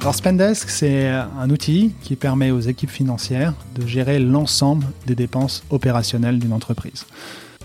[0.00, 5.62] Alors Spendesk, c'est un outil qui permet aux équipes financières de gérer l'ensemble des dépenses
[5.68, 7.04] opérationnelles d'une entreprise.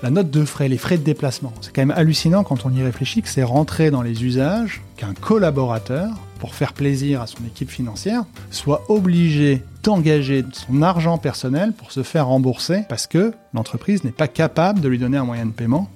[0.03, 2.83] La note de frais, les frais de déplacement, c'est quand même hallucinant quand on y
[2.83, 6.09] réfléchit que c'est rentré dans les usages qu'un collaborateur,
[6.39, 12.03] pour faire plaisir à son équipe financière, soit obligé d'engager son argent personnel pour se
[12.03, 15.89] faire rembourser parce que l'entreprise n'est pas capable de lui donner un moyen de paiement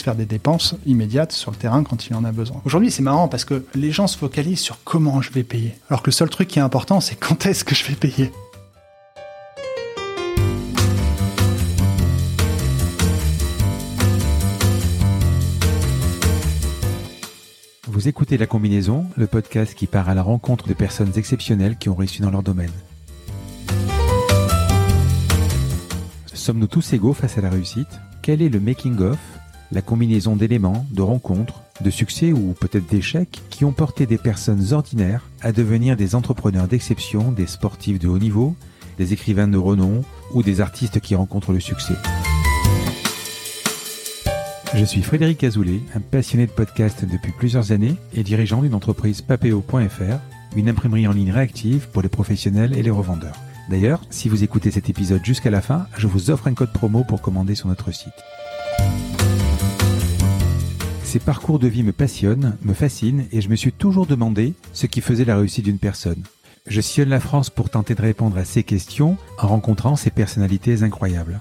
[0.00, 2.62] faire des dépenses immédiates sur le terrain quand il en a besoin.
[2.64, 6.02] Aujourd'hui, c'est marrant parce que les gens se focalisent sur comment je vais payer, alors
[6.02, 8.32] que le seul truc qui est important, c'est quand est-ce que je vais payer.
[17.88, 21.88] Vous écoutez La Combinaison, le podcast qui part à la rencontre de personnes exceptionnelles qui
[21.88, 22.72] ont réussi dans leur domaine.
[26.32, 28.00] Sommes-nous tous égaux face à la réussite?
[28.22, 29.18] Quel est le making-of,
[29.72, 34.72] la combinaison d'éléments, de rencontres, de succès ou peut-être d'échecs qui ont porté des personnes
[34.72, 38.54] ordinaires à devenir des entrepreneurs d'exception, des sportifs de haut niveau,
[38.98, 40.02] des écrivains de renom
[40.34, 41.94] ou des artistes qui rencontrent le succès
[44.74, 49.20] je suis Frédéric Azoulay, un passionné de podcast depuis plusieurs années et dirigeant d'une entreprise
[49.20, 50.18] papeo.fr,
[50.56, 53.36] une imprimerie en ligne réactive pour les professionnels et les revendeurs.
[53.68, 57.04] D'ailleurs, si vous écoutez cet épisode jusqu'à la fin, je vous offre un code promo
[57.04, 58.12] pour commander sur notre site.
[61.12, 64.86] Ces parcours de vie me passionnent, me fascinent et je me suis toujours demandé ce
[64.86, 66.22] qui faisait la réussite d'une personne.
[66.66, 70.82] Je sillonne la France pour tenter de répondre à ces questions en rencontrant ces personnalités
[70.82, 71.40] incroyables.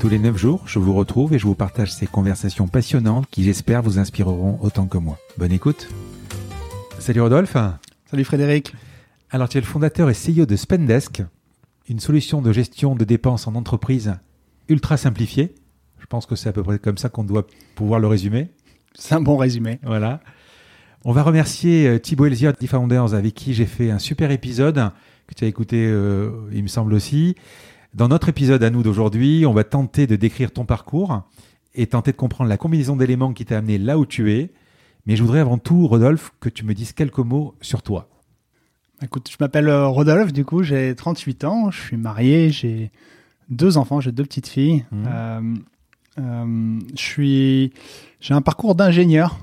[0.00, 3.42] Tous les 9 jours, je vous retrouve et je vous partage ces conversations passionnantes qui
[3.42, 5.16] j'espère vous inspireront autant que moi.
[5.38, 5.88] Bonne écoute.
[6.98, 7.56] Salut Rodolphe.
[8.10, 8.74] Salut Frédéric.
[9.30, 11.22] Alors tu es le fondateur et CEO de Spendesk,
[11.88, 14.12] une solution de gestion de dépenses en entreprise
[14.68, 15.54] ultra simplifiée.
[15.98, 18.50] Je pense que c'est à peu près comme ça qu'on doit pouvoir le résumer.
[18.94, 19.78] C'est un bon résumé.
[19.82, 20.20] Voilà.
[21.04, 24.90] On va remercier euh, Thibaut Elziot d'eFounders avec qui j'ai fait un super épisode
[25.26, 27.34] que tu as écouté, euh, il me semble aussi.
[27.94, 31.22] Dans notre épisode à nous d'aujourd'hui, on va tenter de décrire ton parcours
[31.74, 34.50] et tenter de comprendre la combinaison d'éléments qui t'a amené là où tu es.
[35.06, 38.08] Mais je voudrais avant tout, Rodolphe, que tu me dises quelques mots sur toi.
[39.02, 42.90] Écoute, je m'appelle euh, Rodolphe, du coup, j'ai 38 ans, je suis marié, j'ai
[43.48, 44.84] deux enfants, j'ai deux petites filles.
[44.90, 45.04] Mmh.
[45.06, 45.54] Euh,
[46.18, 47.72] euh, je suis,
[48.20, 49.38] j'ai un parcours d'ingénieur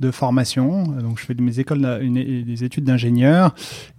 [0.00, 0.84] de formation.
[0.84, 1.80] Donc, je fais mes écoles,
[2.12, 3.54] des études d'ingénieur.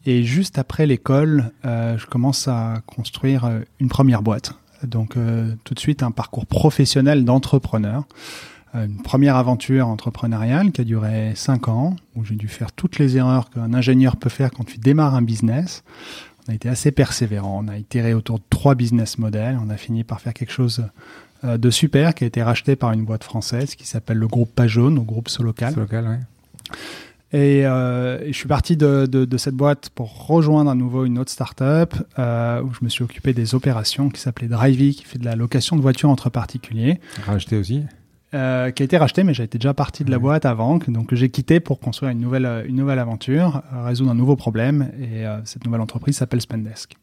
[0.06, 3.50] Et juste après l'école, euh, je commence à construire
[3.80, 4.54] une première boîte.
[4.84, 8.04] Donc, euh, tout de suite, un parcours professionnel d'entrepreneur.
[8.74, 13.18] Une première aventure entrepreneuriale qui a duré cinq ans, où j'ai dû faire toutes les
[13.18, 15.84] erreurs qu'un ingénieur peut faire quand tu démarres un business.
[16.48, 17.62] On a été assez persévérant.
[17.64, 19.58] On a itéré autour de trois business models.
[19.64, 20.86] On a fini par faire quelque chose
[21.44, 24.54] euh, de Super qui a été racheté par une boîte française qui s'appelle le groupe
[24.54, 25.74] Pajaune, ou groupe Solocal.
[25.74, 26.78] Solocal, oui.
[27.34, 31.32] Euh, et, je suis parti de, de, cette boîte pour rejoindre à nouveau une autre
[31.32, 35.26] startup euh, où je me suis occupé des opérations qui s'appelait Drivey, qui fait de
[35.26, 37.02] la location de voitures entre particuliers.
[37.26, 37.84] Racheté aussi
[38.38, 41.30] euh, qui a été racheté, mais j'étais déjà parti de la boîte avant, donc j'ai
[41.30, 45.82] quitté pour construire une nouvelle, une nouvelle aventure, résoudre un nouveau problème, et cette nouvelle
[45.82, 46.96] entreprise s'appelle Spendesk.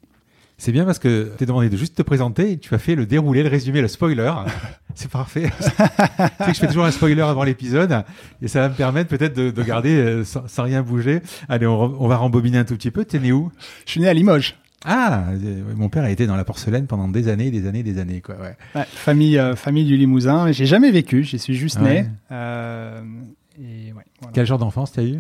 [0.57, 3.07] C'est bien parce que t'es demandé de juste te présenter et tu as fait le
[3.07, 4.33] déroulé, le résumé, le spoiler.
[4.95, 5.51] C'est parfait.
[6.39, 8.05] que je fais toujours un spoiler avant l'épisode
[8.41, 11.21] et ça va me permettre peut-être de, garder euh, sans, rien bouger.
[11.49, 13.05] Allez, on, va rembobiner un tout petit peu.
[13.05, 13.51] T'es né où?
[13.85, 14.55] Je suis né à Limoges.
[14.85, 17.99] Ah, euh, mon père a été dans la porcelaine pendant des années, des années, des
[17.99, 18.37] années, quoi.
[18.37, 18.85] Ouais.
[18.87, 20.53] famille, euh, famille du Limousin.
[20.53, 22.07] J'ai jamais vécu, j'y suis juste né.
[22.31, 23.93] et
[24.33, 25.19] Quel genre d'enfance t'as eu?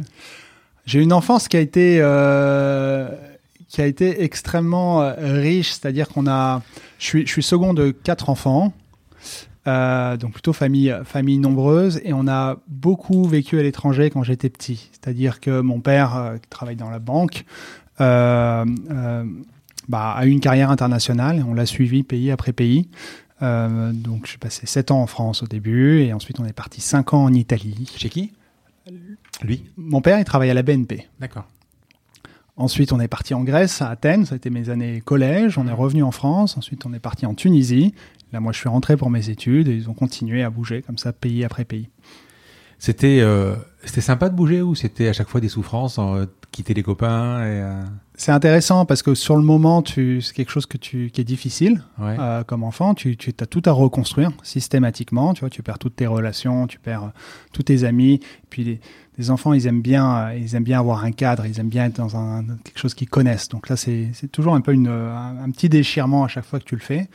[0.87, 2.01] J'ai une enfance qui a été
[3.75, 6.63] qui a été extrêmement euh, riche, c'est-à-dire qu'on a,
[7.01, 8.73] je suis, je suis second de quatre enfants,
[9.67, 14.49] euh, donc plutôt famille, famille nombreuse, et on a beaucoup vécu à l'étranger quand j'étais
[14.49, 14.91] petit.
[14.93, 17.45] C'est-à-dire que mon père, euh, qui travaille dans la banque,
[19.89, 22.89] bah, a eu une carrière internationale, on l'a suivi pays après pays.
[23.41, 27.15] donc j'ai passé sept ans en France au début, et ensuite on est parti cinq
[27.15, 27.93] ans en Italie.
[27.97, 28.33] Chez qui?
[29.43, 29.65] Lui?
[29.77, 31.07] Mon père, il travaille à la BNP.
[31.21, 31.47] D'accord.
[32.57, 35.59] Ensuite, on est parti en Grèce, à Athènes, ça a été mes années collège.
[35.59, 36.57] On est revenu en France.
[36.57, 37.95] Ensuite, on est parti en Tunisie.
[38.33, 40.99] Là, moi, je suis rentré pour mes études et ils ont continué à bouger comme
[40.99, 41.89] ça, pays après pays.
[42.79, 43.55] C'était euh,
[43.85, 47.41] c'était sympa de bouger ou c'était à chaque fois des souffrances, euh, quitter les copains
[47.41, 47.83] et, euh
[48.17, 51.25] C'est intéressant parce que sur le moment, tu, c'est quelque chose que tu, qui est
[51.25, 52.95] difficile euh, comme enfant.
[52.95, 55.35] Tu, tu as tout à reconstruire systématiquement.
[55.35, 57.11] Tu vois, tu perds toutes tes relations, tu perds
[57.53, 58.21] tous tes amis.
[58.51, 58.81] Puis
[59.19, 61.97] les, enfants, ils aiment bien, ils aiment bien avoir un cadre, ils aiment bien être
[61.97, 63.49] dans un, quelque chose qu'ils connaissent.
[63.49, 66.77] Donc là, c'est toujours un peu une, un, petit déchirement à chaque fois que tu
[66.77, 67.09] le fais.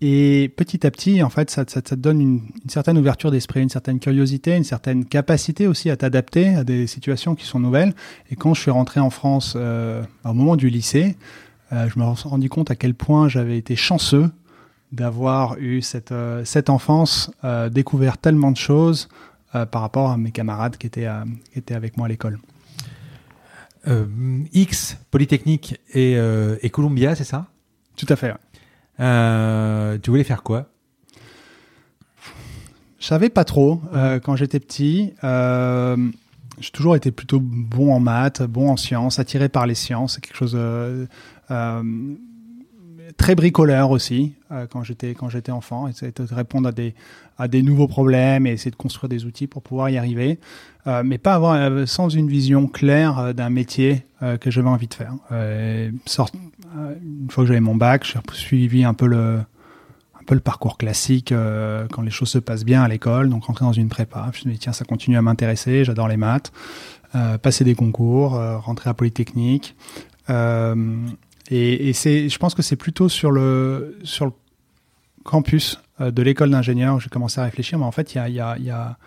[0.00, 3.68] Et petit à petit, en fait, ça, ça, te donne une, certaine ouverture d'esprit, une
[3.68, 7.94] certaine curiosité, une certaine capacité aussi à t'adapter à des situations qui sont nouvelles.
[8.30, 11.16] Et quand je suis rentré en France euh, au moment du lycée,
[11.72, 14.30] euh, je me suis rendu compte à quel point j'avais été chanceux
[14.92, 19.08] d'avoir eu cette, euh, cette enfance, euh, découvert tellement de choses
[19.54, 21.08] euh, par rapport à mes camarades qui étaient,
[21.52, 22.38] qui étaient avec moi à l'école.
[24.52, 26.18] X, Polytechnique et,
[26.60, 27.46] et Columbia, c'est ça?
[27.96, 28.34] Tout à fait.
[28.98, 30.66] Tu voulais faire quoi?
[33.00, 33.80] Je savais pas trop
[34.24, 35.12] quand j'étais petit.
[35.22, 40.14] j'ai toujours été plutôt bon en maths, bon en sciences, attiré par les sciences.
[40.14, 40.56] C'est quelque chose
[43.16, 46.94] très bricoleur aussi euh, quand j'étais enfant, essayer de répondre à des
[47.40, 50.40] à des nouveaux problèmes et essayer de construire des outils pour pouvoir y arriver,
[50.88, 54.04] euh, mais pas avoir euh, sans une vision claire d'un métier
[54.40, 55.14] que j'avais envie de faire.
[56.74, 59.40] Une fois que j'avais mon bac, j'ai suivi un peu le
[60.20, 61.32] un peu le parcours classique
[61.90, 64.22] quand les choses se passent bien à l'école, donc rentrer dans une prépa.
[64.24, 66.52] Je me suis dit tiens ça continue à m'intéresser, j'adore les maths,
[67.42, 69.74] passer des concours, rentrer à Polytechnique.
[71.50, 74.32] Et, c'est, je pense que c'est plutôt sur le, sur le
[75.24, 77.78] campus euh, de l'école d'ingénieur où j'ai commencé à réfléchir.
[77.78, 78.98] Mais en fait, il y a, y, y a,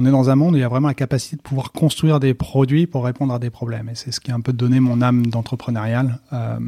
[0.00, 2.20] on est dans un monde où il y a vraiment la capacité de pouvoir construire
[2.20, 3.88] des produits pour répondre à des problèmes.
[3.88, 6.58] Et c'est ce qui a un peu donné mon âme d'entrepreneurial euh,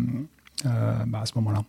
[0.67, 1.62] euh, bah à ce moment-là.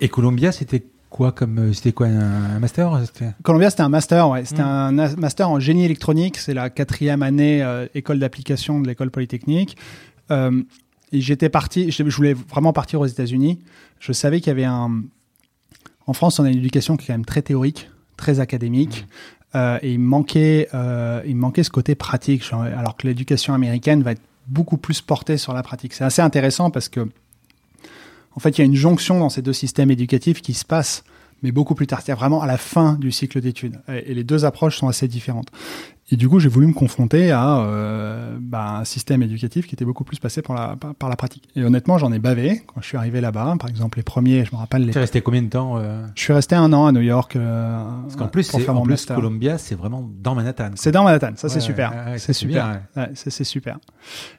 [0.00, 3.00] Et Columbia, c'était quoi comme c'était quoi un, master
[3.42, 5.00] Columbia c'était un master ouais c'était hmm.
[5.00, 9.76] un master en génie électronique c'est la quatrième année euh, école d'application de l'école polytechnique
[10.30, 10.62] euh,
[11.12, 13.58] et j'étais parti, je voulais vraiment partir aux États-Unis.
[13.98, 15.02] Je savais qu'il y avait un.
[16.06, 19.06] En France, on a une éducation qui est quand même très théorique, très académique.
[19.06, 19.39] Mmh.
[19.54, 22.44] Euh, et il manquait, euh, il manquait ce côté pratique.
[22.52, 25.92] Alors que l'éducation américaine va être beaucoup plus portée sur la pratique.
[25.92, 27.08] C'est assez intéressant parce que,
[28.34, 31.04] en fait, il y a une jonction dans ces deux systèmes éducatifs qui se passe
[31.42, 33.80] mais beaucoup plus tard, c'est-à-dire vraiment à la fin du cycle d'études.
[33.88, 35.48] Et, les deux approches sont assez différentes.
[36.12, 39.84] Et du coup, j'ai voulu me confronter à euh, bah, un système éducatif qui était
[39.84, 41.48] beaucoup plus passé par la, par, la pratique.
[41.54, 43.54] Et honnêtement, j'en ai bavé quand je suis arrivé là-bas.
[43.60, 44.86] Par exemple, les premiers, je me rappelle.
[44.86, 44.92] Les...
[44.92, 46.04] Tu es resté combien de temps euh...
[46.16, 47.36] Je suis resté un an à New York.
[47.36, 50.70] Euh, Parce qu'en plus, c'est, en plus Columbia, c'est vraiment dans Manhattan.
[50.74, 51.92] C'est dans Manhattan, ça c'est super.
[52.16, 52.80] c'est super.
[53.14, 53.78] c'est super.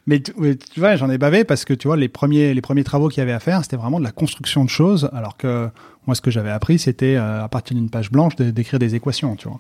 [0.08, 0.34] Mais tu,
[0.78, 3.24] vois, j'en ai bavé parce que tu vois, les premiers, les premiers travaux qu'il y
[3.24, 5.70] avait à faire, c'était vraiment de la construction de choses, alors que
[6.08, 9.36] moi, ce que j'avais appris, c'était euh, à partir d'une page blanche d'écrire des équations,
[9.36, 9.60] tu vois.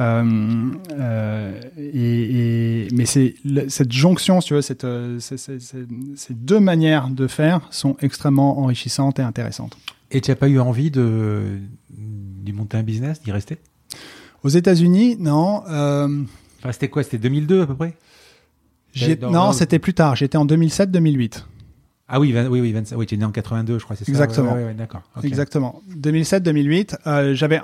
[0.00, 3.34] Euh, euh, et, et, mais c'est
[3.68, 9.76] cette jonction, tu cette, euh, ces deux manières de faire sont extrêmement enrichissantes et intéressantes.
[10.10, 11.58] Et tu n'as pas eu envie de
[11.90, 13.58] d'y monter un business, d'y rester?
[14.42, 15.62] Aux États-Unis, non.
[15.68, 16.22] Euh,
[16.60, 17.02] enfin, c'était quoi?
[17.02, 17.94] C'était 2002 à peu près?
[19.22, 20.16] Non, c'était plus tard.
[20.16, 21.44] J'étais en 2007-2008.
[22.08, 24.56] Ah oui, oui, oui, oui, tu es né en 82, je crois, c'est ça Exactement.
[24.76, 25.02] d'accord.
[25.22, 25.82] Exactement.
[25.96, 27.60] 2007-2008, euh, j'avais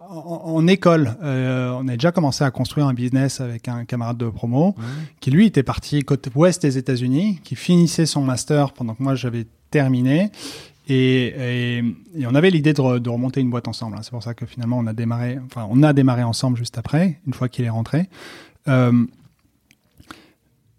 [0.00, 4.28] en, école, euh, on a déjà commencé à construire un business avec un camarade de
[4.28, 4.74] promo
[5.20, 9.14] qui lui était parti côte ouest des États-Unis, qui finissait son master pendant que moi
[9.14, 10.30] j'avais terminé.
[10.88, 11.78] Et,
[12.18, 13.96] et, on avait l'idée de, de, remonter une boîte ensemble.
[13.96, 14.00] Hein.
[14.02, 17.20] C'est pour ça que finalement on a démarré, enfin on a démarré ensemble juste après,
[17.26, 18.10] une fois qu'il est rentré.
[18.68, 19.06] Euh,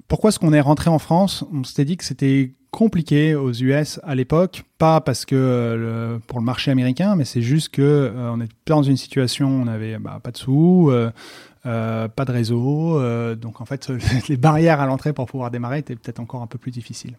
[0.07, 1.43] pourquoi est-ce qu'on est rentré en France?
[1.51, 6.39] On s'était dit que c'était compliqué aux US à l'époque, pas parce que euh, pour
[6.39, 9.65] le marché américain, mais c'est juste que euh, on était dans une situation où on
[9.65, 11.09] n'avait bah, pas de sous, euh,
[11.63, 12.99] pas de réseau,
[13.35, 13.89] donc en fait
[14.27, 17.15] les barrières à l'entrée pour pouvoir démarrer étaient peut-être encore un peu plus difficiles.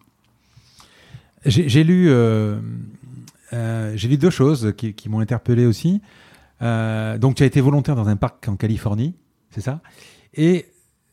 [1.43, 2.11] J'ai lu,
[3.51, 6.01] j'ai lu deux choses qui, m'ont interpellé aussi.
[6.61, 9.15] donc tu as été volontaire dans un parc en Californie,
[9.49, 9.81] c'est ça?
[10.35, 10.67] Et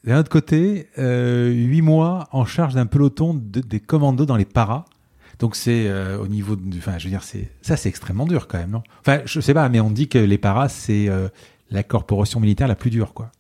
[0.04, 4.44] d'un autre côté, euh, 8 mois en charge d'un peloton de, des commandos dans les
[4.44, 4.84] paras.
[5.38, 8.46] Donc c'est euh, au niveau, de, enfin je veux dire, c'est ça c'est extrêmement dur
[8.46, 8.82] quand même, non?
[9.00, 11.28] Enfin je sais pas, mais on dit que les paras c'est euh,
[11.70, 13.32] la corporation militaire la plus dure, quoi.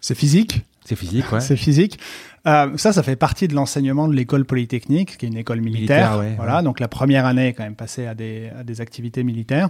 [0.00, 0.64] C'est physique?
[0.84, 1.40] C'est physique, ouais.
[1.40, 1.98] c'est physique.
[2.46, 6.12] Euh, ça, ça fait partie de l'enseignement de l'école polytechnique, qui est une école militaire.
[6.12, 8.80] militaire ouais, voilà, donc la première année est quand même passée à des, à des
[8.80, 9.68] activités militaires.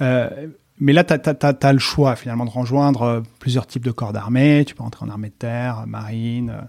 [0.00, 0.48] Euh,
[0.80, 4.64] mais là, tu as, le choix finalement de rejoindre euh, plusieurs types de corps d'armée.
[4.66, 6.62] Tu peux entrer en armée de terre, marine, euh,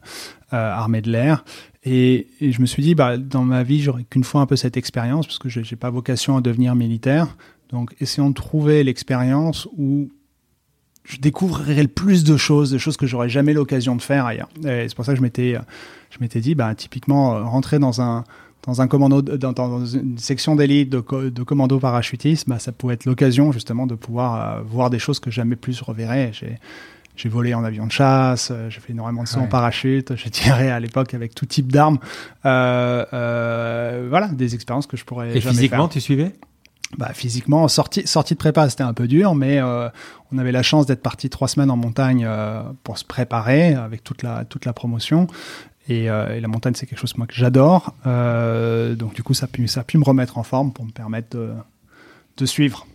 [0.53, 1.43] euh, armée de l'air.
[1.83, 4.77] Et, je me suis dit, bah, dans ma vie, j'aurais qu'une fois un peu cette
[4.77, 7.35] expérience, parce que je n'ai pas vocation à devenir militaire.
[7.69, 10.09] Donc, essayons de trouver l'expérience où
[11.03, 14.49] je découvrirai le plus de choses, de choses que j'aurais jamais l'occasion de faire ailleurs.
[14.65, 15.55] Et c'est pour ça que je m'étais,
[16.11, 18.23] je m'étais dit, bah, typiquement, rentrer dans un,
[18.65, 23.05] dans un commando, dans, une section d'élite de, de, commando parachutisme, bah, ça pouvait être
[23.05, 26.31] l'occasion justement de pouvoir euh, voir des choses que jamais plus je reverrai.
[26.33, 30.29] J'ai, volé en avion de chasse, euh, j'ai fait énormément de sauts en parachute, j'ai
[30.29, 31.99] tiré à l'époque avec tout type d'armes.
[32.45, 36.33] Euh, euh, voilà, des expériences que je pourrais Et jamais physiquement, tu suivais?
[36.97, 39.89] Bah, physiquement, sortie, sortie de prépa, c'était un peu dur, mais euh,
[40.31, 44.03] on avait la chance d'être parti trois semaines en montagne euh, pour se préparer avec
[44.03, 45.27] toute la, toute la promotion.
[45.87, 47.93] Et, euh, et la montagne, c'est quelque chose moi, que j'adore.
[48.07, 50.85] Euh, donc, du coup, ça a, pu, ça a pu me remettre en forme pour
[50.85, 51.51] me permettre de,
[52.37, 52.87] de suivre.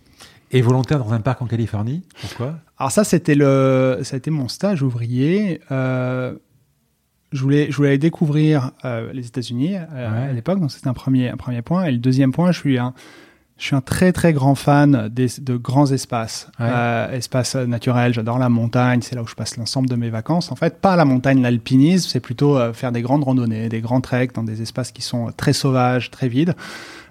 [0.51, 2.55] Et volontaire dans un parc en Californie Pourquoi?
[2.77, 5.61] Alors, ça, c'était le, ça a été mon stage ouvrier.
[5.71, 6.33] Euh,
[7.31, 8.71] je voulais, je voulais aller découvrir
[9.13, 10.03] les États-Unis Ouais.
[10.03, 11.85] à l'époque, donc c'était un premier, un premier point.
[11.85, 12.93] Et le deuxième point, je suis un,
[13.61, 16.65] je suis un très très grand fan des, de grands espaces, Ouais.
[16.67, 18.11] euh, espaces naturels.
[18.13, 20.51] J'adore la montagne, c'est là où je passe l'ensemble de mes vacances.
[20.51, 24.01] En fait, pas la montagne, l'alpinisme, c'est plutôt euh, faire des grandes randonnées, des grands
[24.01, 26.55] treks dans des espaces qui sont très sauvages, très vides.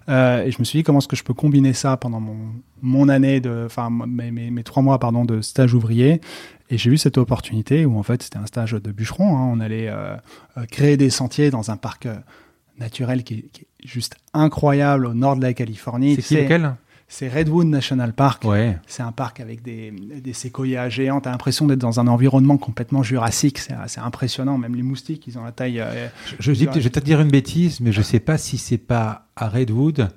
[0.08, 2.36] Euh, et je me suis dit comment est-ce que je peux combiner ça pendant mon,
[2.82, 6.20] mon année de, enfin mes, mes, mes trois mois pardon de stage ouvrier?
[6.68, 9.36] Et j'ai eu cette opportunité où en fait c'était un stage de bûcheron.
[9.36, 9.50] hein.
[9.52, 10.16] On allait euh,
[10.58, 12.14] euh, créer des sentiers dans un parc euh,
[12.80, 16.16] naturel qui est, qui est juste incroyable au nord de la Californie.
[16.16, 16.74] C'est qui lequel?
[17.12, 18.44] C'est Redwood National Park.
[18.44, 18.78] Ouais.
[18.86, 21.20] C'est un parc avec des, des séquoias géants.
[21.20, 23.58] T'as l'impression d'être dans un environnement complètement jurassique.
[23.58, 24.58] C'est c'est impressionnant.
[24.58, 25.80] Même les moustiques, ils ont la taille.
[25.80, 26.06] euh,
[26.38, 29.48] Je, je vais peut-être dire une bêtise, mais je sais pas si c'est pas à
[29.48, 30.08] Redwood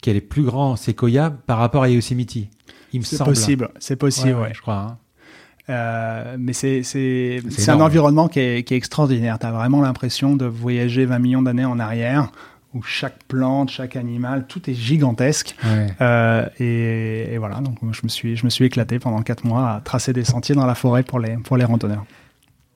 [0.00, 2.48] qu'elle est plus grand Sequoia par rapport à Yosemite.
[2.92, 3.30] Il me c'est semble.
[3.30, 3.70] possible.
[3.80, 4.34] C'est possible.
[4.36, 4.42] Ouais.
[4.42, 4.76] ouais, je crois.
[4.76, 4.98] hein.
[5.70, 9.38] Euh, mais c'est c'est C'est c'est un environnement qui est, qui est extraordinaire.
[9.38, 12.32] Tu as vraiment l'impression de voyager 20 millions d'années en arrière,
[12.74, 15.54] où chaque plante, chaque animal, tout est gigantesque.
[15.64, 15.86] Ouais.
[16.00, 19.70] Euh, et, et voilà, donc je me suis je me suis éclaté pendant quatre mois
[19.72, 22.04] à tracer des sentiers dans la forêt pour les pour les randonneurs.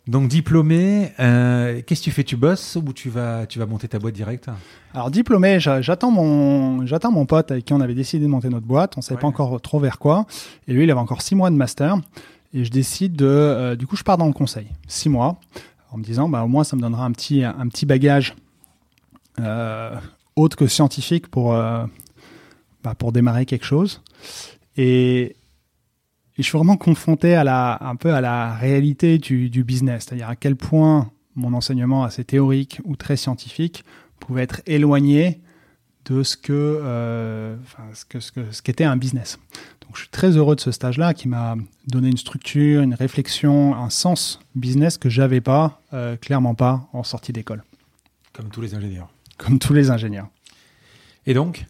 [0.09, 2.25] Donc diplômé, euh, qu'est-ce que tu fais?
[2.25, 4.49] Tu bosses ou tu vas, tu vas monter ta boîte directe
[4.95, 8.49] Alors diplômé, j'a- j'attends mon j'attends mon pote avec qui on avait décidé de monter
[8.49, 8.95] notre boîte.
[8.99, 9.21] On savait Ouais.
[9.21, 10.27] pas encore trop vers quoi.
[10.67, 11.97] Et lui, il avait encore six mois de master.
[12.55, 15.41] Et je décide de, euh, du coup, je pars dans le conseil, six mois,
[15.91, 18.35] en me disant, bah au moins ça me donnera un petit un petit bagage
[19.41, 19.97] euh,
[20.37, 21.85] autre que scientifique pour euh,
[22.83, 24.03] bah, pour démarrer quelque chose.
[24.77, 25.37] Et,
[26.39, 30.35] je suis vraiment confronté à la un peu à la réalité du, business, c'est-à-dire à
[30.35, 33.85] quel point mon enseignement assez théorique ou très scientifique
[34.19, 35.41] pouvait être éloigné
[36.07, 36.81] de ce que,
[37.95, 39.39] ce que, ce que, ce qu'était un business.
[39.93, 41.55] Donc, je suis très heureux de ce stage-là qui m'a
[41.87, 47.03] donné une structure, une réflexion, un sens business que j'avais pas, euh, clairement pas, en
[47.03, 47.63] sortie d'école,
[48.33, 49.11] Comme tous les ingénieurs.
[49.37, 50.29] comme tous les ingénieurs.
[51.27, 51.67] Et donc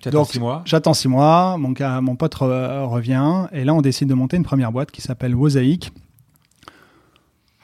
[0.00, 1.74] Tu attends Donc, six mois J'attends six mois, mon,
[2.14, 5.32] pote re- revient, et là on décide de monter une première boîte qui s'appelle.
[5.32, 5.80] Alors,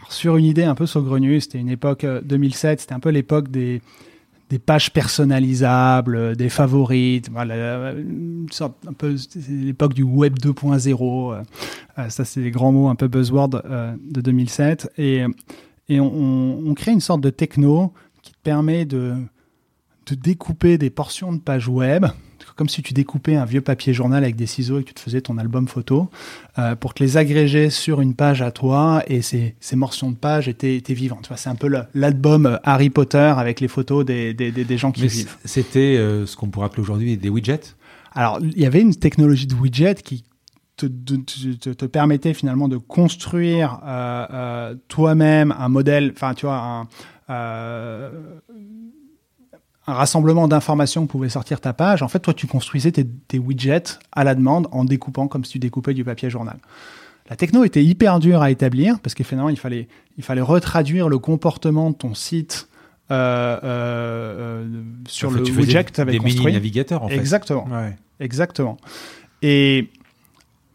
[0.08, 3.52] sur une idée un peu saugrenue, c'était une époque euh, 2007, c'était un peu l'époque
[3.52, 3.80] des,
[4.48, 9.16] des pages personnalisables, euh, des favorites, voilà, une sorte un peu
[9.48, 11.32] l'époque du web 2.0.
[11.34, 11.42] euh,
[11.98, 15.24] euh, ça c'est les grands mots un peu buzzword de 2007, et,
[15.88, 19.14] et on, crée une sorte de techno qui permet de
[20.08, 22.06] de découper des portions de pages web,
[22.56, 25.00] comme si tu découpais un vieux papier journal avec des ciseaux et que tu te
[25.00, 26.08] faisais ton album photo,
[26.58, 30.16] euh, pour te les agréger sur une page à toi et ces, ces morceaux de
[30.16, 31.28] pages étaient, étaient vivantes.
[31.28, 34.78] Vois, c'est un peu l'album euh, Harry Potter avec les photos des, des, des, des
[34.78, 35.36] gens qui Mais vivent.
[35.44, 37.74] C'était euh, ce qu'on pourrait appeler aujourd'hui des widgets?
[38.12, 40.24] Alors, il y avait une technologie de widget qui
[40.76, 46.46] te, te, te- te permettait finalement de construire euh, euh, toi-même un modèle, enfin, tu
[46.46, 46.88] vois, un,
[47.28, 48.10] euh,
[49.86, 52.02] un rassemblement d'informations que pouvait sortir ta page.
[52.02, 55.52] En fait, toi, tu construisais tes, tes widgets à la demande en découpant comme si
[55.52, 56.58] tu découpais du papier journal.
[57.28, 61.08] La techno était hyper dure à établir parce que finalement, il fallait, il fallait retraduire
[61.08, 62.68] le comportement de ton site
[63.10, 66.46] euh, euh, euh, sur le widget que tu avais des construit.
[66.46, 67.16] mini-navigateurs, en fait.
[67.16, 67.66] Exactement.
[67.70, 67.96] Ouais.
[68.18, 68.76] Exactement.
[69.42, 69.90] Et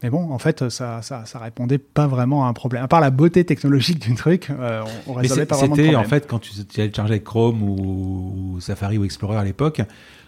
[0.03, 2.83] mais bon, en fait, ça, ça, ça répondait pas vraiment à un problème.
[2.83, 5.95] À part la beauté technologique du truc, euh, on, on résolvait pas vraiment de c'était,
[5.95, 9.43] en fait, quand tu, tu allais charger avec Chrome ou, ou Safari ou Explorer à
[9.43, 9.81] l'époque,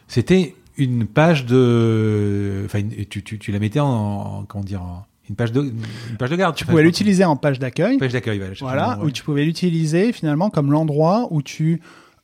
[0.08, 2.63] c'était une page de.
[2.65, 6.18] Enfin, tu, tu, tu la mettais en, en- Comment dire en- Une page de, une
[6.18, 6.56] page de garde.
[6.56, 8.53] tu pouvais l'utiliser en page d'accueil, page d'accueil, voilà.
[8.60, 11.82] voilà, où tu pouvais l'utiliser finalement comme l'endroit où tu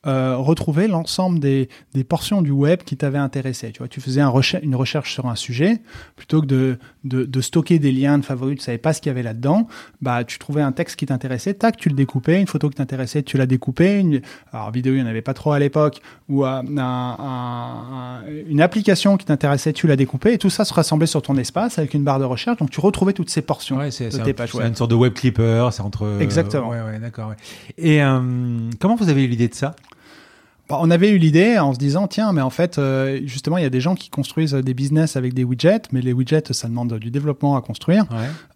[0.08, 3.72] euh, retrouvais l'ensemble des, des portions du web qui t'avaient intéressé.
[3.72, 5.82] Tu vois, tu faisais un recher- une recherche sur un sujet
[6.16, 9.10] plutôt que de, de, de stocker des liens de favoris, tu savais pas ce qu'il
[9.10, 9.68] y avait là-dedans.
[10.02, 13.24] Bah, tu trouvais un texte qui t'intéressait, tac, tu le découpais, une photo qui t'intéressait,
[13.24, 14.00] tu la découpais.
[14.00, 14.22] Une...
[14.54, 18.22] Alors vidéo, il n'y en avait pas trop à l'époque, ou euh, un- un- un-
[18.48, 21.78] une application qui t'intéressait, tu la découpais, et tout ça se rassemblait sur ton espace
[21.78, 22.58] avec une barre de recherche.
[22.58, 25.14] Donc tu retrouvais toutes ces portions Ouais, de tes pages c'est une sorte de web
[25.14, 26.20] clipper, c'est entre.
[26.22, 26.70] Exactement.
[26.70, 27.34] Ouais, ouais, d'accord.
[27.78, 29.76] Et euh, comment vous avez eu l'idée de ça?
[30.72, 33.66] On avait eu l'idée en se disant tiens mais en fait euh, justement il y
[33.66, 36.94] a des gens qui construisent des business avec des widgets mais les widgets ça demande
[37.00, 38.06] du développement à construire.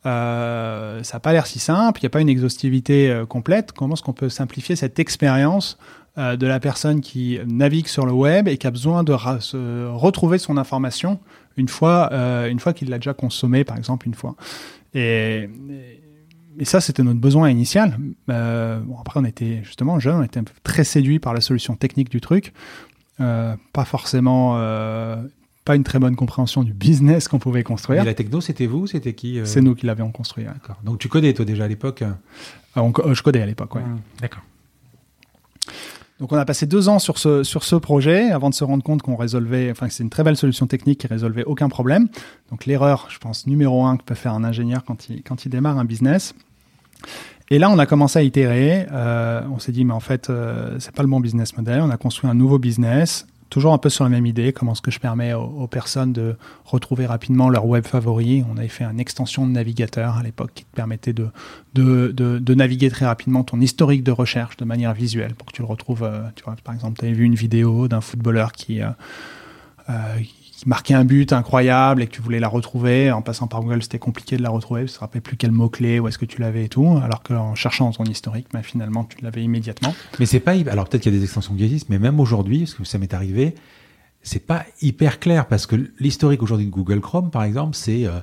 [0.05, 3.71] Euh, ça n'a pas l'air si simple il n'y a pas une exhaustivité euh, complète.
[3.71, 5.77] Comment est-ce qu'on peut simplifier cette expérience
[6.15, 10.57] de la personne qui navigue sur le web et qui a besoin de retrouver son
[10.57, 11.19] information
[11.57, 12.11] une fois
[12.47, 14.35] une fois qu'il l'a déjà consommé par exemple une fois?
[14.93, 15.49] Et
[16.02, 16.02] et
[16.63, 17.97] ça, c'était notre besoin initial.
[18.29, 22.09] Euh, bon, après, on était justement jeunes, on était très séduits par la solution technique
[22.09, 22.53] du truc.
[23.19, 25.17] Euh, pas forcément, euh,
[25.65, 28.01] pas une très bonne compréhension du business qu'on pouvait construire.
[28.03, 30.45] Et la techno, c'était vous C'était qui C'est nous qui l'avions construit.
[30.45, 30.77] D'accord.
[30.83, 32.03] Donc tu codais, toi, déjà à l'époque
[32.75, 33.81] Je codais à l'époque, oui.
[33.81, 34.43] Mmh, d'accord.
[36.19, 38.83] Donc on a passé deux ans sur ce, sur ce projet avant de se rendre
[38.83, 42.07] compte qu'on résolvait, enfin que c'est une très belle solution technique qui résolvait aucun problème.
[42.51, 45.49] Donc l'erreur, je pense, numéro un que peut faire un ingénieur quand il, quand il
[45.49, 46.35] démarre un business.
[47.49, 48.87] Et là, on a commencé à itérer.
[48.91, 51.81] Euh, on s'est dit, mais en fait, euh, c'est pas le bon business model.
[51.81, 54.81] On a construit un nouveau business toujours un peu sur la même idée, comment est-ce
[54.81, 58.43] que je permets aux, personnes de retrouver rapidement leur web favori.
[58.51, 61.29] On avait fait une extension de navigateur à l'époque qui te permettait de,
[61.75, 65.61] de, de, naviguer très rapidement ton historique de recherche de manière visuelle pour que tu
[65.61, 66.01] le retrouves.
[66.01, 66.23] Euh,
[66.63, 68.89] par exemple, tu avais vu une vidéo d'un footballeur qui, euh,
[69.87, 70.17] euh,
[70.65, 73.99] marquait un but incroyable et que tu voulais la retrouver, en passant par Google, c'était
[73.99, 76.39] compliqué de la retrouver, tu ne te rappelais plus quel mot-clé, où est-ce que tu
[76.39, 79.93] l'avais et tout, alors qu'en cherchant dans ton historique, ben, finalement, tu l'avais immédiatement.
[80.19, 82.59] Mais c'est pas, alors peut-être qu'il y a des extensions qui existent, mais même aujourd'hui,
[82.59, 83.55] parce que ça m'est arrivé,
[84.21, 88.19] c'est pas hyper clair, parce que l'historique aujourd'hui de Google Chrome, par exemple, c'est euh,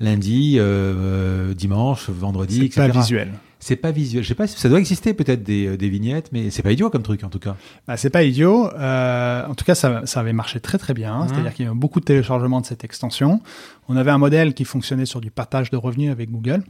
[0.00, 2.82] lundi, euh, dimanche, vendredi, etc.
[2.86, 3.32] C'est pas visuel
[3.64, 4.22] c'est pas visuel.
[4.22, 6.90] Je sais pas, ça doit exister peut-être des, euh, des, vignettes, mais c'est pas idiot
[6.90, 7.56] comme truc en tout cas.
[7.88, 8.68] Bah, c'est pas idiot.
[8.74, 11.24] Euh, en tout cas, ça, ça, avait marché très très bien.
[11.24, 11.28] Mmh.
[11.28, 13.40] C'est-à-dire qu'il y a eu beaucoup de téléchargements de cette extension.
[13.88, 16.62] On avait un modèle qui fonctionnait sur du partage de revenus avec Google.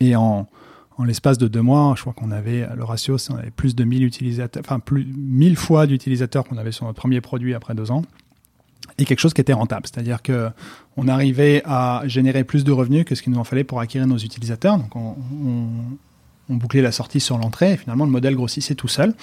[0.00, 0.48] Et en,
[0.96, 3.84] en l'espace de deux mois, je crois qu'on avait, le ratio, on avait plus de
[3.84, 7.90] 1000 utilisateurs, enfin plus 1000 fois d'utilisateurs qu'on avait sur notre premier produit après deux
[7.90, 8.00] ans
[8.98, 9.86] et quelque chose qui était rentable.
[9.86, 10.50] C'est-à-dire que
[10.96, 14.06] on arrivait à générer plus de revenus que ce qu'il nous en fallait pour acquérir
[14.06, 14.78] nos utilisateurs.
[14.78, 15.16] Donc on,
[16.48, 19.14] bouclait la sortie sur l'entrée et finalement le modèle grossissait tout seul.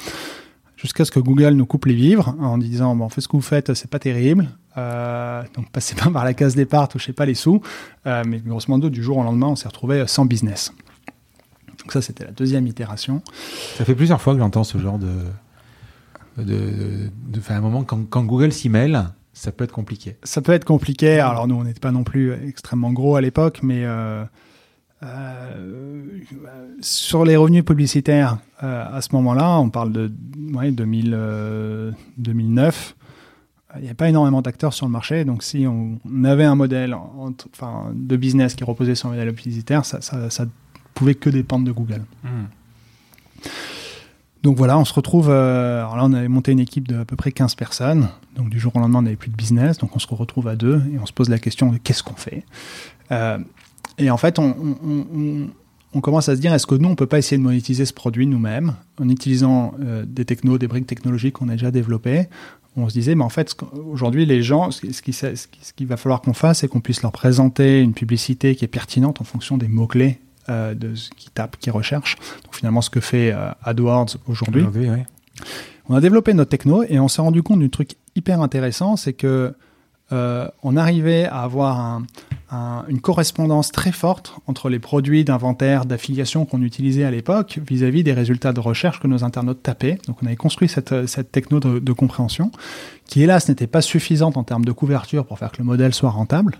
[0.75, 3.41] Jusqu'à ce que Google nous coupe les vivres en disant bon, fait ce que vous
[3.41, 7.33] faites c'est pas terrible, euh, donc passez pas par la case départ, touchez pas les
[7.33, 7.61] sous.
[8.05, 10.73] Euh, mais grosso modo du jour au lendemain on s'est retrouvé sans business.
[11.79, 13.21] Donc ça c'était la deuxième itération.
[13.77, 15.15] Ça fait plusieurs fois que j'entends ce genre de
[16.37, 20.15] de, de, de, un moment quand, quand Google s'y mêle, ça peut être compliqué.
[20.23, 21.19] Ça peut être compliqué.
[21.19, 24.23] Alors nous, on n'était pas non plus extrêmement gros à l'époque, mais euh,
[25.01, 26.03] euh,
[26.81, 30.11] sur les revenus publicitaires, euh, à ce moment-là, on parle de
[30.53, 32.95] ouais, 2000, 2009,
[33.75, 35.25] il n'y avait pas énormément d'acteurs sur le marché.
[35.25, 39.83] Donc si on, avait un modèle enfin, de business qui reposait sur un modèle publicitaire,
[39.83, 40.45] ça, ça,
[40.93, 42.03] pouvait que dépendre de Google.
[42.23, 43.49] Hmm.
[44.43, 45.29] Donc voilà, on se retrouve.
[45.29, 48.09] Euh, alors là, on avait monté une équipe de à peu près 15 personnes.
[48.35, 49.77] Donc du jour au lendemain, on n'avait plus de business.
[49.77, 52.15] Donc on se retrouve à deux et on se pose la question de qu'est-ce qu'on
[52.15, 52.43] fait?
[53.11, 53.39] Euh,
[53.97, 57.37] et en fait, on, commence à se dire est-ce que nous, on peut pas essayer
[57.37, 58.75] de monétiser ce produit nous-mêmes?
[58.99, 62.27] En utilisant euh, des technos, des briques technologiques qu'on a déjà développées
[62.75, 63.55] on se disait, mais en fait,
[63.91, 64.81] aujourd'hui, les gens, ce
[65.75, 69.21] qu'il va falloir qu'on fasse, c'est qu'on puisse leur présenter une publicité qui est pertinente
[69.21, 72.17] en fonction des mots-clés euh, de ce qui tape, qui recherche.
[72.43, 74.65] Donc finalement, ce que fait euh, AdWords aujourd'hui.
[75.89, 79.13] On a développé notre techno et on s'est rendu compte d'un truc hyper intéressant, c'est
[79.13, 79.53] que
[80.11, 82.01] euh, on arrivait à avoir
[82.87, 88.13] une correspondance très forte entre les produits d'inventaire, d'affiliation qu'on utilisait à l'époque vis-à-vis des
[88.13, 89.97] résultats de recherche que nos internautes tapaient.
[90.07, 92.51] Donc on avait construit cette, cette techno de, de compréhension
[93.07, 96.11] qui, hélas, n'était pas suffisante en termes de couverture pour faire que le modèle soit
[96.11, 96.59] rentable.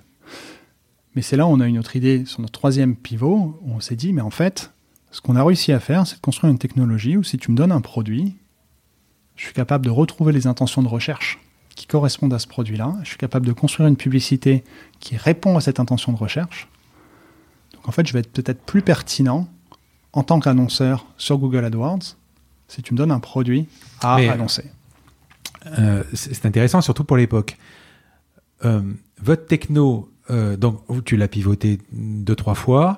[1.15, 3.79] Mais c'est là où on a une autre idée sur notre troisième pivot, où on
[3.79, 4.71] s'est dit, mais en fait,
[5.11, 7.55] ce qu'on a réussi à faire, c'est de construire une technologie où si tu me
[7.55, 8.35] donnes un produit,
[9.35, 11.39] je suis capable de retrouver les intentions de recherche
[11.75, 14.63] qui correspondent à ce produit-là, je suis capable de construire une publicité
[14.99, 16.67] qui répond à cette intention de recherche.
[17.73, 19.47] Donc en fait, je vais être peut-être plus pertinent
[20.13, 22.15] en tant qu'annonceur sur Google AdWords
[22.67, 23.67] si tu me donnes un produit
[24.01, 24.65] à annoncer.
[25.79, 27.57] Euh, c'est intéressant, surtout pour l'époque.
[28.65, 28.81] Euh,
[29.21, 32.97] votre techno euh, donc tu l'as pivoté deux trois fois.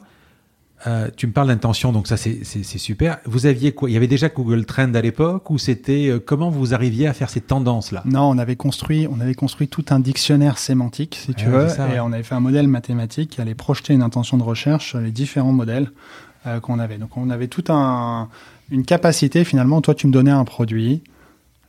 [0.88, 3.18] Euh, tu me parles d'intention, donc ça c'est super.
[3.26, 3.90] Vous aviez quoi?
[3.90, 7.14] Il y avait déjà Google Trend à l'époque ou c'était euh, comment vous arriviez à
[7.14, 11.18] faire ces tendances là Non, on avait construit, on avait construit tout un dictionnaire sémantique,
[11.20, 14.38] si tu veux, et on avait fait un modèle mathématique qui allait projeter une intention
[14.38, 15.92] de recherche sur les différents modèles
[16.62, 17.00] qu'on avait.
[17.00, 18.30] Donc on avait tout un
[18.70, 19.82] une capacité finalement.
[19.82, 21.04] Toi, tu me donnais un produit,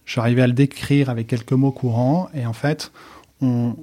[0.04, 2.92] j'arrivais à le décrire avec quelques mots courants, et en fait,
[3.40, 3.76] on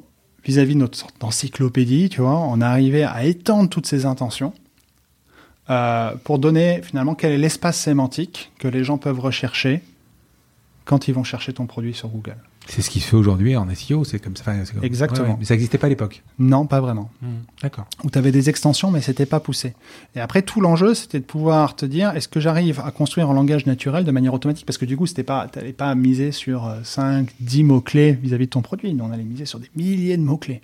[0.43, 4.53] vis-à-vis de notre sorte d'encyclopédie, tu vois, on arrivé à étendre toutes ces intentions
[5.69, 9.81] euh, pour donner finalement quel est l'espace sémantique que les gens peuvent rechercher
[10.85, 12.35] quand ils vont chercher ton produit sur Google.
[12.67, 14.45] C'est ce qui se fait aujourd'hui en SEO, c'est comme ça.
[14.45, 14.83] Comme...
[14.83, 15.35] Exactement.
[15.37, 16.23] mais ça n'existait pas à l'époque.
[16.39, 17.09] Non, pas vraiment.
[17.21, 17.85] Hmm, d'accord.
[18.03, 19.73] Où tu avais des extensions, mais c'était pas poussé.
[20.15, 23.33] Et après, tout l'enjeu, c'était de pouvoir te dire, est-ce que j'arrive à construire en
[23.33, 24.65] langage naturel de manière automatique?
[24.65, 28.51] Parce que du coup, tu n'allais pas miser sur 5, euh, 10 mots-clés vis-à-vis de
[28.51, 28.95] ton produit.
[28.99, 30.61] on allait miser sur des milliers de mots-clés.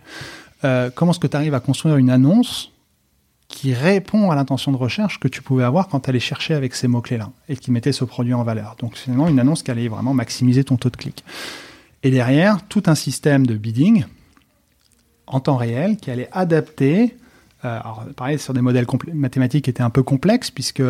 [0.64, 2.72] Euh, comment est-ce que tu arrives à construire une annonce
[3.48, 6.76] qui répond à l'intention de recherche que tu pouvais avoir quand tu allais chercher avec
[6.76, 8.76] ces mots-clés-là et qui mettait ce produit en valeur?
[8.80, 11.24] Donc finalement, une annonce qui allait vraiment maximiser ton taux de clic.
[12.04, 14.06] Et derrière, tout un système de bidding
[15.28, 17.16] en temps réel qui allait adapter.
[17.66, 20.84] Euh, alors, pareil, sur des modèles mathématiques qui étaient un peu complexes, puisque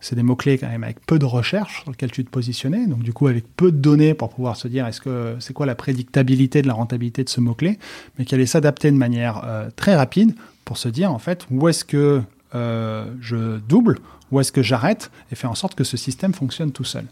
[0.00, 3.02] c'est des mots-clés quand même avec peu de recherche sur lesquels tu te positionnais, donc
[3.02, 5.74] du coup avec peu de données pour pouvoir se dire est-ce que c'est quoi la
[5.74, 7.78] prédictabilité de la rentabilité de ce mot-clé,
[8.18, 11.68] mais qui allait s'adapter de manière euh, très rapide pour se dire en fait où
[11.68, 12.22] est-ce que
[12.54, 13.98] euh, je double,
[14.32, 17.04] où est-ce que j'arrête, et faire en sorte que ce système fonctionne tout seul.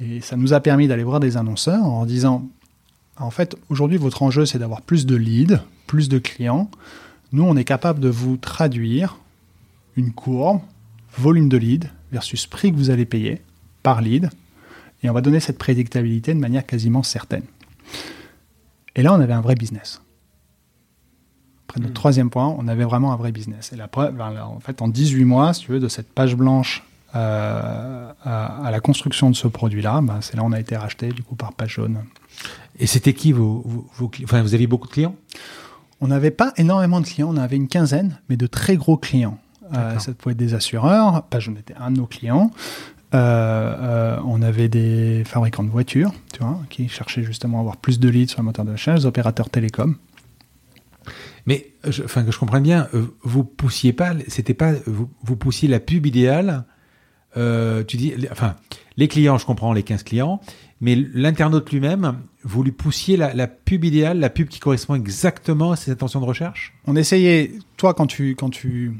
[0.00, 2.46] Et ça nous a permis d'aller voir des annonceurs en disant
[3.18, 6.70] en fait, aujourd'hui, votre enjeu, c'est d'avoir plus de leads, plus de clients.
[7.32, 9.18] Nous, on est capable de vous traduire
[9.96, 10.60] une courbe,
[11.16, 13.40] volume de leads versus prix que vous allez payer
[13.82, 14.30] par lead.
[15.02, 17.44] Et on va donner cette prédictabilité de manière quasiment certaine.
[18.94, 20.02] Et là, on avait un vrai business.
[21.68, 21.94] Après notre hmm.
[21.94, 23.72] troisième point, on avait vraiment un vrai business.
[23.72, 26.84] Et la preuve, en fait, en 18 mois, si tu veux, de cette page blanche
[27.16, 31.08] euh, à, la construction de ce produit-là, ben, c'est là où on a été racheté
[31.08, 32.04] du coup par Page Jaune.
[32.78, 33.64] Et c'était qui vos,
[33.96, 35.16] vos, Enfin, vous aviez beaucoup de clients?
[36.00, 39.38] On n'avait pas énormément de clients, on avait une quinzaine, mais de très gros clients.
[39.74, 42.50] Euh, ça pouvait être des assureurs, pas j'en étais un de nos clients.
[43.14, 47.76] Euh, euh, on avait des fabricants de voitures, tu vois, qui cherchaient justement à avoir
[47.76, 49.96] plus de leads sur le moteur de recherche, des opérateurs télécoms.
[51.46, 52.88] Mais, enfin, que je comprenne bien,
[53.22, 56.64] vous poussiez pas, c'était pas, vous, vous, poussiez la pub idéale.
[57.36, 58.56] Tu dis, enfin,
[58.96, 60.40] les clients, je comprends les 15 clients,
[60.80, 65.76] mais l'internaute lui-même, vous lui poussiez la, pub idéale, la pub qui correspond exactement à
[65.76, 66.74] ses intentions de recherche?
[66.86, 68.94] On essayait, toi, quand tu, quand tu,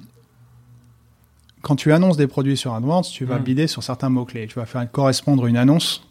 [1.63, 3.45] quand tu annonces des produits sur AdWords, tu vas hmm.
[3.45, 4.47] bider sur certains mots-clés.
[4.47, 6.09] Tu vas faire correspondre une annonce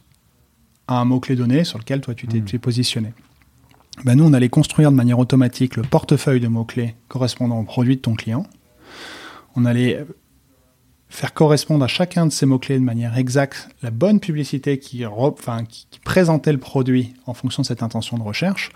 [0.88, 2.59] à un mot-clé donné sur lequel toi tu t'es hmm.
[2.59, 3.13] positionné.
[4.03, 7.95] Ben nous, on allait construire de manière automatique le portefeuille de mots-clés correspondant au produit
[7.95, 8.45] de ton client.
[9.55, 10.05] On allait
[11.10, 15.63] faire correspondre à chacun de ces mots-clés de manière exacte la bonne publicité qui, enfin,
[15.65, 18.70] qui, présentait le produit en fonction de cette intention de recherche.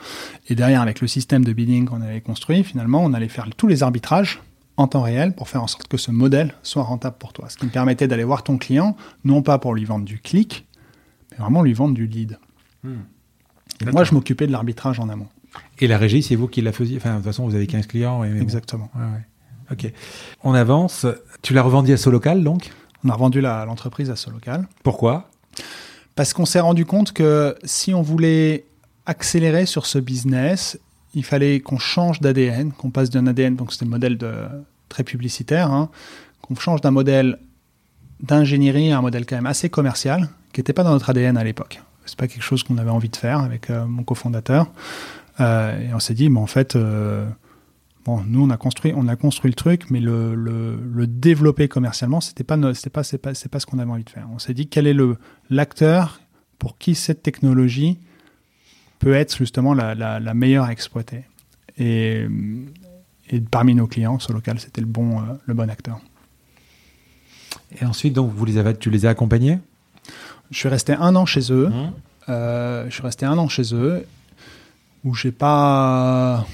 [0.47, 3.67] Et derrière, avec le système de bidding qu'on avait construit, finalement, on allait faire tous
[3.67, 4.41] les arbitrages
[4.77, 7.49] en temps réel pour faire en sorte que ce modèle soit rentable pour toi.
[7.49, 10.65] Ce qui me permettait d'aller voir ton client, non pas pour lui vendre du clic,
[11.31, 12.39] mais vraiment lui vendre du lead.
[12.83, 13.01] Hmm.
[13.91, 15.27] moi, je m'occupais de l'arbitrage en amont.
[15.79, 16.97] Et la régie, c'est vous qui la faisiez?
[16.97, 18.23] Enfin, de toute façon, vous avez 15 clients.
[18.23, 18.89] Exactement.
[19.71, 19.91] Ok.
[20.43, 21.05] On avance.
[21.41, 22.71] Tu l'as revendu à Solocal, donc?
[23.03, 24.67] On a revendu l'entreprise à Solocal.
[24.83, 25.29] Pourquoi?
[26.15, 28.65] Parce qu'on s'est rendu compte que si on voulait
[29.05, 30.77] accélérer sur ce business,
[31.15, 34.33] il fallait qu'on change d'ADN, qu'on passe d'un ADN, donc c'était le modèle de,
[34.89, 35.89] très publicitaire, hein,
[36.41, 37.39] qu'on change d'un modèle
[38.21, 41.43] d'ingénierie à un modèle quand même assez commercial, qui n'était pas dans notre ADN à
[41.43, 41.81] l'époque.
[42.05, 44.67] C'est pas quelque chose qu'on avait envie de faire avec euh, mon cofondateur.
[45.39, 47.25] Euh, et on s'est dit, mais en fait, euh,
[48.09, 52.21] Bon, nous on a construit, on a construit le truc, mais le, le, développer commercialement,
[52.21, 54.27] c'était pas, c'était pas, c'est pas, c'est pas ce qu'on avait envie de faire.
[54.33, 55.17] On s'est dit quel est le
[55.51, 56.19] l'acteur
[56.57, 57.99] pour qui cette technologie
[58.97, 61.25] peut être justement la, la, meilleure à exploiter?
[61.77, 62.25] Et,
[63.29, 65.99] et, parmi nos clients, ce local, c'était le bon, euh, le bon acteur.
[67.79, 69.59] Et ensuite, donc, vous les avez, tu les as accompagnés?
[70.49, 71.69] Je suis resté un an chez eux.
[71.69, 71.93] Mmh.
[72.29, 74.03] Euh, je suis resté un an chez eux
[75.03, 76.47] où j'ai pas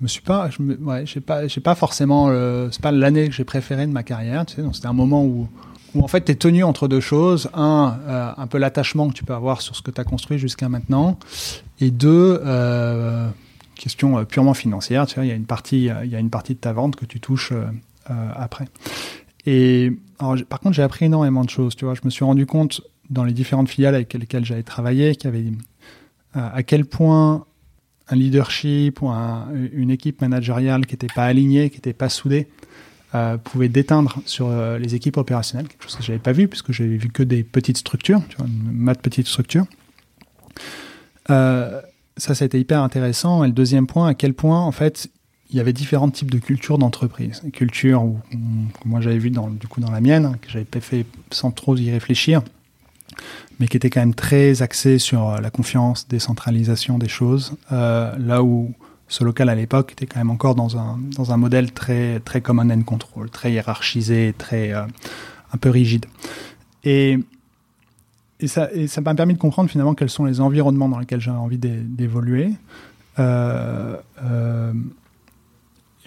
[0.00, 2.28] me suis pas, je ouais, j'ai pas, j'ai pas forcément,
[2.70, 5.24] c'est pas l'année que j'ai préférée de ma carrière, tu sais, donc c'était un moment
[5.24, 5.48] où,
[5.94, 9.14] où en fait tu es tenu entre deux choses, un, euh, un peu l'attachement que
[9.14, 11.18] tu peux avoir sur ce que tu as construit jusqu'à maintenant,
[11.80, 13.28] et deux, euh,
[13.74, 16.30] question euh, purement financière, tu vois, il y a une partie, il y a une
[16.30, 18.66] partie de ta vente que tu touches euh, après.
[19.46, 22.44] Et alors, par contre, j'ai appris énormément de choses, tu vois, je me suis rendu
[22.46, 25.52] compte dans les différentes filiales avec lesquelles j'avais travaillé, qu'il y avait
[26.34, 27.46] à quel point
[28.10, 32.48] un leadership ou une équipe managériale qui n'était pas alignée, qui n'était pas soudée,
[33.14, 36.46] euh, pouvait déteindre sur euh, les équipes opérationnelles, quelque chose que je n'avais pas vu,
[36.46, 38.36] puisque j'avais vu que des petites structures, tu
[38.72, 39.64] mat petite structure.
[41.30, 41.80] Euh,
[42.16, 43.44] ça, ça hyper intéressant.
[43.44, 45.08] Et le deuxième point, à quel point, en fait,
[45.50, 47.42] il y avait différents types de cultures d'entreprise.
[47.52, 51.06] Cultures où, que moi j'avais vu dans, du coup dans la mienne, que j'avais fait
[51.30, 52.42] sans trop y réfléchir,
[53.58, 58.14] mais qui était quand même très axé sur euh, la confiance, décentralisation des choses, euh,
[58.18, 58.72] là où
[59.08, 62.40] ce local à l'époque était quand même encore dans un, dans un modèle très, très
[62.40, 64.82] command and control, très hiérarchisé, très, euh,
[65.52, 66.06] un peu rigide.
[66.84, 67.18] Et
[68.46, 68.68] ça
[69.02, 72.50] m'a permis de comprendre finalement quels sont les environnements dans lesquels j'ai envie d'évoluer.
[73.16, 73.94] Je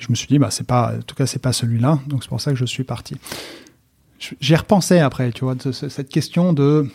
[0.09, 2.51] me suis dit, bah, pas, en tout cas, c'est pas celui-là, donc c'est pour ça
[2.51, 3.17] que je suis parti.
[4.39, 6.87] J'ai repensé après, tu vois, cette question de,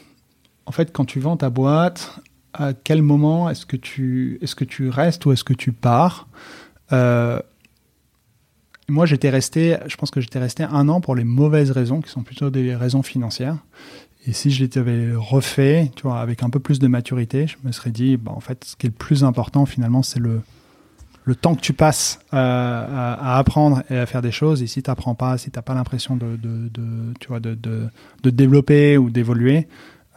[0.66, 2.20] en fait, quand tu vends ta boîte,
[2.52, 6.28] à quel moment est-ce que tu, est-ce que tu restes ou est-ce que tu pars?
[6.92, 7.38] Euh,
[8.88, 12.10] Moi, j'étais resté, je pense que j'étais resté un an pour les mauvaises raisons, qui
[12.10, 13.58] sont plutôt des raisons financières.
[14.26, 17.70] Et si je l'avais refait, tu vois, avec un peu plus de maturité, je me
[17.70, 20.40] serais dit, bah, en fait, ce qui est le plus important finalement, c'est le,
[21.24, 24.62] le temps que tu passes euh, à, apprendre et à faire des choses.
[24.62, 27.88] Et si tu n'apprends pas, si tu n'as pas l'impression de, de, de,
[28.22, 29.68] de développer ou d'évoluer,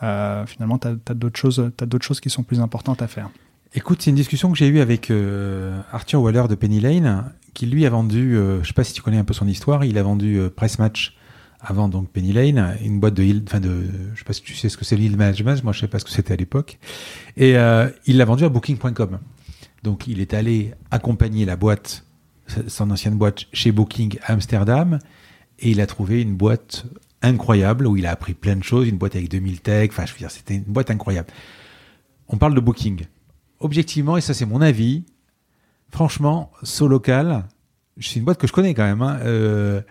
[0.03, 3.29] euh, finalement, tu as, as d'autres choses qui sont plus importantes à faire.
[3.73, 7.65] Écoute, c'est une discussion que j'ai eue avec euh, Arthur Waller de Penny Lane, qui
[7.65, 10.03] lui a vendu, je sais pas si tu connais un peu son histoire, il a
[10.03, 11.15] vendu Press Match
[11.61, 13.83] avant donc Penny Lane, une boîte de yield, enfin de,
[14.13, 15.99] je sais pas si tu sais ce que c'est yield management, moi je sais pas
[15.99, 16.79] ce que c'était à l'époque,
[17.35, 19.19] et euh, il l'a vendu à Booking.com.
[19.83, 22.05] Donc il est allé accompagner la boîte,
[22.67, 24.99] son ancienne boîte chez Booking à Amsterdam,
[25.59, 26.85] et il a trouvé une boîte
[27.21, 30.13] incroyable où il a appris plein de choses, une boîte avec 2000 tech, enfin je
[30.13, 31.27] veux dire c'était une boîte incroyable.
[32.27, 33.05] On parle de Booking.
[33.59, 35.03] Objectivement, et ça c'est mon avis,
[35.89, 37.45] franchement, Solocal,
[37.99, 39.01] c'est une boîte que je connais quand même.
[39.01, 39.81] Hein, euh,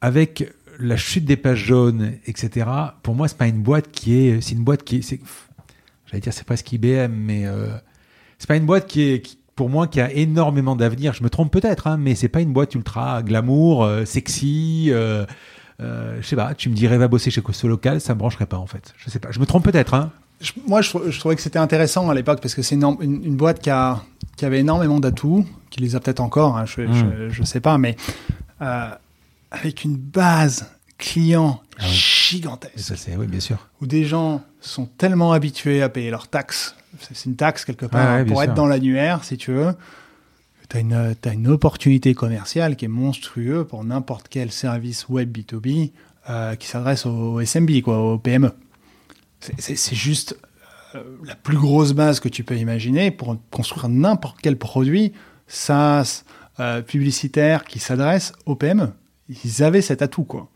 [0.00, 2.68] avec la chute des pages jaunes, etc.
[3.02, 5.20] Pour moi, c'est pas une boîte qui est, c'est une boîte qui est,
[6.06, 7.68] j'allais dire, c'est presque IBM, mais euh,
[8.38, 11.14] c'est pas une boîte qui est, pour moi, qui a énormément d'avenir.
[11.14, 14.88] Je me trompe peut-être, hein, mais c'est pas une boîte ultra glamour, euh, sexy.
[14.90, 15.24] Euh,
[15.80, 16.54] euh, je sais pas.
[16.54, 18.94] Tu me dirais va bosser chez Costo Local, ça me brancherait pas en fait.
[18.98, 19.30] Je sais pas.
[19.30, 19.94] Je me trompe peut-être.
[19.94, 20.10] Hein.
[20.66, 23.70] moi, je, trouvais que c'était intéressant à l'époque parce que c'est une, une, boîte qui,
[23.70, 24.02] a,
[24.36, 26.56] qui avait énormément d'atouts, qui les a peut-être encore.
[26.56, 27.28] Hein, je, mmh.
[27.30, 27.96] je, sais pas, mais
[29.50, 32.78] avec une base client ah gigantesque.
[32.78, 33.68] Ça, c'est, oui, bien sûr.
[33.80, 36.74] Où des gens sont tellement habitués à payer leurs taxes.
[36.98, 39.74] C'est une taxe quelque part pour être dans l'annuaire, si tu veux.
[40.68, 45.36] Tu as une, as une opportunité commerciale qui est monstrueuse pour n'importe quel service web
[45.36, 45.92] B2B
[46.28, 48.52] euh, qui s'adresse au SMB, quoi, au PME.
[49.58, 50.36] C'est juste
[50.94, 55.12] euh, la plus grosse base que tu peux imaginer pour construire n'importe quel produit
[55.46, 56.24] SaaS,
[56.58, 58.92] euh, publicitaire qui s'adresse au PME
[59.28, 60.48] ils avaient cet atout, quoi.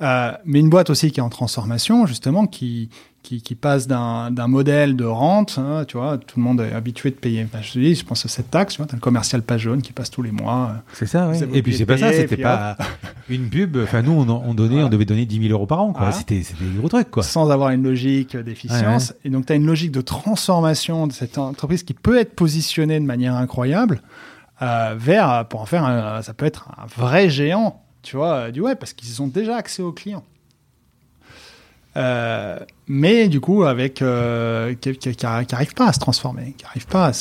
[0.00, 2.88] Mais une boîte aussi qui est en transformation, justement, qui,
[3.28, 7.10] qui, qui passe d'un modèle de rente, hein, tu vois, tout le monde est habitué
[7.10, 7.46] de payer.
[7.60, 9.82] je te dis, je pense à cette taxe, tu vois, as le commercial pas jaune
[9.82, 10.76] qui passe tous les mois.
[10.94, 11.38] C'est ça, oui.
[11.52, 12.78] Et puis c'est pas ça, c'était pas
[13.28, 13.76] une pub.
[13.76, 16.10] Enfin, nous, on, on donnait, on devait donner 10 000 euros par an, quoi.
[16.12, 17.22] C'était des gros trucs, quoi.
[17.22, 19.12] Sans avoir une logique d'efficience.
[19.26, 22.98] Et donc, tu as une logique de transformation de cette entreprise qui peut être positionnée
[22.98, 24.00] de manière incroyable.
[24.62, 28.50] Euh, vers, pour en faire, un, ça peut être un vrai géant tu vois, euh,
[28.50, 30.24] du web, parce qu'ils ont déjà accès aux clients.
[31.98, 37.10] Euh, mais du coup, avec euh, qui n'arrivent pas à se transformer, qui n'arrivent pas
[37.10, 37.12] à,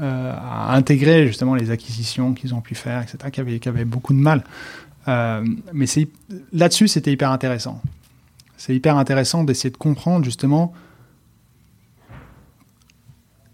[0.00, 4.18] à, intégrer justement les acquisitions qu'ils ont pu faire, etc., qui avaient, qui beaucoup de
[4.18, 4.42] mal.
[5.06, 5.86] mais
[6.52, 7.80] là-dessus, c'était hyper intéressant.
[8.56, 10.72] C'est hyper intéressant d'essayer de comprendre justement,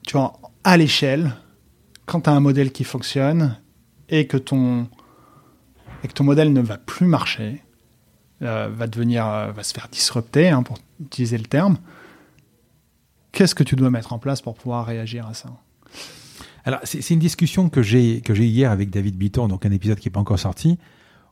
[0.07, 1.35] tu vois, à l'échelle,
[2.07, 3.59] quand tu as un modèle qui fonctionne
[4.09, 4.89] et que ton
[6.03, 7.70] et que ton modèle ne va plus marcher, euh,
[8.41, 11.79] va devenir, euh, va se faire disrupter, hein, pour utiliser le terme,
[13.33, 15.51] qu'est-ce que tu dois mettre en place pour pouvoir réagir à ça?
[16.65, 19.99] Alors, c'est une discussion que j'ai que j'ai hier avec David Bitton, donc un épisode
[19.99, 20.79] qui n'est pas encore sorti,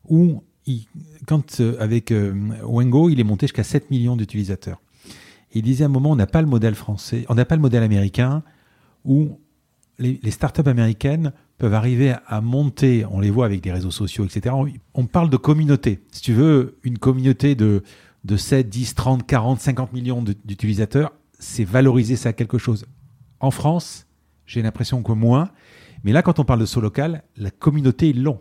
[0.08, 0.42] où
[1.26, 2.12] quand euh, avec
[2.62, 4.80] Wengo, il est monté jusqu'à 7 millions d'utilisateurs.
[5.52, 7.62] Il disait à un moment, on n'a pas le modèle français, on n'a pas le
[7.62, 8.42] modèle américain
[9.04, 9.38] où
[9.98, 14.54] les startups américaines peuvent arriver à monter, on les voit avec des réseaux sociaux, etc.
[14.94, 16.00] On, parle de communauté.
[16.12, 17.82] Si tu veux, une communauté de,
[18.24, 22.86] de 7, 10, 30, 40, 50 millions d'utilisateurs, c'est valoriser ça à quelque chose.
[23.40, 24.06] En France,
[24.46, 25.50] j'ai l'impression que moins.
[26.04, 28.40] Mais là, quand on parle de Solocal, la communauté, ils l'ont.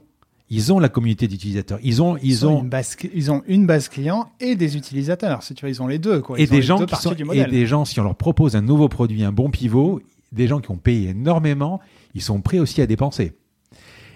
[0.49, 1.79] Ils ont la communauté d'utilisateurs.
[1.83, 5.43] Ils ont, ils, ont, une base, ils ont une base client et des utilisateurs.
[5.43, 6.21] Si tu vois, ils ont les deux.
[6.21, 6.39] Quoi.
[6.39, 9.23] et des gens qui sont, et des gens, si on leur propose un nouveau produit,
[9.23, 11.79] un bon pivot, des gens qui ont payé énormément,
[12.13, 13.33] ils sont prêts aussi à dépenser.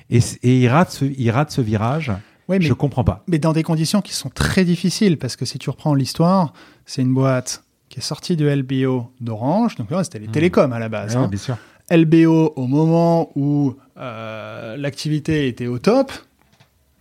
[0.10, 2.12] Et, et ils, ratent ce, ils ratent ce virage.
[2.48, 3.24] Ouais, mais, je comprends pas.
[3.28, 6.54] Mais dans des conditions qui sont très difficiles, parce que si tu reprends l'histoire,
[6.86, 10.32] c'est une boîte qui est sortie de LBO d'Orange, donc là c'était les mmh.
[10.32, 11.16] télécoms à la base.
[11.16, 11.28] hein.
[11.28, 11.58] bien sûr.
[11.90, 16.12] LBO au moment où euh, l'activité était au top,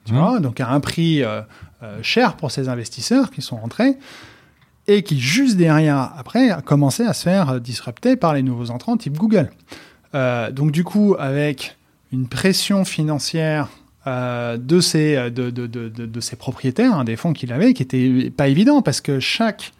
[0.05, 0.19] tu mmh.
[0.19, 1.43] vois, donc à un prix euh,
[1.83, 3.97] euh, cher pour ces investisseurs qui sont rentrés,
[4.91, 8.97] et qui juste derrière, après, a commencé à se faire disrupter par les nouveaux entrants
[8.97, 9.51] type Google.
[10.17, 11.77] Euh, donc du coup, avec
[12.13, 13.69] une pression financière
[14.09, 18.31] euh, de, ces, de, de, de, ces propriétaires, hein, des fonds qu'il avait, qui était
[18.31, 19.73] pas évident parce que chaque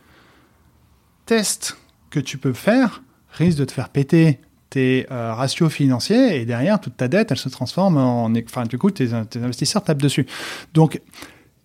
[1.27, 1.77] tests
[2.11, 6.81] que tu peux faire risquent de te faire péter tes euh, ratios financiers et derrière,
[6.81, 8.31] toute ta dette, elle se transforme en...
[8.47, 10.27] Enfin, du coup, tes investisseurs tapent dessus.
[10.73, 11.01] Donc,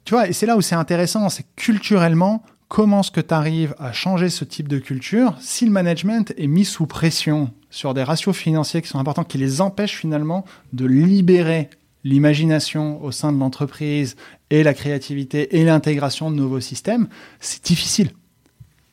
[0.03, 3.75] tu vois, et c'est là où c'est intéressant, c'est culturellement, comment est-ce que tu arrives
[3.80, 8.04] à changer ce type de culture si le management est mis sous pression sur des
[8.04, 11.69] ratios financiers qui sont importants, qui les empêchent finalement de libérer
[12.04, 14.15] l'imagination au sein de l'entreprise
[14.49, 17.08] et la créativité et l'intégration de nouveaux systèmes,
[17.39, 18.12] c'est difficile.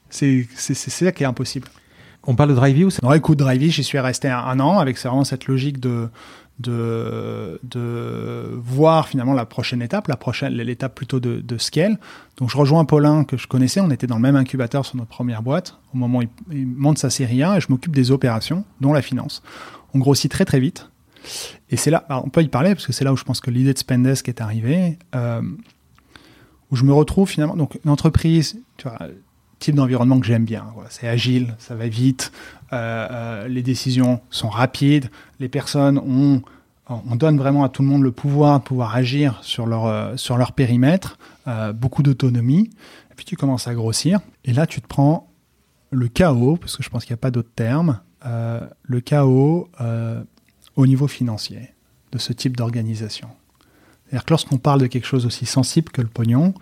[0.09, 1.69] C'est ça qui est impossible.
[2.25, 3.01] On parle de Drivey ou ça?
[3.03, 6.09] Non, écoute, Drivey, j'y suis resté un, an avec vraiment cette logique de,
[6.63, 7.61] de,
[8.65, 11.99] voir finalement la prochaine étape, la prochaine, l'étape plutôt de, scale.
[12.37, 15.11] Donc je rejoins Paulin que je connaissais, on était dans le même incubateur sur notre
[15.11, 16.23] première boîte au moment où
[16.53, 19.43] il, monte sa série 1 et je m'occupe des opérations, dont la finance.
[19.95, 20.89] On grossit très très vite.
[21.71, 23.51] Et c'est là, on peut y parler parce que c'est là où je pense que
[23.51, 25.43] l'idée de Spendesk est arrivée, euh,
[26.71, 28.99] où je me retrouve finalement, donc une entreprise, tu vois,
[29.63, 30.67] type d'environnement que j'aime bien.
[30.91, 32.33] C'est agile, ça va vite,
[32.73, 36.43] euh, euh, les décisions sont rapides, les personnes ont,
[36.89, 40.17] on donne vraiment à tout le monde le pouvoir de pouvoir agir sur leur, euh,
[40.17, 41.17] sur leur périmètre,
[41.75, 42.71] beaucoup d'autonomie,
[43.17, 45.29] puis tu commences à grossir, et là tu te prends
[45.91, 49.69] le chaos, parce que je pense qu'il n'y a pas d'autre terme, le chaos
[50.77, 51.75] au niveau financier
[52.13, 53.29] de ce type d'organisation.
[54.07, 56.55] C'est-à-dire que lorsqu'on parle de quelque chose aussi sensible que le pognon,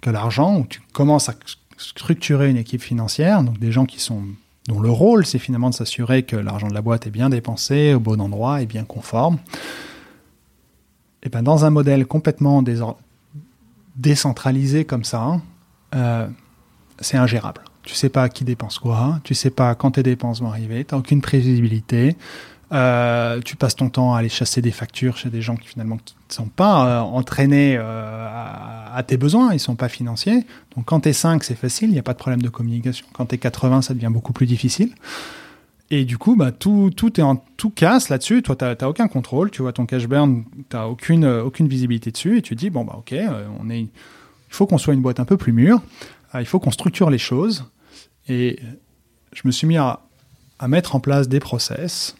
[0.00, 1.34] que l'argent, où tu commences à
[1.82, 4.22] structurer une équipe financière, donc des gens qui sont
[4.68, 7.94] dont le rôle c'est finalement de s'assurer que l'argent de la boîte est bien dépensé
[7.94, 9.38] au bon endroit et bien conforme.
[11.24, 12.64] Et ben dans un modèle complètement
[13.96, 15.40] décentralisé comme ça,
[15.94, 16.28] euh,
[17.00, 17.62] c'est ingérable.
[17.82, 20.94] Tu sais pas qui dépense quoi, tu sais pas quand tes dépenses vont arriver, tu
[20.94, 22.16] n'as aucune prévisibilité.
[22.72, 25.96] Euh, tu passes ton temps à aller chasser des factures chez des gens qui finalement
[25.96, 28.28] ne sont pas euh, entraînés euh,
[28.94, 30.46] à, tes besoins, ils sont pas financiers.
[30.74, 33.06] Donc quand tu es 5, c'est facile, il n'y a pas de problème de communication.
[33.12, 34.94] Quand tu es 80, ça devient beaucoup plus difficile.
[35.90, 38.42] Et du coup, bah, tout, tout, est en, tout casse là-dessus.
[38.42, 39.50] Toi, tu n'as aucun contrôle.
[39.50, 42.38] Tu vois ton cash burn, tu n'as aucune, aucune visibilité dessus.
[42.38, 43.14] Et tu te dis, bon, bah, ok,
[43.60, 43.90] on est, il
[44.48, 45.82] faut qu'on soit une boîte un peu plus mûre.
[46.34, 47.70] il faut qu'on structure les choses.
[48.28, 48.58] Et
[49.34, 50.00] je me suis mis à,
[50.58, 52.16] à mettre en place des process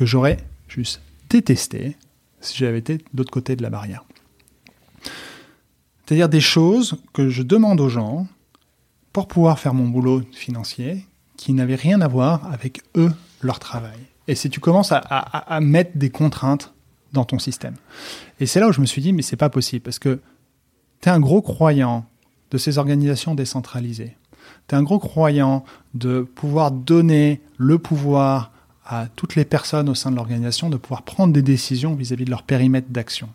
[0.00, 1.94] que j'aurais juste détesté
[2.40, 4.02] si j'avais été de l'autre côté de la barrière.
[6.06, 8.26] C'est-à-dire des choses que je demande aux gens
[9.12, 11.04] pour pouvoir faire mon boulot financier
[11.36, 13.98] qui n'avaient rien à voir avec eux, leur travail.
[14.26, 16.72] Et si tu commences à, mettre des contraintes
[17.12, 17.74] dans ton système.
[18.38, 20.18] Et c'est là où je me suis dit, mais c'est pas possible, parce que
[21.02, 22.06] tu es un gros croyant
[22.52, 24.16] de ces organisations décentralisées.
[24.66, 28.50] Tu es un gros croyant de pouvoir donner le pouvoir
[28.90, 32.30] à toutes les personnes au sein de l'organisation de pouvoir prendre des décisions vis-à-vis de
[32.30, 33.28] leur périmètre d'action.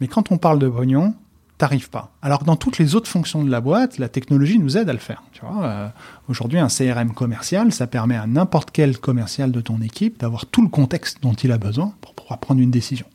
[0.00, 1.14] Mais quand on parle de pognon,
[1.58, 2.10] t'arrives pas.
[2.22, 4.98] Alors dans toutes les autres fonctions de la boîte, la technologie nous aide à le
[4.98, 5.22] faire.
[5.44, 5.88] Euh,
[6.26, 10.62] aujourd'hui, un CRM commercial, ça permet à n'importe quel commercial de ton équipe d'avoir tout
[10.62, 13.06] le contexte dont il a besoin pour pouvoir prendre une décision.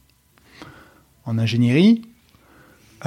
[1.26, 2.04] En ingénierie,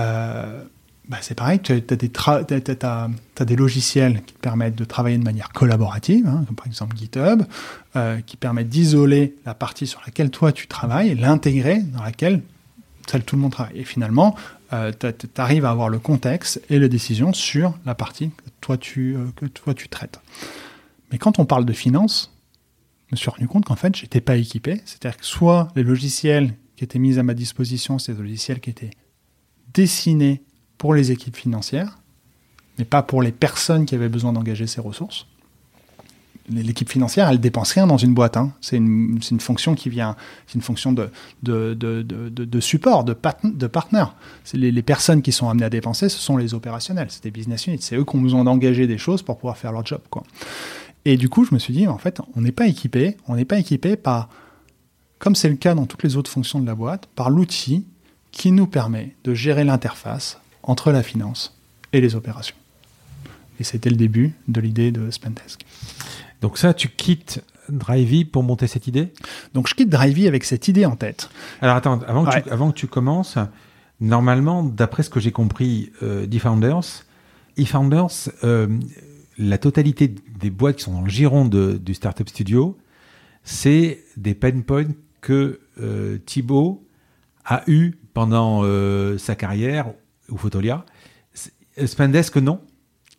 [0.01, 0.65] euh,
[1.11, 6.45] bah, c'est pareil, tu as, des logiciels qui permettent de travailler de manière collaborative, hein,
[6.47, 7.43] comme par exemple GitHub,
[7.97, 12.43] euh, qui permettent d'isoler la partie sur laquelle toi tu travailles et l'intégrer dans laquelle
[13.27, 13.77] tout le monde travaille.
[13.77, 14.37] Et finalement,
[14.73, 18.79] euh, tu arrives à avoir le contexte et les décisions sur la partie que toi
[18.79, 20.21] tu, euh, que toi, tu traites.
[21.11, 22.33] Mais quand on parle de finance,
[23.09, 24.81] je me suis rendu compte qu'en fait, j'étais pas équipé.
[24.85, 28.71] C'est-à-dire que soit les logiciels qui étaient mis à ma disposition, c'est des logiciels qui
[28.71, 28.91] étaient
[29.75, 30.45] dessinés
[30.81, 31.99] pour les équipes financières,
[32.79, 35.27] mais pas pour les personnes qui avaient besoin d'engager ces ressources.
[36.49, 38.39] L'équipe financière, elle dépense rien dans une boîte.
[38.39, 38.55] Hein.
[38.63, 40.17] C'est une, fonction qui vient,
[40.47, 41.11] c'est une fonction de,
[42.61, 43.15] support, de,
[43.45, 44.15] de partenaire.
[44.55, 47.67] Les, les, personnes qui sont amenées à dépenser, ce sont les opérationnels, c'est des business
[47.67, 47.83] units.
[47.83, 50.01] C'est eux qui ont besoin d'engager des choses pour pouvoir faire leur job.
[50.09, 50.23] Quoi.
[51.05, 53.45] Et du coup, je me suis dit, en fait, on n'est pas équipé, on n'est
[53.45, 54.31] pas équipé par,
[55.19, 57.85] comme c'est le cas dans toutes les autres fonctions de la boîte, par l'outil
[58.33, 61.57] qui nous permet de gérer l'interface entre la finance
[61.93, 62.57] et les opérations.
[63.59, 65.65] Et c'était le début de l'idée de Spendesk.
[66.41, 69.13] Donc ça, tu quittes Drivey pour monter cette idée?
[69.55, 71.29] Donc je quitte Drivey avec cette idée en tête.
[71.61, 73.37] Alors attends, avant que, tu, avant que tu commences,
[74.01, 77.05] normalement, d'après ce que j'ai compris euh, d'eFounders,
[77.57, 78.69] eFounders, euh,
[79.39, 82.79] la totalité des boîtes qui sont dans le giron de, du Startup Studio,
[83.45, 84.89] c'est des pain points
[85.21, 86.87] que euh, Thibaut
[87.45, 89.93] a eu pendant euh, sa carrière
[90.31, 90.85] ou Photolia.
[91.87, 92.61] Spendesk, non?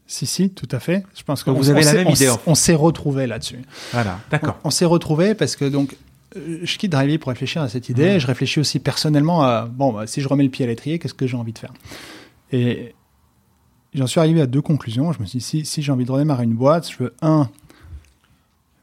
[0.07, 1.05] Si, si, tout à fait.
[1.15, 2.29] Je pense que vous avez la même idée.
[2.45, 3.59] On, s'est retrouvé là-dessus.
[3.93, 4.57] Voilà, d'accord.
[4.65, 5.95] On, s'est retrouvé parce que donc
[6.35, 8.19] euh, je quitte Drivey pour réfléchir à cette idée.
[8.19, 11.13] Je réfléchis aussi personnellement à bon, bah, si je remets le pied à l'étrier, qu'est-ce
[11.13, 11.71] que j'ai envie de faire?
[12.51, 12.93] Et
[13.93, 15.13] j'en suis arrivé à deux conclusions.
[15.13, 17.49] Je me suis dit, si, si j'ai envie de redémarrer une boîte, je veux, un,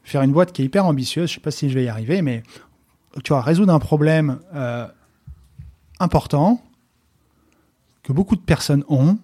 [0.03, 1.29] faire une boîte qui est hyper ambitieuse.
[1.29, 2.41] Je sais pas si je vais y arriver, mais
[3.23, 4.87] tu vois, résoudre un problème euh,
[5.99, 6.59] important
[8.09, 9.19] que beaucoup de personnes ont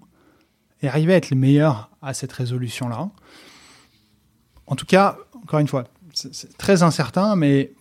[0.83, 3.09] et arriver à être le meilleur à cette résolution-là.
[4.67, 7.71] En tout cas, encore une fois, c'est très incertain, mais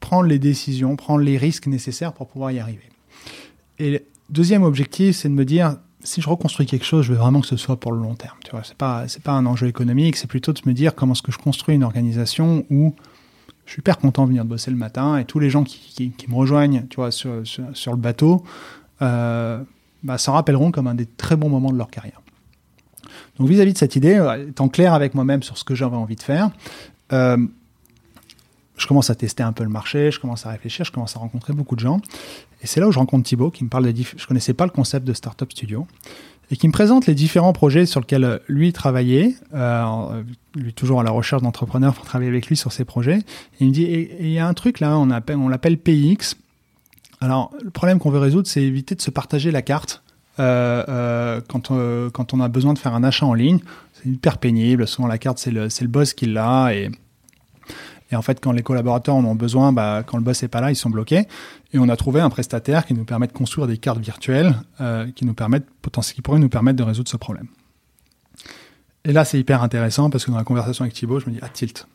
[0.00, 2.88] prendre les décisions, prendre les risques nécessaires pour pouvoir y arriver.
[3.78, 7.40] Et deuxième objectif, c'est de me dire, si je reconstruis quelque chose, je veux vraiment
[7.40, 8.36] que ce soit pour le long terme.
[8.44, 11.22] Tu vois, c'est pas pas un enjeu économique, c'est plutôt de me dire comment est-ce
[11.22, 12.96] que je construis une organisation où
[13.64, 16.34] je suis hyper content de venir bosser le matin et tous les gens qui, me
[16.34, 18.44] rejoignent, tu vois, sur, sur, le bateau,
[19.00, 19.62] euh,
[20.04, 22.20] bah, s'en rappelleront comme un des très bons moments de leur carrière.
[23.38, 26.16] Donc vis-à-vis de cette idée, euh, étant clair avec moi-même sur ce que j'avais envie
[26.16, 26.50] de faire,
[27.12, 27.38] euh,
[28.76, 31.20] je commence à tester un peu le marché, je commence à réfléchir, je commence à
[31.20, 32.00] rencontrer beaucoup de gens.
[32.62, 34.70] Et c'est là où je rencontre Thibaut qui me parle des Je connaissais pas le
[34.70, 35.86] concept de Startup Studio
[36.50, 39.34] et qui me présente les différents projets sur lesquels euh, lui travaillait,
[40.54, 43.18] lui toujours à la recherche d'entrepreneurs pour travailler avec lui sur ses projets.
[43.18, 46.36] Et il me dit, il y a un truc là, on, appelle, on l'appelle PX.
[47.24, 50.02] Alors, le problème qu'on veut résoudre, c'est éviter de se partager la carte
[50.38, 53.60] euh, euh quand, euh, quand on a besoin de faire un achat en ligne.
[53.94, 54.86] C'est hyper pénible.
[54.86, 56.74] Souvent, la carte, c'est le, le boss qui l'a.
[56.74, 56.90] Et
[58.12, 60.60] et en fait, quand les collaborateurs en ont besoin, bah, quand le boss n'est pas
[60.60, 61.26] là, ils sont bloqués.
[61.72, 64.54] Et on a trouvé un prestataire qui nous permet de construire des cartes virtuelles
[65.16, 65.66] qui nous permettent,
[66.12, 67.48] qui pourraient nous permettre de résoudre ce problème.
[69.06, 71.40] Et là, c'est hyper intéressant parce que dans la conversation avec Thibaut, je me dis,
[71.40, 71.88] ah, tilt,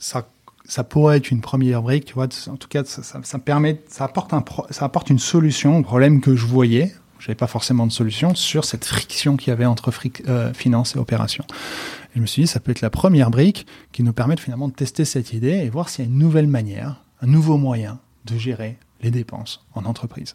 [0.00, 0.28] ça,
[0.70, 2.28] ça pourrait être une première brique, tu vois.
[2.46, 6.20] En tout cas, ça, ça, permet, ça apporte, un ça apporte une solution au problème
[6.20, 6.94] que je voyais.
[7.18, 9.90] Je n'avais pas forcément de solution sur cette friction qu'il y avait entre
[10.28, 11.44] euh, finance et opération.
[11.50, 14.68] Et je me suis dit, ça peut être la première brique qui nous permet finalement
[14.68, 17.98] de tester cette idée et voir s'il y a une nouvelle manière, un nouveau moyen
[18.26, 20.34] de gérer les dépenses en entreprise.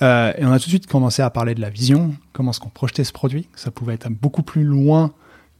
[0.00, 2.60] Euh, et on a tout de suite commencé à parler de la vision, comment est-ce
[2.60, 3.46] qu'on projetait ce produit.
[3.56, 5.12] Ça pouvait être beaucoup plus loin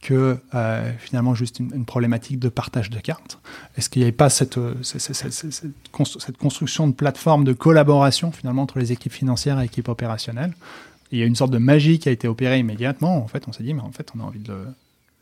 [0.05, 3.39] que euh, finalement juste une, problématique de partage de cartes.
[3.75, 8.31] Est-ce qu'il n'y avait pas cette, euh, cette, cette, cette, construction de plateforme de collaboration
[8.31, 10.53] finalement entre les équipes financières et l'équipe opérationnelle
[11.11, 13.17] Il y a une sorte de magie qui a été opérée immédiatement.
[13.17, 14.67] En fait, on s'est dit, mais en fait, on a envie de le,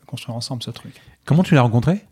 [0.04, 1.00] construire ensemble ce truc.
[1.24, 2.04] Comment tu l'as rencontré?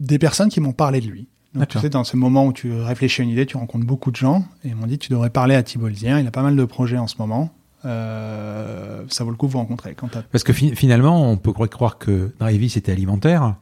[0.00, 1.28] Des personnes qui m'ont parlé de lui.
[1.54, 4.10] Donc, tu sais, dans ce moment où tu réfléchis à une idée, tu rencontres beaucoup
[4.10, 6.56] de gens et ils m'ont dit tu devrais parler à Thibault il a pas mal
[6.56, 7.52] de projets en ce moment.
[7.84, 9.94] Euh, ça vaut le coup de vous rencontrer.
[9.94, 13.56] Quand Parce que finalement, on peut croire que Drivey c'était alimentaire,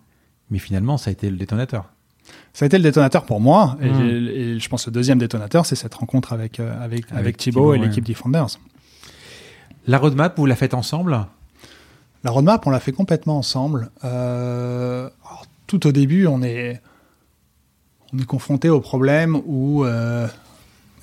[0.51, 1.91] mais finalement, ça a été le détonateur.
[2.53, 4.61] Ça a été le détonateur pour moi, et, mmh.
[4.61, 7.79] je pense que le deuxième détonateur, c'est cette rencontre avec, euh, avec, avec, Thibault, et
[7.79, 8.59] l'équipe Defenders.
[9.87, 11.27] La roadmap, vous la faites ensemble?
[12.25, 13.91] La roadmap, on l'a fait complètement ensemble.
[14.05, 15.09] Euh,
[15.67, 16.81] tout au début, on est,
[18.13, 20.27] on est confronté au problème où euh,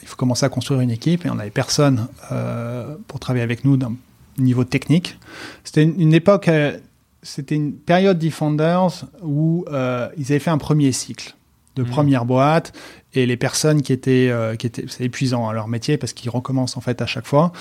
[0.03, 3.65] il faut commencer à construire une équipe et on n'avait personne euh, pour travailler avec
[3.65, 3.93] nous d'un
[4.37, 5.17] niveau technique.
[5.63, 6.49] C'était une, époque,
[7.21, 11.35] c'était une période Defenders où ils avaient fait un premier cycle
[11.75, 11.87] de mmh.
[11.87, 12.73] première boîte
[13.13, 16.77] et les personnes qui étaient, qui étaient, c'est épuisant à leur métier parce qu'ils recommencent
[16.77, 17.51] en fait à chaque fois.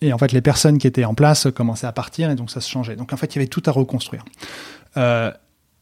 [0.00, 2.60] Et en fait, les personnes qui étaient en place commençaient à partir et donc ça
[2.60, 2.96] se changeait.
[2.96, 4.24] Donc en fait, il y avait tout à reconstruire.
[4.96, 5.32] Euh,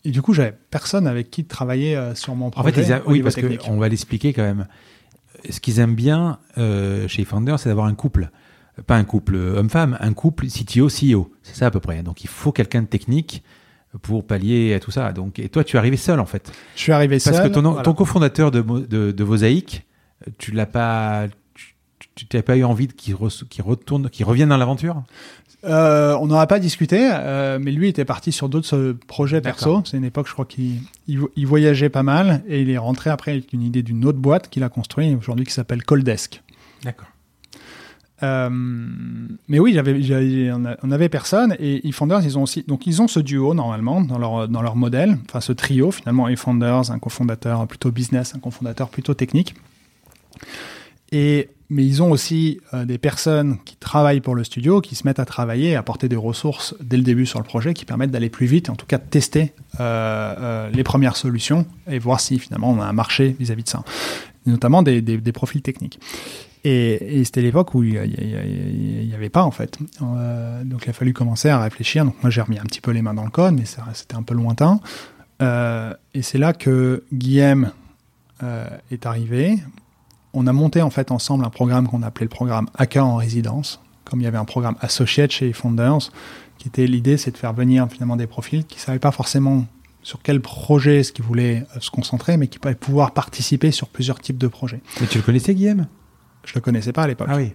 [0.05, 2.81] et du coup, j'avais personne avec qui travailler euh, sur mon projet.
[2.81, 4.67] En fait, oui, parce qu'on va l'expliquer quand même.
[5.51, 8.31] Ce qu'ils aiment bien euh, chez Founder, c'est d'avoir un couple.
[8.87, 11.33] Pas un couple homme-femme, un couple CTO-CEO.
[11.43, 12.03] C'est ça à peu près.
[12.03, 13.43] Donc il faut quelqu'un de technique
[14.03, 15.13] pour pallier à tout ça.
[15.13, 16.53] Donc, et toi, tu es arrivé seul en fait.
[16.75, 17.33] Je suis arrivé seul.
[17.33, 19.15] Parce que ton, ton cofondateur de, de,
[20.39, 21.27] tu l'as pas,
[22.15, 25.03] tu n'as pas eu envie qu'il retourne, qu'il revienne dans l'aventure?
[25.67, 29.83] Euh, On n'aurait pas discuté, euh, mais lui était parti sur d'autres euh, projets perso.
[29.85, 33.33] C'est une époque, je crois qu'il il, voyageait pas mal et il est rentré après
[33.33, 36.43] avec une idée d'une autre boîte qu'il a construite aujourd'hui qui s'appelle Coldesk.
[36.85, 37.09] D'accord.
[38.23, 40.51] mais oui, j'avais,
[40.83, 44.19] on avait personne et eFounders, ils ont aussi, donc ils ont ce duo normalement dans
[44.19, 48.89] leur, dans leur modèle, enfin ce trio finalement, eFounders, un cofondateur plutôt business, un cofondateur
[48.89, 49.55] plutôt technique.
[51.13, 55.07] Et mais ils ont aussi euh, des personnes qui travaillent pour le studio, qui se
[55.07, 58.11] mettent à travailler et apporter des ressources dès le début sur le projet qui permettent
[58.11, 62.21] d'aller plus vite, en tout cas de tester euh, euh, les premières solutions et voir
[62.21, 63.83] si finalement on a un marché vis-à-vis de ça,
[64.47, 65.99] notamment des, profils techniques.
[66.65, 69.79] Et, et c'était l'époque où il n'y avait pas en fait.
[70.01, 72.05] donc il a fallu commencer à réfléchir.
[72.05, 74.23] Donc moi j'ai remis un petit peu les mains dans le code, mais c'était un
[74.23, 74.81] peu lointain.
[75.41, 77.71] et c'est là que Guillaume
[78.43, 79.59] est arrivé
[80.37, 83.81] on a monté en fait ensemble un programme qu'on appelait le programme AK en résidence.
[84.05, 86.11] Comme il y avait un programme associé chez Founders,
[86.59, 89.65] qui était l'idée, c'est de faire venir finalement des profils qui ne savaient pas forcément
[90.03, 93.89] sur quel projet est-ce qu'ils voulaient euh, se concentrer, mais qui pouvaient pouvoir participer sur
[93.89, 94.81] plusieurs types de projets.
[95.01, 95.87] Mais tu le connaissais, Guillaume?
[96.45, 97.29] Je le connaissais pas à l'époque.
[97.31, 97.55] Ah oui.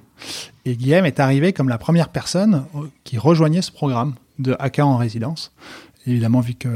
[0.66, 2.66] Et Guillaume est arrivé comme la première personne
[3.06, 5.54] qui rejoignait ce programme de hacker en résidence.
[6.06, 6.68] évidemment, vu que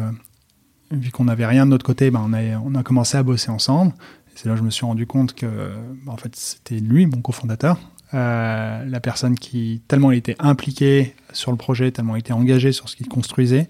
[0.91, 3.49] vu qu'on n'avait rien de notre côté, ben on, a, on a commencé à bosser
[3.49, 3.91] ensemble.
[4.36, 5.47] C'est là que je me suis rendu compte que
[6.05, 7.79] ben, en fait, c'était lui, mon cofondateur,
[8.13, 12.71] euh, la personne qui, tellement il était impliqué sur le projet, tellement il était engagé
[12.71, 13.69] sur ce qu'il construisait,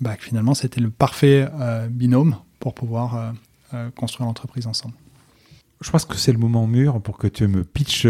[0.00, 3.34] bah, finalement, c'était le parfait euh, binôme pour pouvoir
[3.74, 4.94] euh, construire l'entreprise ensemble.
[5.80, 8.06] Je pense que c'est le moment mûr pour que tu me pitches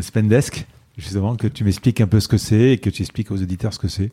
[0.00, 0.66] Spendesk,
[0.96, 3.74] justement, que tu m'expliques un peu ce que c'est et que tu expliques aux auditeurs
[3.74, 4.10] ce que c'est.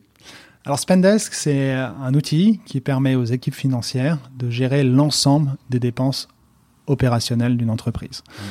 [0.65, 6.27] Alors Spendesk, c'est un outil qui permet aux équipes financières de gérer l'ensemble des dépenses
[6.87, 8.21] opérationnelles d'une entreprise.
[8.27, 8.43] Mmh.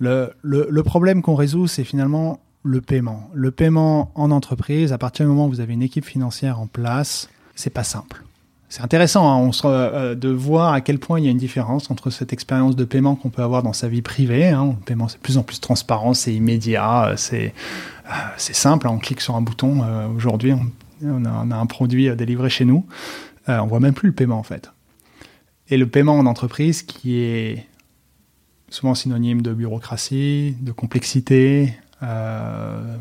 [0.00, 3.28] Le, le, problème qu'on résout, c'est finalement le paiement.
[3.34, 6.68] Le paiement en entreprise, à partir du moment où vous avez une équipe financière en
[6.68, 8.22] place, c'est pas simple.
[8.68, 11.38] C'est intéressant hein, on se, euh, de voir à quel point il y a une
[11.38, 14.48] différence entre cette expérience de paiement qu'on peut avoir dans sa vie privée.
[14.48, 14.76] Hein.
[14.78, 17.54] Le paiement, c'est de plus en plus transparent, c'est immédiat, euh, c'est
[18.06, 18.86] euh, c'est simple.
[18.86, 18.92] Hein.
[18.94, 19.82] on clique sur un bouton.
[20.14, 20.60] Aujourd'hui, on,
[21.02, 22.86] on, a, un produit délivré chez nous.
[23.46, 24.70] on voit même plus le paiement en fait.
[25.70, 27.66] Et le paiement en entreprise qui est
[28.70, 32.96] souvent synonyme de bureaucratie, de complexité, euh,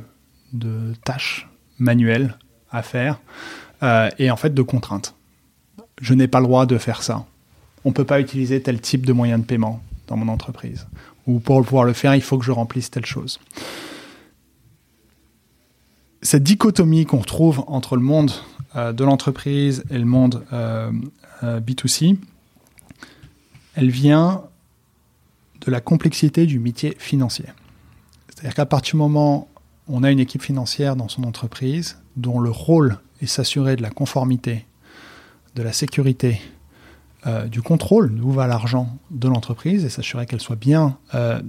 [0.53, 2.37] de tâches manuelles
[2.71, 3.19] à faire
[3.83, 5.15] euh, et en fait de contraintes.
[6.01, 7.25] Je n'ai pas le droit de faire ça.
[7.85, 10.87] On ne peut pas utiliser tel type de moyen de paiement dans mon entreprise.
[11.25, 13.39] Ou pour pouvoir le faire, il faut que je remplisse telle chose.
[16.21, 18.31] Cette dichotomie qu'on retrouve entre le monde
[18.75, 20.43] euh, de l'entreprise et le monde
[21.43, 22.17] B2C,
[23.75, 24.43] elle vient
[25.61, 27.45] de la complexité du métier financier.
[28.29, 29.47] C'est-à-dire qu'à partir du moment
[29.87, 33.81] où on a une équipe financière dans son entreprise dont le rôle est s'assurer de
[33.81, 34.65] la conformité,
[35.55, 36.41] de la sécurité,
[37.25, 41.41] euh, du contrôle d'où va l'argent de l'entreprise et s'assurer qu'elle soit bien euh,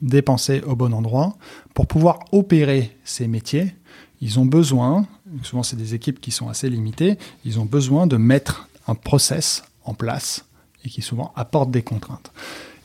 [0.00, 1.36] dépensée au bon endroit,
[1.74, 3.74] pour pouvoir opérer ces métiers,
[4.20, 5.06] ils ont besoin,
[5.42, 9.62] souvent c'est des équipes qui sont assez limitées, ils ont besoin de mettre un process
[9.84, 10.44] en place
[10.84, 12.32] et qui souvent apporte des contraintes.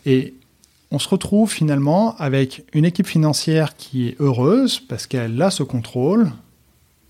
[0.05, 0.33] Et
[0.91, 5.63] on se retrouve finalement avec une équipe financière qui est heureuse parce qu'elle a ce
[5.63, 6.31] contrôle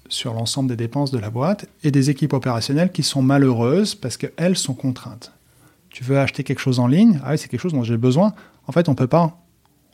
[0.07, 4.17] sur l'ensemble des dépenses de la boîte et des équipes opérationnelles qui sont malheureuses parce
[4.17, 5.31] qu'elles sont contraintes.
[5.89, 7.19] Tu veux acheter quelque chose en ligne?
[7.23, 8.33] Ah oui, c'est quelque chose dont j'ai besoin.
[8.67, 9.37] En fait, on peut pas,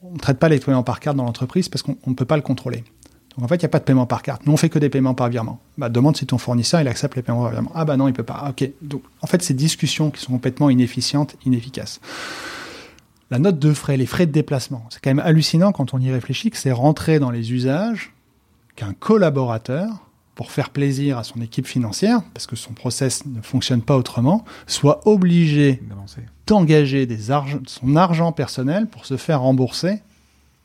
[0.04, 2.36] on ne traite pas les paiements par carte dans l'entreprise parce qu'on ne peut pas
[2.36, 2.84] le contrôler.
[3.36, 4.46] Donc en fait, il n'y a pas de paiement par carte.
[4.46, 5.60] Nous, on fait que des paiements par virement.
[5.78, 7.72] Bah, demande si ton fournisseur il accepte les paiements par virement.
[7.76, 8.46] Ah bah non, il peut pas.
[8.50, 8.70] ok.
[8.82, 12.00] Donc en fait, ces discussions qui sont complètement inefficientes, inefficaces
[13.32, 14.86] la note de frais, les frais de déplacement.
[14.90, 18.12] C'est quand même hallucinant quand on y réfléchit que c'est rentrer dans les usages
[18.76, 19.88] qu'un collaborateur,
[20.36, 24.44] pour faire plaisir à son équipe financière, parce que son process ne fonctionne pas autrement,
[24.66, 25.82] soit obligé
[26.48, 27.08] d'engager
[27.68, 30.02] son argent personnel pour se faire rembourser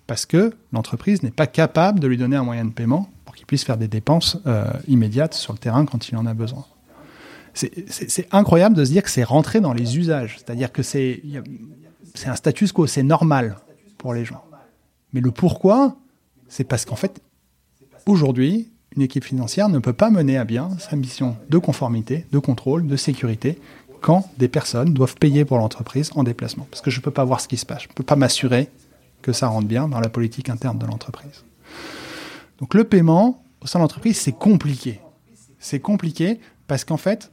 [0.07, 3.47] parce que l'entreprise n'est pas capable de lui donner un moyen de paiement pour qu'il
[3.47, 6.65] puisse faire des dépenses euh, immédiates sur le terrain quand il en a besoin.
[7.55, 10.37] C'est incroyable de se dire que c'est rentré dans les usages.
[10.37, 11.23] C'est-à-dire que c'est
[12.27, 13.57] un status quo, c'est normal
[13.97, 14.45] pour les gens.
[15.15, 15.97] Mais le pourquoi,
[16.49, 17.23] c'est parce qu'en fait,
[18.05, 22.39] aujourd'hui, une équipe financière ne peut pas mener à bien sa mission de conformité, de
[22.39, 23.59] contrôle, de sécurité
[24.03, 26.67] quand des personnes doivent payer pour l'entreprise en déplacement.
[26.71, 27.85] Parce que je ne peux pas voir ce qui se passe.
[27.85, 28.69] Je ne peux pas m'assurer
[29.27, 31.43] que ça rentre bien dans la politique interne de l'entreprise.
[32.61, 35.01] Donc le paiement au sein de l'entreprise, c'est compliqué.
[35.59, 37.33] C'est compliqué parce qu'en fait,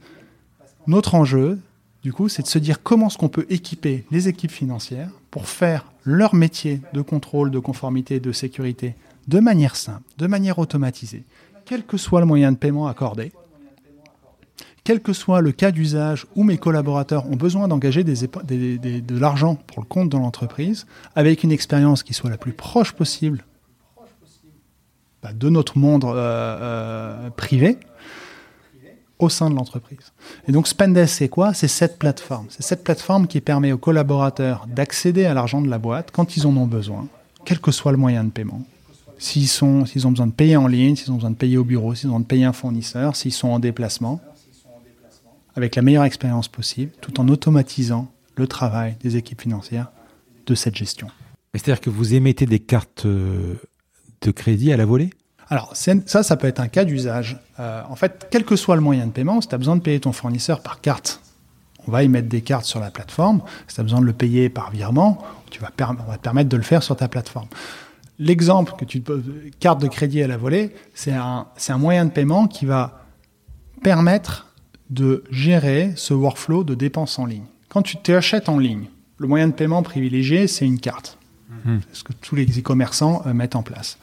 [0.88, 1.60] notre enjeu,
[2.02, 5.46] du coup, c'est de se dire comment est-ce qu'on peut équiper les équipes financières pour
[5.46, 8.96] faire leur métier de contrôle, de conformité, de sécurité
[9.28, 11.22] de manière simple, de manière automatisée,
[11.64, 13.30] quel que soit le moyen de paiement accordé,
[14.84, 19.80] quel que soit le cas d'usage où mes collaborateurs ont besoin d'engager de l'argent pour
[19.80, 23.44] le compte de l'entreprise, avec une expérience qui soit la plus proche possible
[25.22, 27.78] bah, de notre monde euh, euh, privé,
[29.18, 30.12] au sein de l'entreprise.
[30.46, 31.54] Et donc Spendesk, c'est quoi?
[31.54, 32.46] C'est cette plateforme.
[32.50, 36.46] C'est cette plateforme qui permet aux collaborateurs d'accéder à l'argent de la boîte quand ils
[36.46, 37.06] en ont besoin,
[37.46, 38.62] quel que soit le moyen de paiement.
[39.16, 42.08] S'ils ont besoin de payer en ligne, s'ils ont besoin de payer au bureau, s'ils
[42.08, 44.20] ont besoin de payer un fournisseur, s'ils sont en déplacement,
[45.56, 49.90] avec la meilleure expérience possible, tout en automatisant le travail des équipes financières
[50.46, 51.08] de cette gestion.
[51.54, 53.54] C'est-à-dire que vous émettez des cartes euh,
[54.22, 55.10] de crédit à la volée?
[55.48, 57.38] Alors ça, ça peut être un cas d'usage.
[57.60, 59.82] Euh, en fait, quel que soit le moyen de paiement, si tu as besoin de
[59.82, 61.20] payer ton fournisseur par carte,
[61.86, 63.42] on va y mettre des cartes sur la plateforme.
[63.68, 66.48] Si tu as besoin de le payer par virement, tu vas on va te permettre
[66.48, 67.48] de le faire sur ta plateforme.
[68.18, 69.02] L'exemple que tu
[69.60, 73.04] carte de crédit à la volée, c'est un, un moyen de paiement qui va
[73.82, 74.53] permettre
[74.90, 77.44] de gérer ce workflow de dépenses en ligne.
[77.68, 81.18] Quand tu t'achètes en ligne, le moyen de paiement privilégié, c'est une carte.
[81.48, 81.70] Mmh.
[81.70, 81.80] Hmm.
[81.90, 83.98] C'est ce que tous les e-commerçants euh, mettent en place.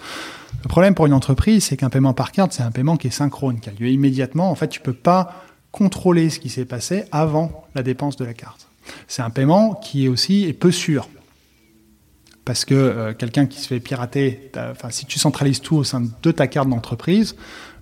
[0.64, 3.12] Le problème pour une entreprise, c'est qu'un paiement par carte, c'est un paiement qui est
[3.12, 4.52] synchrone, qui a lieu immédiatement.
[4.52, 8.34] En fait, tu peux pas contrôler ce qui s'est passé avant la dépense de la
[8.34, 8.68] carte.
[9.08, 11.08] C'est un paiement qui est aussi est peu sûr.
[12.46, 14.52] Parce que euh, quelqu'un qui se fait pirater,
[14.90, 17.36] si tu centralises tout au sein de ta carte d'entreprise,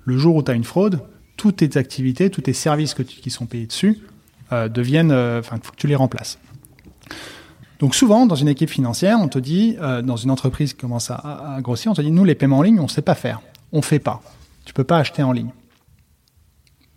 [0.05, 1.01] le jour où tu as une fraude,
[1.39, 3.99] toutes tes activités, tous tes services qui sont payés dessus
[4.51, 6.37] euh, deviennent, euh, enfin, il faut que tu les remplaces.
[7.79, 11.59] Donc souvent, dans une équipe financière, on te dit, dans une entreprise qui commence à,
[11.61, 13.39] grossir, on te dit, nous, les paiements en ligne, on ne sait pas faire.
[13.71, 14.21] On ne fait pas.
[14.65, 15.51] Tu peux pas acheter en ligne.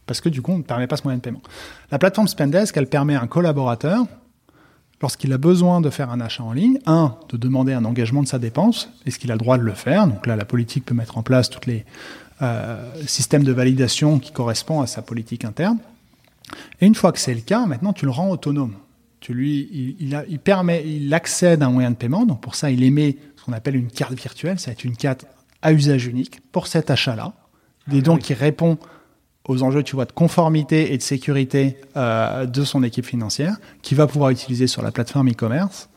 [0.07, 1.41] Parce que du coup, on ne permet pas ce moyen de paiement.
[1.93, 4.07] La plateforme Spendesk, elle permet à un collaborateur
[5.03, 8.29] lorsqu'il a besoin de faire un achat en ligne, un, de demander un engagement de
[8.29, 10.07] sa dépense, est-ce qu'il a le droit de le faire?
[10.07, 11.85] Donc là, la politique peut mettre en place tous les
[12.43, 15.79] euh, systèmes de validation qui correspondent à sa politique interne.
[16.81, 18.75] Et une fois que c'est le cas, maintenant, tu le rends autonome.
[19.21, 22.27] Tu lui, il, permet, il accède à un moyen de paiement.
[22.27, 24.59] Donc pour ça, il émet ce qu'on appelle une carte virtuelle.
[24.59, 25.25] Ça va être une carte
[25.63, 27.33] à usage unique pour cet achat-là.
[27.93, 28.79] Et ah donc, qui répond
[29.47, 33.95] aux enjeux, tu vois, de conformité et de sécurité euh, de son équipe financière, qui
[33.95, 35.89] va pouvoir utiliser sur la plateforme e-commerce,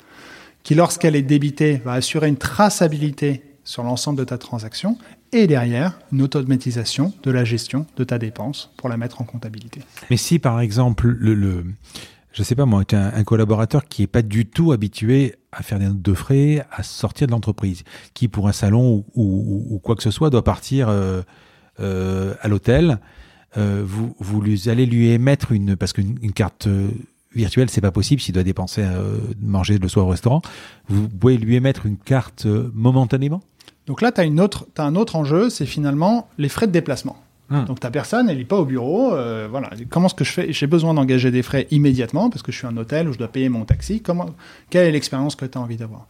[0.64, 4.98] qui, lorsqu'elle est débitée, va assurer une traçabilité sur l'ensemble de ta transaction,
[5.36, 9.82] et derrière, une automatisation de la gestion de ta dépense pour la mettre en comptabilité.
[10.10, 11.66] Mais si, par exemple, le, le
[12.36, 15.80] je sais pas moi, tu un, collaborateur qui est pas du tout habitué à faire
[15.80, 17.84] des notes de frais, à sortir de l'entreprise,
[18.14, 21.22] qui pour un salon ou, quoi que ce soit doit partir euh,
[21.80, 23.00] euh, à l'hôtel,
[23.58, 26.68] euh, vous, allez lui émettre une, parce qu'une carte
[27.34, 28.86] virtuelle, c'est pas possible s'il doit dépenser,
[29.42, 30.42] manger le soir au restaurant.
[30.90, 33.42] Vous pouvez lui émettre une carte momentanément?
[33.88, 37.18] Donc là, tu as, as, un autre enjeu, c'est finalement les frais de déplacement.
[37.52, 37.66] Hum.
[37.66, 39.12] Donc ta personne, elle n'est pas au bureau.
[39.50, 39.70] voilà.
[39.90, 40.52] Comment est-ce que je fais?
[40.52, 43.28] J'ai besoin d'engager des frais immédiatement parce que je suis un hôtel où je dois
[43.28, 44.02] payer mon taxi.
[44.02, 44.32] Comment
[44.72, 46.08] Quelle est l'expérience que tu as envie d'avoir?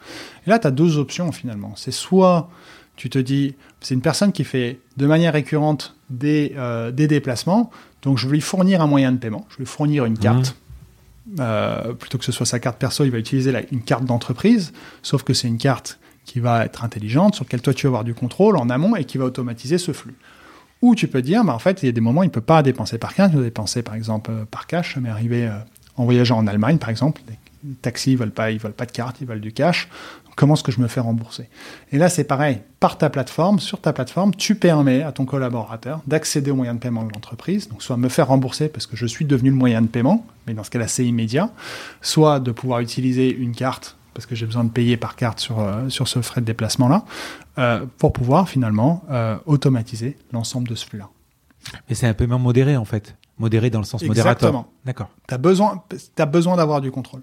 [0.48, 1.74] Et là, tu as deux options finalement.
[1.76, 2.50] C'est soit
[2.96, 7.70] tu te dis, c'est une personne qui fait de manière récurrente des, euh, des déplacements,
[8.02, 10.56] donc je vais lui fournir un moyen de paiement, je vais lui fournir une carte.
[11.28, 11.36] Mmh.
[11.40, 15.24] Euh, plutôt que ce soit sa carte perso, il va utiliser une carte d'entreprise, sauf
[15.24, 18.14] que c'est une carte qui va être intelligente, sur laquelle toi tu vas avoir du
[18.14, 20.16] contrôle en amont et qui va automatiser ce flux.
[20.82, 22.32] Ou tu peux dire, bah, en fait, il y a des moments où il ne
[22.32, 24.96] peut pas dépenser par carte, il doit dépenser par exemple euh, par cash.
[24.96, 25.50] Ça m'est arrivé
[25.98, 27.22] en voyageant en Allemagne, par exemple.
[27.28, 29.90] Les taxis ne veulent, pas, de carte, ils veulent du cash.
[30.36, 31.50] Comment est-ce que je me fais rembourser?
[31.94, 32.60] Et là, c'est pareil.
[32.82, 36.80] Par ta plateforme, sur ta plateforme, tu permets à ton collaborateur d'accéder au moyen de
[36.80, 39.82] paiement de l'entreprise, donc soit me faire rembourser parce que je suis devenu le moyen
[39.82, 41.52] de paiement, mais dans ce cas-là, c'est immédiat,
[42.02, 45.60] soit de pouvoir utiliser une carte parce que j'ai besoin de payer par carte sur,
[45.60, 47.06] euh, sur ce frais de déplacement-là,
[47.60, 51.10] euh, pour pouvoir finalement euh, automatiser l'ensemble de ce flux-là.
[51.90, 54.64] Et c'est un paiement modéré en fait Modéré dans le sens modérateur.
[54.86, 55.10] D'accord.
[55.28, 55.84] Tu as besoin,
[56.18, 57.20] as besoin d'avoir du contrôle.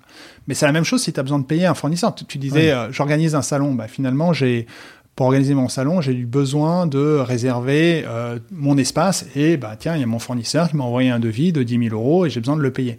[0.47, 2.15] Mais c'est la même chose si tu as besoin de payer un fournisseur.
[2.15, 3.73] Tu, disais, j'organise un salon.
[3.73, 4.67] Bah, finalement, j'ai
[5.15, 9.27] pour organiser mon salon, j'ai eu besoin de réserver euh, mon espace.
[9.37, 11.91] Et bah, tiens, il y a mon fournisseur qui m'a envoyé un devis de 10
[11.91, 12.99] 000 euros et j'ai besoin de le payer.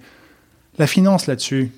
[0.77, 1.71] La finance là-dessus,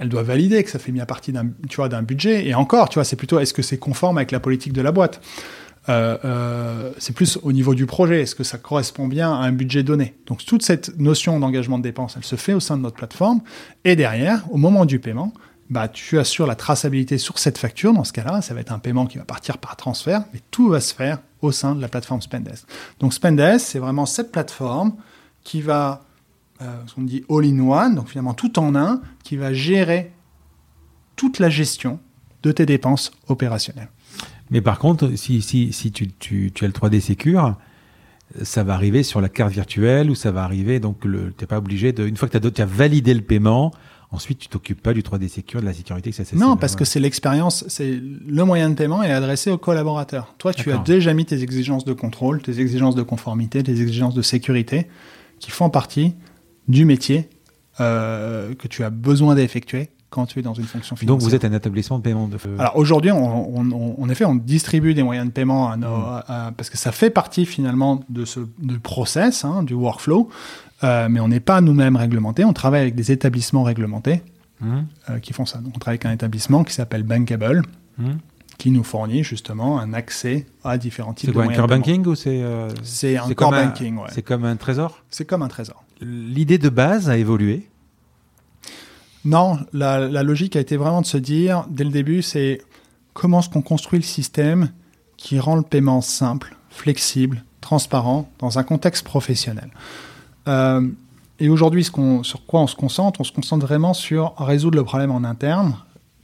[0.00, 2.46] elle doit valider que ça fait bien partie d'un, budget.
[2.46, 4.92] Et encore, tu vois, c'est plutôt est-ce que c'est conforme avec la politique de la
[4.92, 5.20] boîte?
[5.88, 8.22] Euh, euh, c'est plus au niveau du projet.
[8.22, 10.14] Est-ce que ça correspond bien à un budget donné?
[10.26, 13.42] Donc toute cette notion d'engagement de dépenses, elle se fait au sein de notre plateforme.
[13.84, 15.34] Et derrière, au moment du paiement,
[15.68, 17.92] bah, tu assures la traçabilité sur cette facture.
[17.92, 20.68] Dans ce cas-là, ça va être un paiement qui va partir par transfert, mais tout
[20.70, 22.64] va se faire au sein de la plateforme Spendesk.
[23.00, 24.94] Donc Spendesk, c'est vraiment cette plateforme
[25.44, 26.04] qui va,
[26.86, 30.12] ce qu'on dit all-in-one, donc finalement tout en un, qui va gérer
[31.16, 31.98] toute la gestion
[32.42, 33.90] de tes dépenses opérationnelles.
[34.50, 37.56] Mais par contre, si, si, si tu, tu, tu as le 3D Secure,
[38.42, 41.58] ça va arriver sur la carte virtuelle ou ça va arriver, donc tu n'es pas
[41.58, 42.06] obligé de.
[42.06, 43.72] Une fois que tu as, validé le paiement,
[44.10, 46.84] ensuite tu t'occupes pas du 3D Secure, de la sécurité que ça Non, parce que
[46.84, 50.34] c'est l'expérience, c'est le moyen de paiement est adressé aux collaborateurs.
[50.38, 54.14] Toi, tu as déjà mis tes exigences de contrôle, tes exigences de conformité, tes exigences
[54.14, 54.86] de sécurité
[55.38, 56.14] qui font partie
[56.68, 57.28] du métier
[57.80, 61.16] euh, que tu as besoin d'effectuer quand tu es dans une fonction financière.
[61.16, 64.92] Donc vous êtes un établissement de paiement de Alors aujourd'hui, on, en effet, on distribue
[64.92, 66.54] des moyens de paiement à nos, mm.
[66.56, 70.28] parce que ça fait partie finalement de ce du process, hein, du workflow,
[70.82, 72.44] euh, mais on n'est pas nous-mêmes réglementés.
[72.44, 74.22] On travaille avec des établissements réglementés
[74.60, 74.78] mm.
[75.10, 75.58] euh, qui font ça.
[75.58, 77.62] Donc on travaille avec un établissement qui s'appelle Bankable.
[77.98, 78.12] Mm.
[78.58, 81.54] qui nous fournit justement un accès à différents types de moyens.
[81.54, 84.08] C'est quoi, un core banking ou c'est euh, C'est un core banking, ouais.
[84.12, 85.02] C'est comme un trésor?
[85.10, 85.84] C'est comme un trésor.
[86.00, 87.66] L'idée de base a évolué
[89.24, 92.62] non, la, logique a été vraiment de se dire, dès le début, c'est
[93.12, 94.70] comment est-ce qu'on construit le système
[95.18, 99.70] qui rend le paiement simple, flexible, transparent, dans un contexte professionnel.
[100.48, 100.88] Euh,
[101.38, 105.10] et aujourd'hui, sur quoi on se concentre On se concentre vraiment sur résoudre le problème
[105.10, 105.76] en interne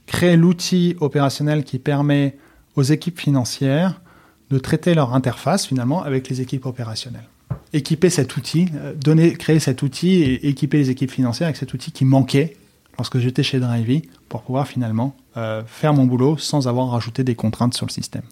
[0.07, 2.37] créer l'outil opérationnel qui permet
[2.75, 4.01] aux équipes financières
[4.49, 7.27] de traiter leur interface finalement avec les équipes opérationnelles.
[7.73, 11.73] Équiper cet outil, euh, donner, créer cet outil et équiper les équipes financières avec cet
[11.73, 12.55] outil qui manquait
[12.97, 17.35] lorsque j'étais chez Drivey pour pouvoir finalement euh, faire mon boulot sans avoir rajouté des
[17.35, 18.23] contraintes sur le système.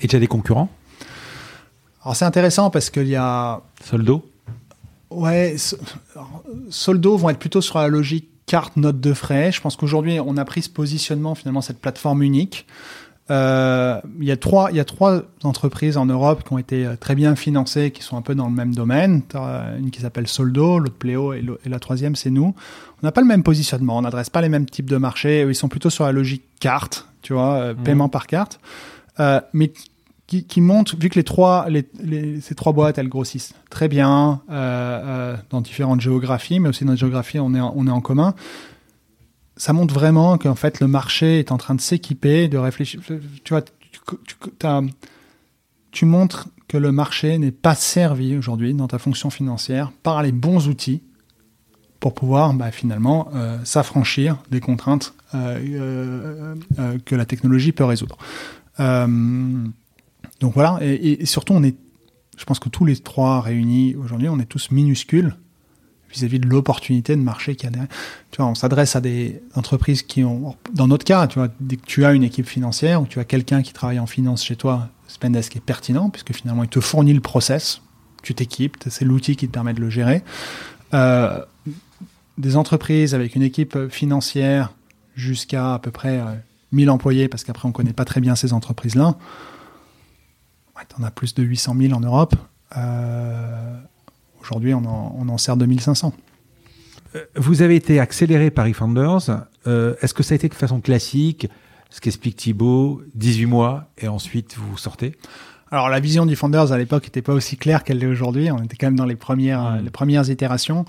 [0.00, 0.70] Et tu as des concurrents?
[2.04, 3.62] Alors c'est intéressant parce qu'il y a...
[3.84, 4.28] Soldo?
[5.10, 5.56] Ouais,
[6.70, 9.52] Soldo vont être plutôt sur la logique carte note de frais.
[9.52, 12.66] Je pense qu'aujourd'hui, on a pris ce positionnement, finalement, cette plateforme unique.
[13.30, 16.84] Euh, il, y a trois, il y a trois entreprises en Europe qui ont été
[16.84, 19.22] euh, très bien financées, qui sont un peu dans le même domaine.
[19.78, 22.54] Une qui s'appelle Soldo, l'autre Pléo et, la troisième, c'est nous.
[23.02, 25.46] On n'a pas le même positionnement, on n'adresse pas les mêmes types de marchés.
[25.48, 27.82] Ils sont plutôt sur la logique carte, tu vois, euh, mmh.
[27.84, 28.60] paiement par carte.
[29.52, 29.72] mais
[30.32, 34.40] qui, qui montre, vu que les trois, les, ces trois boîtes, elles grossissent très bien
[34.50, 38.00] euh, euh, dans différentes géographies, mais aussi dans les géographies, on est, on est en
[38.00, 38.34] commun.
[39.62, 43.00] Ça montre vraiment qu'en fait, le marché est en train de s'équiper, de réfléchir.
[43.44, 43.62] Tu vois,
[45.92, 50.32] tu, montres que le marché n'est pas servi aujourd'hui dans ta fonction financière par les
[50.32, 51.00] bons outils
[52.00, 58.18] pour pouvoir bah, finalement euh, s'affranchir des contraintes euh, euh, que la technologie peut résoudre.
[58.80, 61.76] Donc voilà, et, surtout, on est,
[62.36, 65.36] je pense que tous les trois réunis aujourd'hui, on est tous minuscules
[66.12, 67.90] vis-à-vis de l'opportunité de marché qu'il y a derrière.
[68.30, 71.76] Tu vois, on s'adresse à des entreprises qui ont, dans notre cas, tu vois, dès
[71.76, 74.56] que tu as une équipe financière ou tu as quelqu'un qui travaille en finance chez
[74.56, 77.82] toi, Spendesk est pertinent puisque finalement il te fournit le process,
[78.22, 80.22] tu t'équipes, c'est l'outil qui te permet de le gérer.
[80.94, 81.44] Euh,
[82.38, 84.72] des entreprises avec une équipe financière
[85.14, 86.20] jusqu'à à peu près
[86.72, 89.16] 1000 euh, employés, parce qu'après on connaît pas très bien ces entreprises-là
[90.98, 92.34] on a plus de 800 000 en Europe.
[92.76, 93.80] Euh,
[94.42, 96.12] aujourd'hui, on en, sert 2500.
[97.14, 99.44] Euh, vous avez été accéléré par eFounders.
[99.66, 101.48] Euh, est-ce que ça a été de façon classique
[101.90, 105.16] Ce qu'explique Thibault, 18 mois, et ensuite vous sortez?
[105.70, 108.50] Alors la vision d'eFounders à l'époque n'était pas aussi claire qu'elle l'est aujourd'hui.
[108.50, 110.84] On était quand même dans les premières, les premières itérations.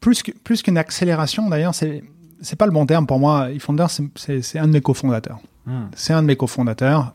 [0.00, 2.02] plus plus qu'une accélération, d'ailleurs, c'est
[2.40, 3.52] c'est pas le bon terme pour moi.
[3.52, 5.38] eFounders, c'est un de mes cofondateurs.
[5.66, 5.84] Hmm.
[5.94, 7.14] C'est un de mes cofondateurs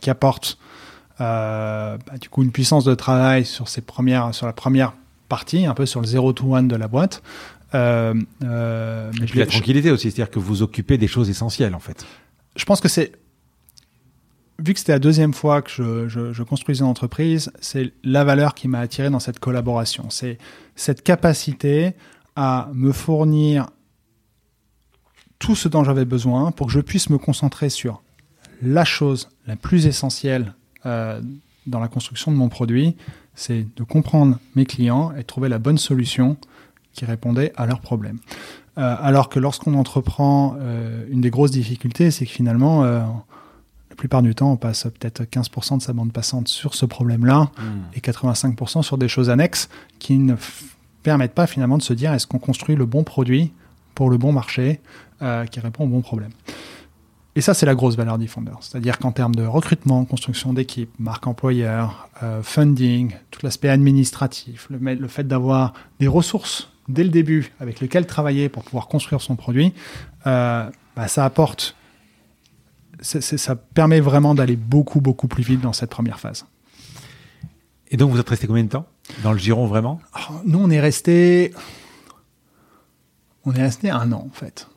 [0.00, 0.74] qui apporte euh,
[1.18, 4.94] bah, du coup une puissance de travail sur ces premières, sur la première
[5.28, 7.22] partie, un peu sur le 0 to 1 de la boîte.
[7.74, 11.80] Euh, euh, mais puis la tranquillité aussi, c'est-à-dire que vous occupez des choses essentielles en
[11.80, 12.06] fait.
[12.56, 13.12] Je pense que c'est
[14.60, 18.22] vu que c'était la deuxième fois que je, je, je construisais une entreprise, c'est la
[18.22, 20.06] valeur qui m'a attiré dans cette collaboration.
[20.10, 20.38] C'est
[20.76, 21.94] cette capacité
[22.36, 23.66] à me fournir
[25.40, 28.02] tout ce dont j'avais besoin pour que je puisse me concentrer sur
[28.62, 30.54] la chose la plus essentielle
[30.86, 31.20] euh,
[31.66, 32.96] dans la construction de mon produit,
[33.34, 36.36] c'est de comprendre mes clients et trouver la bonne solution
[36.92, 38.18] qui répondait à leurs problèmes.
[38.76, 44.22] Euh, alors que lorsqu'on entreprend, euh, une des grosses difficultés, c'est que finalement, la plupart
[44.22, 47.96] du temps, on passe peut-être 15% de sa bande passante sur ce problème-là hmm.
[47.96, 49.68] et 85% sur des choses annexes
[49.98, 50.34] qui ne
[51.02, 53.52] permettent pas finalement de se dire est-ce qu'on construit le bon produit
[53.94, 54.80] pour le bon marché
[55.50, 56.32] qui répond au bon problème.
[57.36, 58.52] Et ça, c'est la grosse valeur Defender.
[58.60, 64.78] C'est-à-dire qu'en termes de recrutement, construction d'équipe, marque employeur, euh, funding, tout l'aspect administratif, le,
[64.94, 69.34] le fait d'avoir des ressources dès le début avec lesquelles travailler pour pouvoir construire son
[69.34, 69.72] produit,
[70.26, 71.74] euh, bah, ça apporte,
[73.00, 76.46] ça permet vraiment d'aller beaucoup, beaucoup plus vite dans cette première phase.
[77.90, 78.86] Et donc, vous êtes resté combien de temps
[79.22, 80.00] dans le giron vraiment?
[80.44, 81.52] Nous, on est resté,
[83.44, 84.68] on est resté un an en fait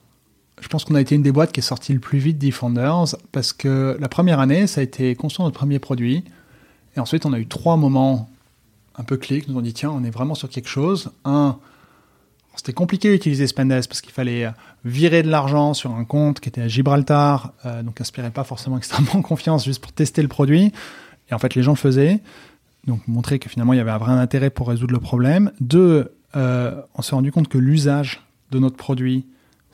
[0.60, 3.16] je pense qu'on a été une des boîtes qui est sortie le plus vite Defenders
[3.32, 6.24] parce que la première année, ça a été construire notre premier produit.
[6.96, 8.30] Et ensuite, on a eu trois moments
[8.96, 11.12] un peu clés qui nous ont dit tiens, on est vraiment sur quelque chose.
[11.26, 11.58] Un,
[12.56, 14.52] c'était compliqué d'utiliser Spendesk parce qu'il fallait
[14.84, 18.78] virer de l'argent sur un compte qui était à Gibraltar, euh, donc inspirait pas forcément
[18.80, 20.72] extrêmement confiance juste pour tester le produit.
[21.30, 22.20] Et en fait, les gens le faisaient.
[22.86, 25.52] Donc, montrer que finalement, il y avait un vrai intérêt pour résoudre le problème.
[25.60, 29.26] Deux, euh, on s'est rendu compte que l'usage de notre produit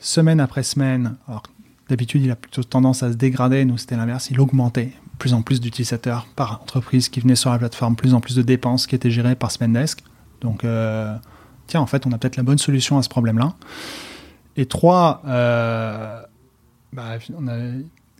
[0.04, 1.42] semaine après semaine, alors
[1.88, 4.92] d'habitude il a plutôt tendance à se dégrader, nous c'était l'inverse, il augmentait.
[5.18, 8.42] Plus en plus d'utilisateurs par entreprise qui venaient sur la plateforme, plus en plus de
[8.42, 10.02] dépenses qui étaient gérées par Spendesk.
[10.40, 11.14] Donc, euh,
[11.68, 13.54] tiens, en fait, on a peut-être la bonne solution à ce problème-là.
[14.56, 16.20] Et trois, euh,
[16.92, 17.58] bah, on a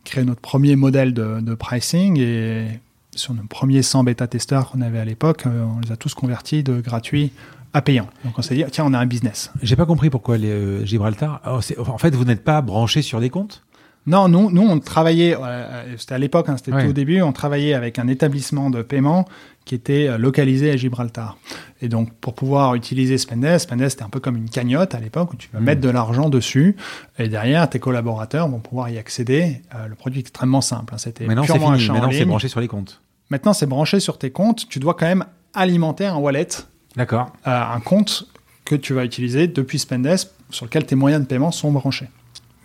[0.05, 2.81] créé notre premier modèle de, pricing et
[3.17, 6.63] sur nos premiers 100 bêta-testeurs qu'on avait à l'époque, euh, on les a tous convertis
[6.63, 7.33] de gratuit
[7.75, 8.09] à payant.
[8.25, 9.51] Donc on s'est dit, tiens, on a un business.
[9.63, 11.41] J'ai pas compris pourquoi les, euh, Gibraltar.
[11.45, 13.63] en fait, vous n'êtes pas branché sur des comptes?
[14.07, 17.33] Non, nous, nous on travaillait, euh, c'était à l'époque, hein, c'était tout au début, on
[17.33, 19.27] travaillait avec un établissement de paiement
[19.65, 21.39] qui était euh, localisé à Gibraltar.
[21.81, 25.33] Et donc, pour pouvoir utiliser Spendesk, Spendesk c'était un peu comme une cagnotte à l'époque
[25.33, 25.65] où tu vas hmm.
[25.65, 26.77] mettre de l'argent dessus
[27.19, 29.63] et derrière, tes collaborateurs vont pouvoir y accéder.
[29.75, 30.93] Euh, le produit est extrêmement simple.
[30.95, 30.99] Hein.
[30.99, 31.89] C'était Maintenant, c'est fini.
[31.89, 33.01] Maintenant, c'est branché sur les comptes.
[33.31, 34.69] Maintenant, c'est branché sur tes comptes.
[34.69, 36.49] Tu dois quand même alimenter un wallet.
[36.97, 37.33] D'accord.
[37.45, 38.29] un compte
[38.65, 42.09] que tu vas utiliser depuis Spendesk sur lequel tes moyens de paiement sont branchés.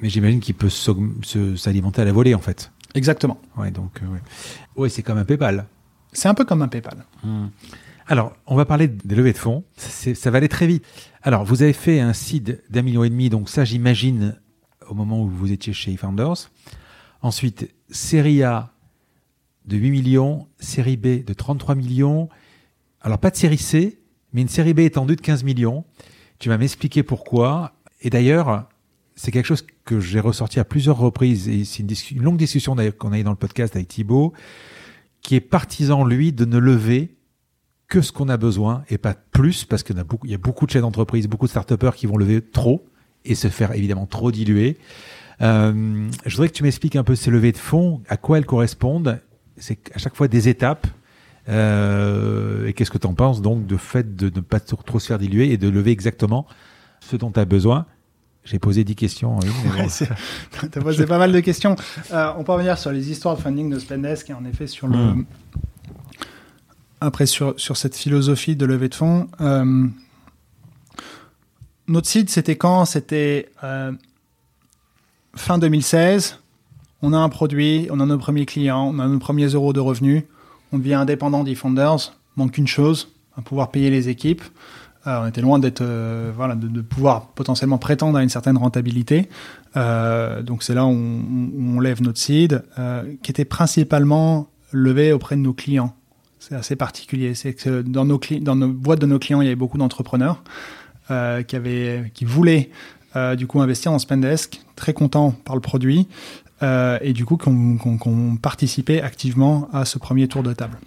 [0.01, 2.71] Mais j'imagine qu'il peut s'alimenter à la volée, en fait.
[2.95, 3.39] Exactement.
[3.57, 4.89] Ouais, donc, euh, ouais.
[4.89, 5.65] c'est comme un PayPal.
[6.13, 7.05] C'est un peu comme un PayPal.
[7.23, 7.47] Hmm.
[8.07, 9.63] Alors, on va parler des levées de fonds.
[9.77, 10.84] Ça va aller très vite.
[11.21, 14.39] Alors, vous avez fait un seed d'un million et demi, donc ça, j'imagine,
[14.88, 16.49] au moment où vous étiez chez eFounders.
[17.21, 18.71] Ensuite, série A
[19.65, 22.30] de 8 millions, série B de 33 millions.
[23.01, 23.99] Alors, pas de série C,
[24.34, 25.86] mais une série B étendue de 15 millions.
[26.39, 27.73] Tu vas m'expliquer pourquoi.
[28.01, 28.67] Et d'ailleurs,
[29.15, 33.11] c'est quelque chose que j'ai ressorti à plusieurs reprises, et c'est une, longue discussion qu'on
[33.11, 34.34] a eu dans le podcast avec Thibaut,
[35.21, 37.15] qui est partisan, lui, de ne lever
[37.89, 40.36] que ce qu'on a besoin et pas plus, parce qu'il y, a beaucoup, il y
[40.36, 42.86] a beaucoup de chefs d'entreprise, beaucoup de start qui vont lever trop
[43.25, 44.77] et se faire évidemment trop diluer.
[45.41, 48.45] Euh, je voudrais que tu m'expliques un peu ces levées de fonds, à quoi elles
[48.45, 49.19] correspondent.
[49.57, 50.88] C'est à chaque fois des étapes.
[51.50, 55.08] Euh, et qu'est-ce que tu en penses donc de fait de ne pas trop se
[55.08, 56.45] faire diluer et de lever exactement
[57.00, 57.86] ce dont tu as besoin?
[58.45, 59.47] J'ai posé 10 questions en tu
[60.76, 61.76] as posé pas mal de questions.
[62.12, 64.88] Euh, on peut revenir sur les histoires de funding de Spendesk et en effet sur
[64.88, 64.97] le.
[64.97, 65.26] Hmm.
[67.02, 69.28] Après, sur, sur cette philosophie de levée de fonds.
[69.39, 69.88] Euh,
[71.88, 72.86] notre site, c'était quand?
[72.86, 73.91] C'était euh,
[75.36, 76.39] fin 2016.
[77.02, 79.80] On a un produit, on a nos premiers clients, on a nos premiers euros de
[79.80, 80.24] revenus.
[80.72, 82.13] On devient indépendant d'e-founders.
[82.36, 84.43] Manque une chose, à pouvoir payer les équipes.
[85.07, 89.30] Euh, on était loin d'être, euh, de, pouvoir potentiellement prétendre à une certaine rentabilité.
[89.78, 92.63] Euh, donc c'est là où on, lève notre seed,
[93.24, 95.95] qui était principalement levé auprès de nos clients.
[96.39, 97.34] C'est assez particulier.
[97.34, 100.43] C'est que dans nos, dans boîtes de nos clients, il y avait beaucoup d'entrepreneurs
[101.47, 102.70] qui voulaient
[103.38, 106.07] du coup investir en Spendesk, très contents par le produit,
[106.62, 110.78] et du coup qui ont participé activement à ce premier tour de table.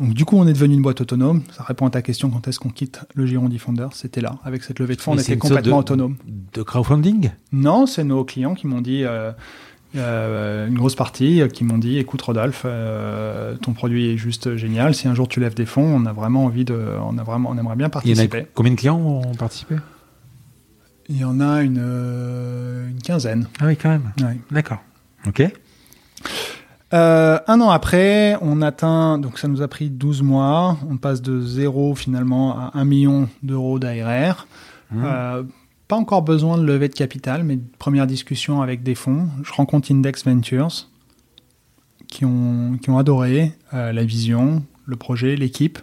[0.00, 1.42] Donc du coup, on est devenu une boîte autonome.
[1.54, 3.88] Ça répond à ta question quand est-ce qu'on quitte le giron Defender?
[3.92, 6.16] C'était là, avec cette levée de fonds, on était complètement autonome.
[6.54, 7.30] De crowdfunding?
[7.52, 9.04] Non, c'est nos clients qui m'ont dit.
[9.04, 9.30] Euh,
[9.96, 14.94] euh, une grosse partie qui m'ont dit écoute Rodolphe euh, ton produit est juste génial
[14.94, 17.50] si un jour tu lèves des fonds on a vraiment envie de on a vraiment
[17.50, 19.74] on aimerait bien participer combien de clients ont participé?
[21.10, 21.78] Il y en a une,
[22.90, 24.12] une quinzaine ah oui quand même
[24.50, 24.78] d'accord
[25.26, 25.52] ok
[26.92, 31.22] euh, un an après, on atteint, donc ça nous a pris 12 mois, on passe
[31.22, 34.46] de zéro finalement à 1 million d'euros d'ARR.
[34.90, 35.02] Mmh.
[35.04, 35.42] Euh,
[35.86, 39.28] pas encore besoin de lever de capital, mais première discussion avec des fonds.
[39.42, 40.88] Je rencontre Index Ventures
[42.08, 45.78] qui ont, qui ont adoré euh, la vision, le projet, l'équipe.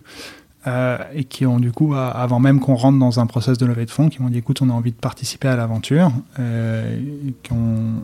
[1.13, 3.91] Et qui ont du coup, avant même qu'on rentre dans un process de levée de
[3.91, 8.01] fonds, qui m'ont dit écoute, on a envie de participer à l'aventure, qui ont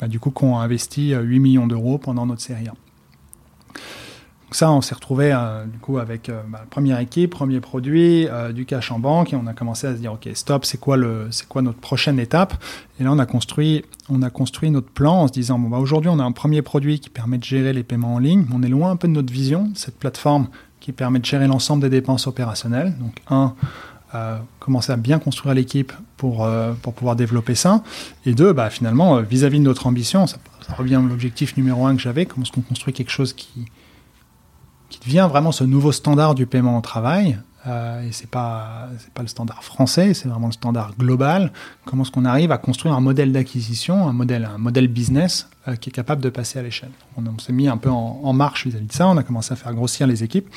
[0.00, 2.72] bah, du coup, qu'on a investi 8 euh, millions d'euros pendant notre série 1.
[2.72, 8.26] Donc ça, on s'est retrouvé euh, du coup avec euh, bah, première équipe, premier produit,
[8.54, 10.96] du cash en banque, et on a commencé à se dire ok, stop, c'est quoi
[10.96, 12.54] le, c'est quoi notre prochaine étape?
[13.00, 15.78] Et là, on a construit, on a construit notre plan en se disant bon bah
[15.78, 18.46] aujourd'hui, on a un premier produit qui permet de gérer les paiements en ligne.
[18.54, 20.48] On est loin un peu de notre vision, cette plateforme
[20.80, 22.94] qui permet de gérer l'ensemble des dépenses opérationnelles.
[22.98, 23.54] Donc un,
[24.58, 27.82] commencer à bien construire l'équipe pour, euh, pour pouvoir développer ça.
[28.24, 30.38] Et deux, bah, finalement, euh, vis-à-vis de notre ambition, ça,
[30.76, 33.66] revient à l'objectif numéro un que j'avais, comment est-ce qu'on construit quelque chose qui,
[34.88, 37.38] qui devient vraiment ce nouveau standard du paiement au travail.
[37.66, 41.52] Euh, et c'est pas pas le standard français, c'est vraiment le standard global.
[41.84, 45.48] Comment est-ce qu'on arrive à construire un modèle d'acquisition, un modèle un modèle business
[45.80, 46.92] qui est capable de passer à l'échelle?
[47.16, 49.08] On, s'est mis un peu en, marche vis-à-vis de ça.
[49.08, 50.48] On a commencé à faire grossir les équipes.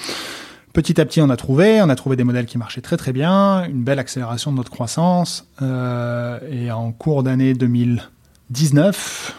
[0.74, 3.12] Petit à petit, on a trouvé, on a trouvé des modèles qui marchaient très très
[3.12, 5.46] bien, une belle accélération de notre croissance.
[5.62, 9.36] Euh, et en cours d'année 2019,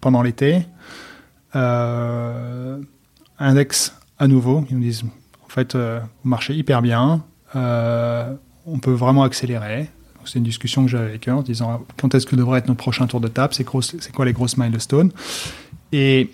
[0.00, 0.66] pendant l'été,
[1.54, 2.80] euh,
[3.38, 5.04] index à nouveau, ils nous disent
[5.48, 7.24] en fait, euh, vous marchez hyper bien,
[7.54, 9.88] on peut vraiment accélérer.
[10.24, 12.78] C'est une discussion que j'avais avec eux en disant quand est-ce que devrait être notre
[12.78, 15.10] prochain tour de table, c'est quoi les grosses milestones?
[15.92, 16.30] Et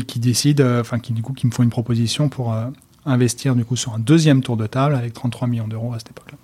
[0.00, 2.66] qui décident, euh, enfin qui du coup qui me font une proposition pour euh,
[3.04, 6.10] investir du coup sur un deuxième tour de table avec 33 millions d'euros à cette
[6.10, 6.38] époque-là,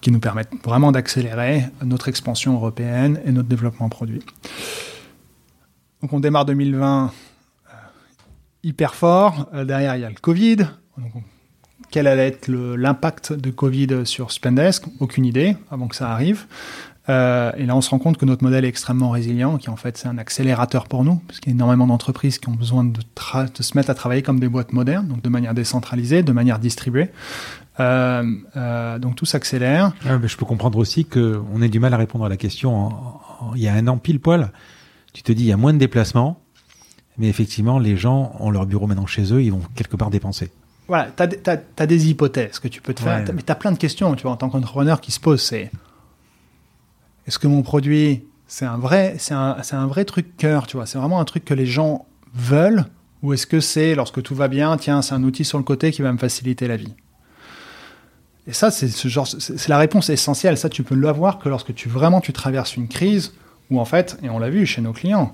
[0.00, 4.22] qui nous permettent vraiment d'accélérer notre expansion européenne et notre développement produit.
[6.02, 7.08] Donc on démarre 2020 euh,
[8.64, 9.48] hyper fort.
[9.52, 10.66] derrière il y a le Covid.
[11.90, 14.84] quel allait être l'impact de Covid sur Spendesk?
[15.00, 16.46] Aucune idée avant que ça arrive.
[17.08, 19.76] Euh, et là, on se rend compte que notre modèle est extrêmement résilient, qui en
[19.76, 22.84] fait c'est un accélérateur pour nous, parce qu'il y a énormément d'entreprises qui ont besoin
[22.84, 23.00] de,
[23.60, 27.10] se mettre à travailler comme des boîtes modernes, donc de manière décentralisée, de manière distribuée.
[27.80, 28.24] Euh,
[28.56, 29.92] euh, donc tout s'accélère.
[30.04, 32.92] mais je peux comprendre aussi qu'on ait du mal à répondre à la question.
[33.54, 34.52] il y a un an pile poil,
[35.12, 36.40] tu te dis il y a moins de déplacements,
[37.18, 40.50] mais effectivement les gens ont leur bureau maintenant chez eux, ils vont quelque part dépenser.
[40.86, 43.78] Voilà, tu as, des hypothèses que tu peux te faire, mais tu as plein de
[43.78, 45.42] questions, tu vois, en tant qu'entrepreneur qui se posent.
[45.42, 45.70] C'est
[47.26, 50.98] est-ce que mon produit, c'est un vrai, un, un, vrai truc cœur, tu vois, c'est
[50.98, 52.04] vraiment un truc que les gens
[52.34, 52.84] veulent,
[53.22, 55.90] ou est-ce que c'est lorsque tout va bien, tiens, c'est un outil sur le côté
[55.90, 56.92] qui va me faciliter la vie?
[58.46, 60.58] Et ça, c'est ce genre, c'est la réponse essentielle.
[60.58, 63.32] Ça, tu peux l'avoir que lorsque tu vraiment tu traverses une crise
[63.70, 65.32] où en fait, et on l'a vu chez nos clients,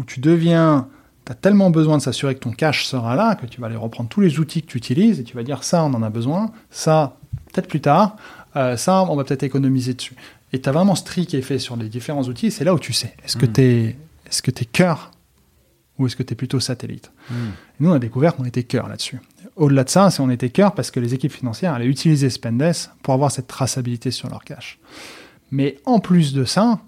[0.00, 0.88] où tu deviens,
[1.26, 3.76] tu as tellement besoin de s'assurer que ton cash sera là que tu vas aller
[3.76, 6.08] reprendre tous les outils que tu utilises et tu vas dire ça, on en a
[6.08, 7.18] besoin, ça,
[7.52, 8.16] peut-être plus tard,
[8.56, 10.16] euh, ça, on va peut-être économiser dessus.
[10.54, 12.50] Et tu as vraiment ce tri qui est fait sur les différents outils.
[12.50, 13.14] C'est là où tu sais.
[13.24, 13.52] Est-ce que hmm.
[13.52, 13.96] tu es,
[14.26, 15.10] est-ce que es cœur
[15.98, 17.34] ou est-ce que tu es plutôt satellite hmm.
[17.80, 19.20] Nous, on a découvert qu'on était cœur là-dessus.
[19.56, 22.72] Au-delà de ça, c'est on était cœur parce que les équipes financières allaient utiliser Spendes
[23.02, 24.78] pour avoir cette traçabilité sur leur cash.
[25.50, 26.80] Mais en plus de ça,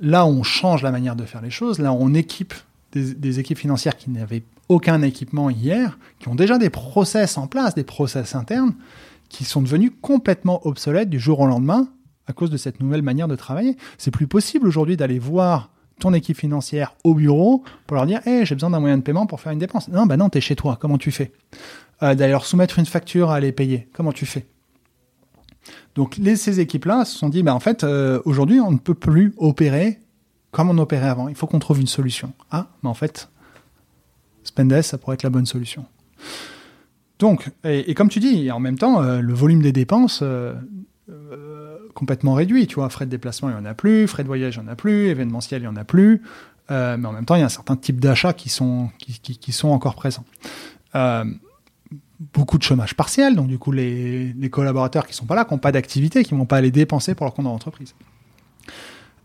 [0.00, 2.54] là on change la manière de faire les choses, là on équipe
[2.92, 7.74] des, équipes financières qui n'avaient aucun équipement hier, qui ont déjà des process en place,
[7.74, 8.74] des process internes,
[9.28, 11.88] qui sont devenus complètement obsolètes du jour au lendemain
[12.26, 13.76] à cause de cette nouvelle manière de travailler.
[13.98, 18.46] C'est plus possible aujourd'hui d'aller voir ton équipe financière au bureau pour leur dire hey,
[18.46, 19.88] j'ai besoin d'un moyen de paiement pour faire une dépense.
[19.88, 20.78] Non, bah non, tu es chez toi.
[20.80, 21.32] Comment tu fais?
[22.02, 23.88] Euh, D'ailleurs, soumettre une facture à aller payer.
[23.92, 24.46] Comment tu fais?
[25.94, 29.34] Donc, ces équipes-là se sont dit bah, en fait, euh, aujourd'hui, on ne peut plus
[29.38, 30.00] opérer
[30.50, 31.28] comme on opérait avant.
[31.28, 32.32] Il faut qu'on trouve une solution.
[32.50, 33.28] Ah, mais en fait,
[34.44, 35.84] Spendes, ça pourrait être la bonne solution.
[37.18, 40.54] Donc, et, comme tu dis, en même temps, euh, le volume des dépenses euh,
[41.94, 42.66] complètement réduit.
[42.66, 44.68] Tu vois, frais de déplacement, il n'y en a plus, frais de voyage, il n'y
[44.68, 46.22] en a plus, événementiel, il n'y en a plus.
[46.70, 49.68] mais en même temps, il y a un certain type d'achats qui sont, qui, sont
[49.68, 50.24] encore présents.
[52.34, 55.58] Beaucoup de chômage partiel, donc du coup, les, collaborateurs qui sont pas là, qui n'ont
[55.58, 57.94] pas d'activité, qui ne vont pas aller dépenser pour leur compte d'entreprise.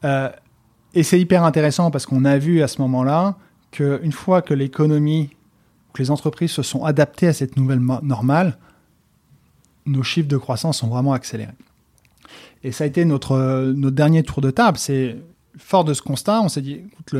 [0.03, 3.35] et c'est hyper intéressant parce qu'on a vu à ce moment-là
[3.71, 5.29] qu'une fois que l'économie
[5.95, 8.57] que les entreprises se sont adaptées à cette nouvelle normale,
[9.85, 11.53] nos chiffres de croissance sont vraiment accélérés.
[12.63, 14.77] Et ça a été notre, notre dernier tour de table.
[14.77, 15.17] C'est
[15.57, 17.15] fort de ce constat, on s'est dit, écoute,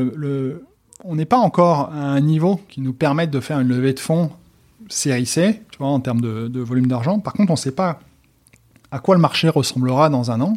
[1.04, 4.00] on n'est pas encore à un niveau qui nous permette de faire une levée de
[4.00, 4.30] fonds
[4.88, 7.18] série tu vois, en termes de, volume d'argent.
[7.20, 8.00] Par contre, on ne sait pas
[8.90, 10.54] à quoi le marché ressemblera dans un an,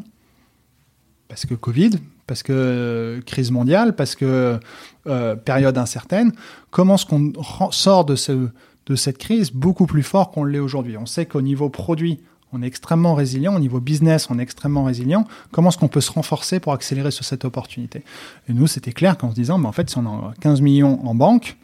[1.27, 1.91] parce que Covid,
[2.27, 4.59] parce que euh, crise mondiale, parce que
[5.07, 6.31] euh, période incertaine.
[6.69, 7.33] Comment est-ce qu'on
[7.71, 8.49] sort de, ce,
[8.85, 10.95] de cette crise beaucoup plus fort qu'on l'est aujourd'hui?
[10.97, 12.19] On sait qu'au niveau produit,
[12.53, 15.25] on est extrêmement résilient, au niveau business, on est extrêmement résilient.
[15.51, 18.03] Comment est-ce qu'on peut se renforcer pour accélérer sur cette opportunité?
[18.47, 21.05] Et nous, c'était clair qu'en se disant, mais en fait, si on a 15 millions
[21.07, 21.57] en banque,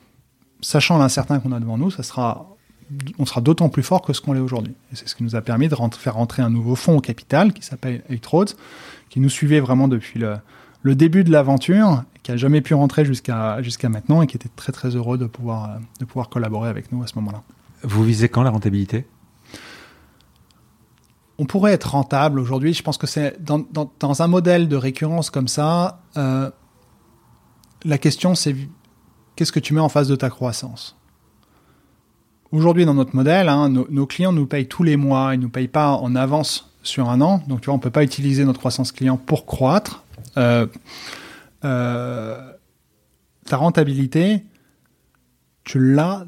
[0.61, 2.54] sachant l'incertain qu'on a devant nous, ça sera
[3.17, 4.73] on sera d'autant plus fort que ce qu'on l'est aujourd'hui.
[4.91, 7.53] Et c'est ce qui nous a permis de faire rentrer un nouveau fonds au capital
[7.53, 8.51] qui s'appelle Electrodes,
[9.09, 10.35] qui nous suivait vraiment depuis le,
[10.85, 14.49] le début de l'aventure, qui a jamais pu rentrer jusqu'à jusqu'à maintenant et qui était
[14.55, 17.41] très très heureux de pouvoir, de pouvoir collaborer avec nous à ce moment-là.
[17.83, 19.07] Vous visez quand la rentabilité?
[21.37, 22.73] On pourrait être rentable aujourd'hui.
[22.73, 23.65] Je pense que c'est dans,
[23.99, 26.49] dans, un modèle de récurrence comme ça, euh,
[27.83, 28.55] la question c'est
[29.35, 30.95] qu'est-ce que tu mets en face de ta croissance?
[32.55, 35.49] Aujourd'hui, dans notre modèle, hein, nos, clients nous payent tous les mois, ils ne nous
[35.49, 37.43] payent pas en avance sur un an.
[37.47, 40.05] Donc, tu vois, on ne peut pas utiliser notre croissance client pour croître.
[40.37, 40.65] Euh,
[41.65, 42.39] euh,
[43.45, 44.45] ta rentabilité,
[45.65, 46.25] tu la,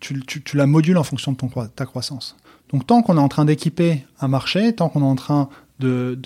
[0.00, 0.20] tu,
[0.54, 2.36] la modules en fonction de ton, ta croissance.
[2.72, 5.48] Donc, tant qu'on est en train d'équiper un marché, tant qu'on est en train
[5.78, 6.18] de,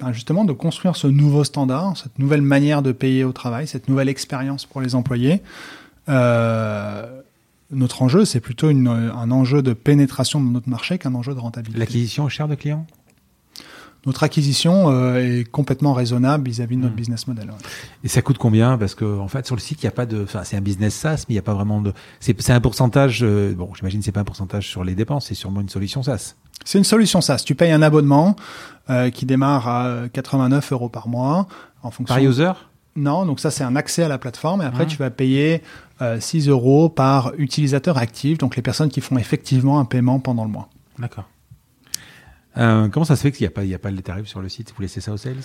[0.00, 3.88] ben, justement de construire ce nouveau standard, cette nouvelle manière de payer au travail, cette
[3.88, 5.42] nouvelle expérience pour les employés,
[6.08, 7.20] euh,
[7.70, 11.78] notre enjeu, c'est plutôt un enjeu de pénétration dans notre marché qu'un enjeu de rentabilité.
[11.78, 12.86] L'acquisition est chère de clients?
[14.06, 16.96] Notre acquisition euh, est complètement raisonnable vis-à-vis de notre hmm.
[16.96, 17.52] business model.
[18.02, 18.78] Et ça coûte combien?
[18.78, 20.22] Parce que en fait, sur le site, il n'y a pas de.
[20.22, 21.92] Enfin, c'est un business SaaS, mais il n'y a pas vraiment de.
[22.18, 23.20] C'est un pourcentage.
[23.22, 26.34] Euh, bon, j'imagine c'est pas un pourcentage sur les dépenses, c'est sûrement une solution SaaS.
[26.64, 27.42] C'est une solution SaaS.
[27.44, 28.36] Tu payes un abonnement
[28.88, 31.46] euh, qui démarre à 89 euros par mois
[31.82, 32.14] en fonction.
[32.14, 32.52] Par user
[32.96, 34.86] Non, donc ça c'est un accès à la plateforme et après ah.
[34.86, 35.62] tu vas payer
[36.18, 40.50] 6 euros par utilisateur actif, donc les personnes qui font effectivement un paiement pendant le
[40.50, 40.68] mois.
[40.98, 41.24] D'accord.
[42.56, 44.26] Euh, comment ça se fait qu'il n'y a pas, il y a pas les tarifs
[44.26, 44.72] sur le site?
[44.74, 45.36] Vous laissez ça aux sales?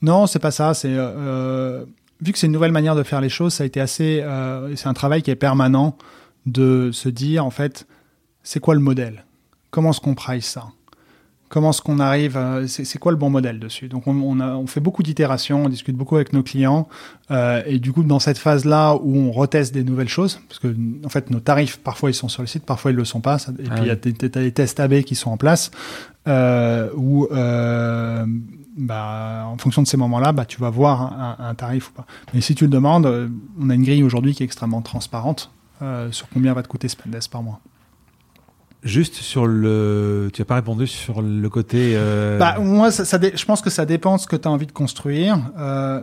[0.00, 0.74] Non, c'est pas ça.
[0.74, 1.84] C'est euh,
[2.20, 4.20] vu que c'est une nouvelle manière de faire les choses, ça a été assez.
[4.22, 5.96] Euh, c'est un travail qui est permanent
[6.46, 7.86] de se dire en fait,
[8.42, 9.24] c'est quoi le modèle?
[9.70, 10.66] Comment est-ce qu'on price ça?
[11.52, 13.88] Comment est-ce qu'on arrive, c'est quoi le bon modèle dessus?
[13.88, 16.88] Donc on, on, a, on fait beaucoup d'itérations, on discute beaucoup avec nos clients,
[17.30, 20.74] euh, et du coup dans cette phase-là où on reteste des nouvelles choses, parce que
[21.04, 23.36] en fait nos tarifs parfois ils sont sur le site, parfois ils le sont pas,
[23.36, 25.70] et ah puis il y a des, des, tests AB qui sont en place,
[26.26, 28.24] euh, où euh,
[28.78, 32.06] bah, en fonction de ces moments-là, bah, tu vas voir un, un, tarif ou pas.
[32.32, 33.30] Mais si tu le demandes,
[33.60, 35.50] on a une grille aujourd'hui qui est extrêmement transparente
[36.12, 37.60] sur combien va te coûter Spendesk par mois.
[38.82, 40.30] Juste sur le.
[40.32, 41.92] Tu n'as pas répondu sur le côté.
[41.94, 42.38] Euh...
[42.38, 44.66] Bah, moi, ça, ça je pense que ça dépend de ce que tu as envie
[44.66, 45.38] de construire.
[45.58, 46.02] Euh...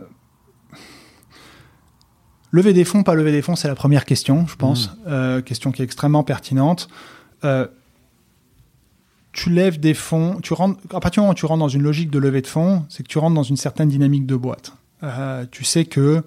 [2.52, 4.88] Lever des fonds, pas lever des fonds, c'est la première question, je pense.
[4.88, 4.96] Mmh.
[5.08, 6.88] Euh, question qui est extrêmement pertinente.
[9.32, 11.82] Tu lèves des fonds, tu rentres, à partir du moment où tu rentres dans une
[11.82, 14.72] logique de levée de fonds, c'est que tu rentres dans une certaine dynamique de boîte.
[15.52, 16.24] Tu sais que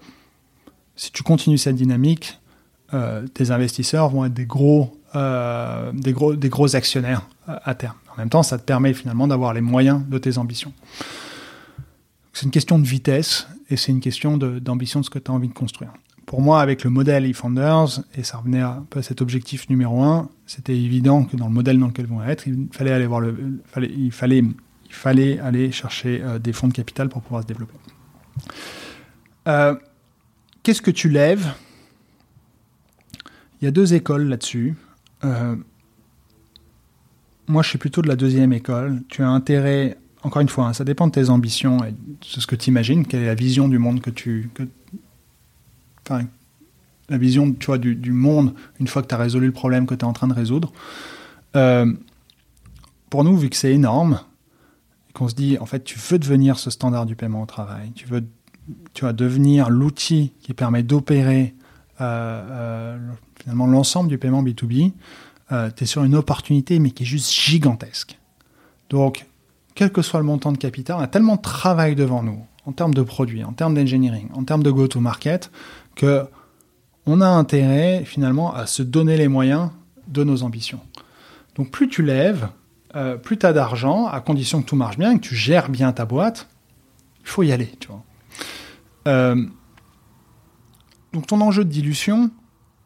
[0.95, 2.39] si tu continues cette dynamique,
[3.34, 5.91] tes investisseurs vont être des gros euh,
[6.74, 7.96] actionnaires euh, à terme.
[8.14, 10.74] En même temps, ça te permet finalement d'avoir les moyens de tes ambitions.
[12.32, 15.34] C'est une question de vitesse et c'est une question d'ambition de, ce que tu as
[15.34, 15.91] envie de construire.
[16.26, 20.30] Pour moi, avec le modèle eFounders, et ça revenait à, à cet objectif numéro un,
[20.46, 23.08] c'était évident que dans le modèle dans lequel vont être, il fallait aller
[23.76, 24.12] il
[24.91, 27.74] fallait, aller chercher euh, des fonds de capital pour pouvoir se développer.
[29.48, 29.76] Euh,
[30.64, 31.52] Qu'est-ce que tu lèves
[33.64, 34.76] Il y a deux écoles là-dessus.
[35.24, 35.55] Euh,
[37.47, 39.01] moi, je suis plutôt de la deuxième école.
[39.07, 42.45] Tu as intérêt, encore une fois, hein, ça dépend de tes ambitions et de ce
[42.45, 44.49] que tu imagines, quelle est la vision du monde que tu.
[46.05, 46.26] Enfin,
[47.07, 49.95] la vision tu vois, du, monde une fois que tu as résolu le problème que
[49.95, 50.74] tu es en train de résoudre.
[51.55, 51.89] Euh,
[53.09, 54.20] pour nous, vu que c'est énorme,
[55.14, 58.07] qu'on se dit, en fait, tu veux devenir ce standard du paiement au travail, tu
[58.07, 58.26] veux
[58.93, 61.53] tu vas devenir l'outil qui permet d'opérer
[62.01, 62.97] euh,
[63.44, 64.94] finalement l'ensemble du paiement B2B,
[65.52, 68.18] euh, tu es sur une opportunité, mais qui est juste gigantesque.
[68.89, 69.26] Donc,
[69.76, 72.72] quel que soit le montant de capital, on a tellement de travail devant nous, en
[72.72, 75.52] termes de produits, en termes d'engineering, en termes de go-to-market,
[75.96, 76.24] que
[77.06, 79.72] on a intérêt finalement à se donner les moyens
[80.08, 80.80] de nos ambitions.
[81.56, 82.48] Donc plus tu lèves,
[82.96, 85.91] euh, plus tu as d'argent, à condition que tout marche bien, que tu gères bien
[85.91, 86.48] ta boîte,
[87.22, 87.74] il faut y aller.
[87.80, 88.04] Tu vois.
[89.10, 89.46] Euh,
[91.12, 92.32] donc ton enjeu de dilution,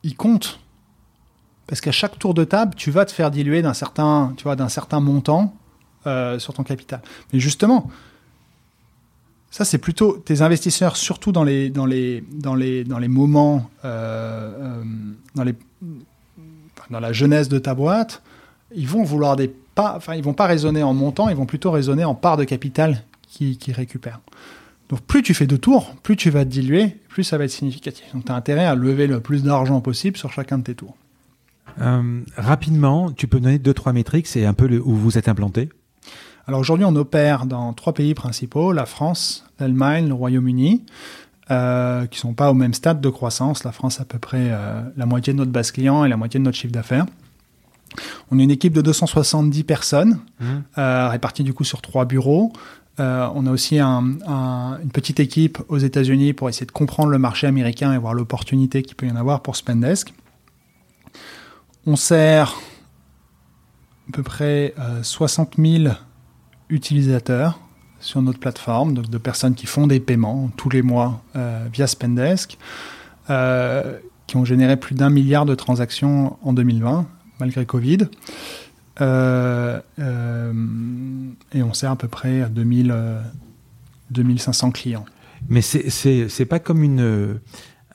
[0.03, 0.59] il compte.
[1.67, 4.55] Parce qu'à chaque tour de table, tu vas te faire diluer d'un certain, tu vois,
[4.55, 5.53] d'un certain montant
[6.05, 7.01] euh, sur ton capital.
[7.33, 7.91] Mais justement,
[9.51, 13.69] ça c'est plutôt tes investisseurs, surtout dans les, dans les, dans les, dans les moments,
[13.83, 14.83] euh, euh,
[15.35, 15.55] dans, les,
[16.89, 18.21] dans la jeunesse de ta boîte,
[18.73, 21.71] ils vont vouloir des pas, enfin ils vont pas raisonner en montant, ils vont plutôt
[21.71, 24.21] raisonner en part de capital qu'ils qui récupèrent.
[24.89, 27.51] Donc plus tu fais de tours, plus tu vas te diluer, plus ça va être
[27.51, 28.13] significatif.
[28.13, 30.95] Donc tu as intérêt à lever le plus d'argent possible sur chacun de tes tours.
[31.81, 35.27] Euh, rapidement, tu peux donner deux trois métriques, c'est un peu le, où vous êtes
[35.27, 35.69] implanté.
[36.45, 40.85] Alors aujourd'hui, on opère dans trois pays principaux la France, l'Allemagne, le Royaume-Uni,
[41.49, 43.63] euh, qui sont pas au même stade de croissance.
[43.63, 46.39] La France à peu près euh, la moitié de notre base client et la moitié
[46.39, 47.07] de notre chiffre d'affaires.
[48.29, 50.45] On est une équipe de 270 personnes, mmh.
[50.77, 52.53] euh, réparties du coup sur trois bureaux.
[52.99, 57.09] Euh, on a aussi un, un, une petite équipe aux États-Unis pour essayer de comprendre
[57.09, 60.13] le marché américain et voir l'opportunité qu'il peut y en avoir pour Spendesk.
[61.85, 62.55] On sert
[64.09, 65.93] à peu près euh, 60 000
[66.69, 67.59] utilisateurs
[67.99, 71.87] sur notre plateforme, donc de personnes qui font des paiements tous les mois euh, via
[71.87, 72.57] Spendesk,
[73.29, 77.07] euh, qui ont généré plus d'un milliard de transactions en 2020,
[77.39, 77.99] malgré Covid.
[79.01, 80.53] Euh, euh,
[81.53, 83.21] et on sert à peu près à 2000, euh,
[84.11, 85.05] 2500 clients.
[85.49, 87.39] Mais c'est pas comme une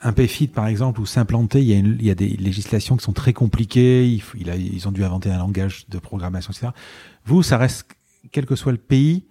[0.05, 3.31] un PayFit, par exemple, où s'implanter, il, il, y a des législations qui sont très
[3.31, 6.73] compliquées, il, il a, ils ont dû inventer un langage de programmation, etc.
[7.25, 7.85] Vous, ça reste,
[8.33, 9.23] quel que soit le pays,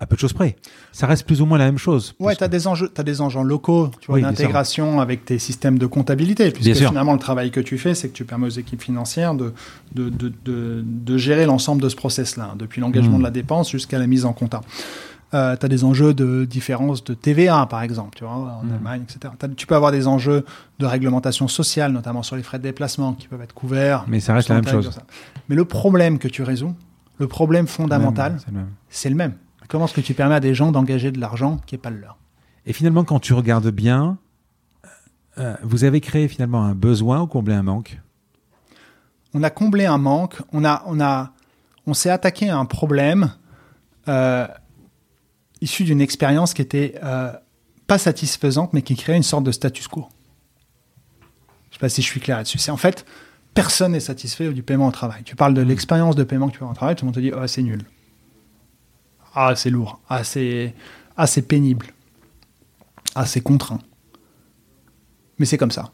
[0.00, 0.56] à peu de choses près.
[0.92, 2.14] Ça reste plus ou moins la même chose.
[2.18, 5.38] Ouais, tu as, des enjeux, as des enjeux locaux, tu vois, oui, d'intégration avec tes
[5.38, 6.50] systèmes de comptabilité.
[6.50, 7.18] Puisque bien finalement, sûr.
[7.18, 9.52] le travail que tu fais, c'est que tu permets aux équipes financières de,
[9.94, 13.20] de, de, de, de gérer l'ensemble de ce process-là, hein, depuis l'engagement mmh.
[13.20, 14.62] de la dépense jusqu'à la mise en compta.
[15.32, 18.72] Euh, tu as des enjeux de différence de TVA, par exemple, tu vois, en mmh.
[18.72, 19.34] Allemagne, etc.
[19.56, 20.44] Tu peux avoir des enjeux
[20.80, 24.04] de réglementation sociale, notamment sur les frais de déplacement, qui peuvent être couverts.
[24.08, 24.90] Mais ça reste la même chose.
[25.48, 26.74] Mais le problème que tu résous,
[27.18, 28.38] le problème fondamental,
[28.88, 29.34] c'est le même.
[29.68, 31.98] Comment est-ce que tu permets à des gens d'engager de l'argent qui n'est pas le
[31.98, 32.18] leur?
[32.66, 34.18] Et finalement, quand tu regardes bien,
[35.38, 38.00] euh, vous avez créé finalement un besoin ou comblé un manque?
[39.32, 40.36] On a comblé un manque.
[40.52, 41.32] On a, on a,
[41.86, 43.32] on s'est attaqué à un problème
[44.08, 44.46] euh,
[45.60, 47.32] issu d'une expérience qui était euh,
[47.86, 50.06] pas satisfaisante, mais qui créait une sorte de status quo.
[51.70, 52.58] Je sais pas si je suis clair là-dessus.
[52.58, 53.04] C'est en fait,
[53.54, 55.24] personne n'est satisfait du paiement au travail.
[55.24, 57.20] Tu parles de l'expérience de paiement que tu fais au travail, tout le monde te
[57.20, 57.82] dit, oh, c'est nul.
[59.34, 60.74] Ah, c'est lourd, assez,
[61.16, 61.86] assez pénible,
[63.14, 63.80] assez contraint.
[65.38, 65.90] Mais c'est comme ça.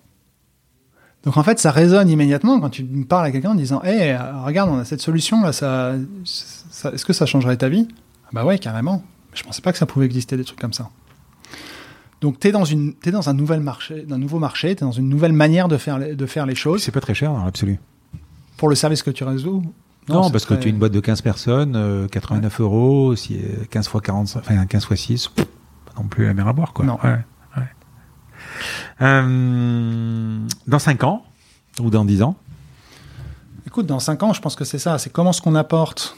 [1.25, 4.71] Donc en fait, ça résonne immédiatement quand tu parles à quelqu'un en disant Hé, regarde,
[4.71, 5.95] on a cette solution là, ça,
[6.25, 7.89] est-ce que ça changerait ta vie?
[8.27, 9.03] Ah Bah ouais, carrément.
[9.35, 10.91] Je pensais pas que ça pouvait exister des trucs comme ça.
[12.21, 14.87] Donc tu es dans une es dans un nouvel marché, d'un nouveau marché, tu es
[14.87, 16.83] dans une nouvelle manière de faire de faire les choses.
[16.83, 17.79] C'est pas très cher dans l'absolu.
[18.57, 19.63] Pour le service que tu résous
[20.11, 23.89] Non, parce que tu es une boîte de 15 personnes, 89 euh, euros, si 15
[23.89, 25.45] fois 45, enfin 15 fois 6, pas
[25.97, 26.85] non plus la mer à boire quoi.
[26.85, 26.99] Non.
[29.03, 31.25] Euh, dans 5 ans
[31.81, 32.37] ou dans 10 ans?
[33.67, 34.99] Écoute, dans 5 ans, je pense que c'est ça.
[34.99, 36.17] C'est comment ce qu'on apporte.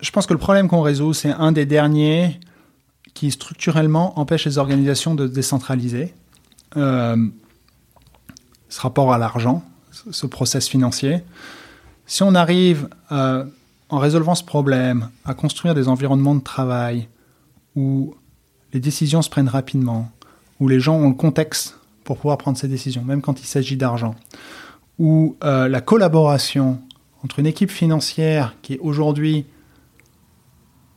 [0.00, 2.40] Je pense que le problème qu'on résout, c'est un des derniers
[3.14, 6.14] qui structurellement empêche les organisations de décentraliser.
[6.76, 7.16] Euh,
[8.68, 9.62] ce rapport à l'argent,
[10.10, 11.22] ce process financier.
[12.06, 17.08] Si on arrive, en résolvant ce problème, à construire des environnements de travail
[17.76, 18.14] où
[18.72, 20.10] les décisions se prennent rapidement,
[20.60, 23.76] où les gens ont le contexte pour pouvoir prendre ces décisions, même quand il s'agit
[23.76, 24.14] d'argent,
[24.98, 26.80] où euh, la collaboration
[27.22, 29.44] entre une équipe financière qui aujourd'hui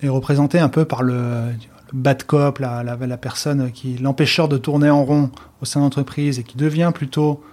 [0.02, 1.52] est représentée un peu par le,
[1.94, 5.32] bad cop, la, la, personne qui l'empêcheur de tourner en rond
[5.62, 7.44] au sein de l'entreprise et qui devient plutôt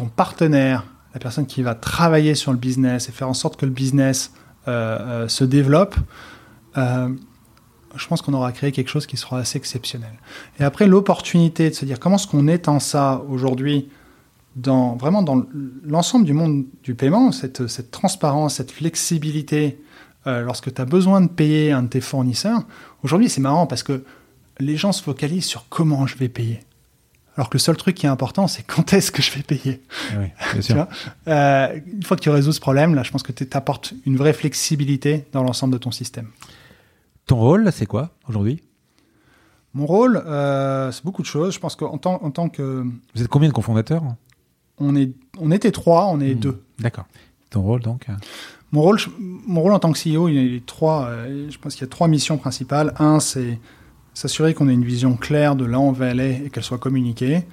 [0.00, 3.66] ton partenaire, la personne qui va travailler sur le business et faire en sorte que
[3.66, 4.32] le business
[4.66, 5.94] euh, euh, se développe,
[6.78, 7.08] euh,
[7.96, 10.12] je pense qu'on aura créé quelque chose qui sera assez exceptionnel.
[10.58, 13.88] Et après, l'opportunité de se dire comment est-ce qu'on étend ça aujourd'hui
[14.56, 15.44] dans, vraiment dans
[15.84, 19.80] l'ensemble du monde du paiement, cette, cette transparence, cette flexibilité,
[20.26, 22.62] lorsque tu as besoin de payer un de tes fournisseurs,
[23.02, 24.04] Aujourd'hui, c'est marrant parce que
[24.58, 26.60] les gens se focalisent sur comment je vais payer.
[27.36, 29.82] Alors que le seul truc qui est important, c'est quand est-ce que je vais payer.
[30.18, 30.86] Oui, bien sûr.
[31.28, 34.16] Euh, une fois que tu résous ce problème, là, je pense que tu apportes une
[34.16, 36.28] vraie flexibilité dans l'ensemble de ton système.
[37.26, 38.62] Ton rôle, c'est quoi aujourd'hui?
[39.72, 41.54] Mon rôle, euh, c'est beaucoup de choses.
[41.54, 42.84] Je pense qu'en tant, en tant que...
[43.14, 44.02] Vous êtes combien de cofondateurs?
[44.78, 46.40] On, est, on était trois, on est hmm.
[46.40, 46.64] deux.
[46.78, 47.06] D'accord.
[47.50, 48.06] Ton rôle, donc
[48.72, 51.74] mon rôle, mon rôle en tant que CEO, il y a trois, euh, je pense
[51.74, 52.94] qu'il y a trois missions principales.
[52.98, 53.58] Un, c'est
[54.20, 56.76] s'assurer qu'on ait une vision claire de là où on veut aller et qu'elle soit
[56.76, 57.46] communiquée.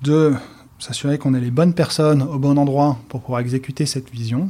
[0.00, 0.32] Deux,
[0.78, 4.48] s'assurer qu'on ait les bonnes personnes au bon endroit pour pouvoir exécuter cette vision.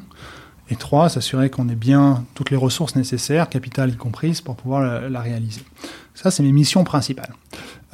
[0.68, 5.08] Et trois, s'assurer qu'on ait bien toutes les ressources nécessaires, capital y compris, pour pouvoir
[5.08, 5.62] la, réaliser.
[6.14, 7.32] Ça, c'est mes missions principales.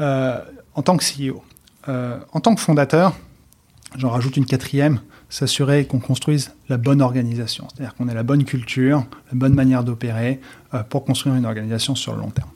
[0.00, 0.40] Euh,
[0.74, 1.40] en tant que CEO.
[1.88, 3.14] Euh, en tant que fondateur,
[3.96, 4.98] j'en rajoute une quatrième,
[5.28, 9.84] s'assurer qu'on construise la bonne organisation, c'est-à-dire qu'on ait la bonne culture, la bonne manière
[9.84, 10.40] d'opérer
[10.74, 12.50] euh, pour construire une organisation sur le long terme.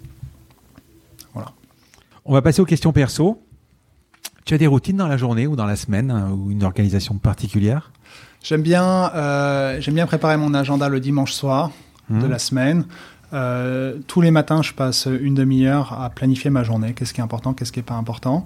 [2.28, 3.42] On va passer aux questions perso.
[4.44, 7.16] Tu as des routines dans la journée ou dans la semaine euh, ou une organisation
[7.16, 7.90] particulière?
[8.42, 11.70] J'aime bien, euh, j'aime bien préparer mon agenda le dimanche soir
[12.10, 12.30] de mmh.
[12.30, 12.84] la semaine.
[14.06, 16.92] tous les matins, je passe une demi-heure à planifier ma journée.
[16.92, 18.44] Qu'est-ce qui est important, qu'est-ce qui n'est pas important?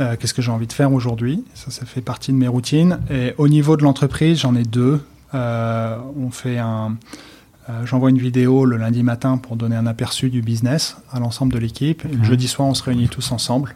[0.00, 1.42] Euh, qu'est-ce que j'ai envie de faire aujourd'hui?
[1.54, 3.00] Ça, ça fait partie de mes routines.
[3.10, 5.00] Et au niveau de l'entreprise, j'en ai deux.
[5.34, 7.35] Euh, on fait un, euh,
[7.84, 11.58] j'envoie une vidéo le lundi matin pour donner un aperçu du business à l'ensemble de
[11.58, 12.02] l'équipe.
[12.04, 12.24] Le mhm.
[12.24, 13.74] jeudi soir, on se réunit tous ensemble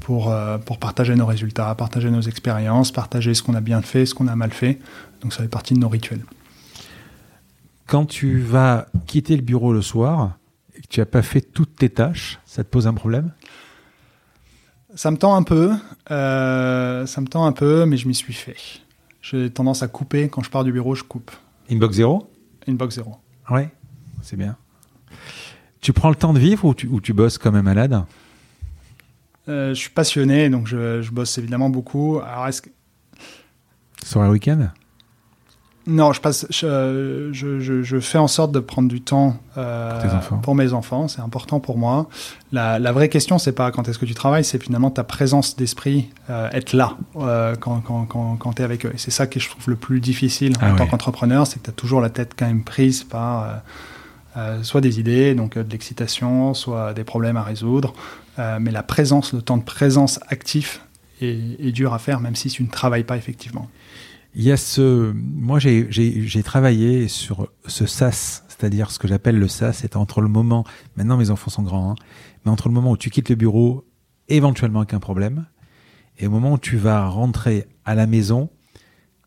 [0.00, 0.32] pour,
[0.64, 4.28] pour partager nos résultats, partager nos expériences, partager ce qu'on a bien fait, ce qu'on
[4.28, 4.78] a mal fait.
[5.22, 6.24] Donc ça fait partie de nos rituels.
[7.86, 10.38] Quand tu vas quitter le bureau le soir
[10.74, 13.32] et que tu n'as pas fait toutes tes tâches, ça te pose un problème?
[14.94, 15.72] Ça me tend un peu,
[16.10, 18.56] euh, ça me tend un peu, mais je m'y suis fait.
[19.20, 21.30] J'ai tendance à couper quand je pars du bureau, je coupe.
[21.72, 22.30] Inbox zéro
[22.68, 23.16] Inbox zéro.
[23.50, 23.70] Ouais,
[24.22, 24.56] c'est bien.
[25.80, 28.04] Tu prends le temps de vivre ou tu, ou tu bosses comme un malade?
[29.48, 32.20] Euh, Je suis passionné, donc je, je, bosse évidemment beaucoup.
[32.20, 32.70] Alors est-ce que...
[34.04, 34.68] Sur un week-end?
[35.86, 40.00] Non, je, passe, je, je, je, fais en sorte de prendre du temps euh,
[40.42, 41.08] pour, mes enfants.
[41.08, 42.08] C'est important pour moi.
[42.52, 45.56] La, la vraie question, c'est pas quand est-ce que tu travailles, c'est finalement ta présence
[45.56, 48.92] d'esprit, euh, être là euh, quand, quand, quand, quand tu es avec eux.
[48.94, 51.64] Et c'est ça que je trouve le plus difficile en ah tant qu'entrepreneur, c'est que
[51.64, 53.62] tu as toujours la tête quand même prise par
[54.62, 57.92] soit des idées, donc de l'excitation, soit des problèmes à résoudre.
[58.38, 60.80] mais la présence, le temps de présence actif
[61.20, 63.68] est, est dur à faire, même si tu ne travailles pas effectivement.
[64.34, 69.48] Il y a ce, moi j'ai travaillé sur ce SAS, c'est-à-dire ce que j'appelle le
[69.48, 70.64] SAS, c'est entre le moment,
[70.96, 71.94] maintenant mes enfants sont grands, hein,
[72.44, 73.84] mais entre le moment où tu quittes le bureau,
[74.28, 75.44] éventuellement avec un problème,
[76.18, 78.48] et au moment où tu vas rentrer à la maison,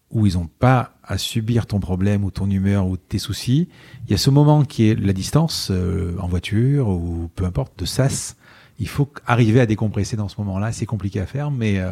[0.09, 3.67] où ils n'ont pas à subir ton problème ou ton humeur ou tes soucis,
[4.05, 7.77] il y a ce moment qui est la distance euh, en voiture ou peu importe
[7.77, 8.37] de sas.
[8.79, 10.71] Il faut arriver à décompresser dans ce moment-là.
[10.71, 11.91] C'est compliqué à faire, mais euh,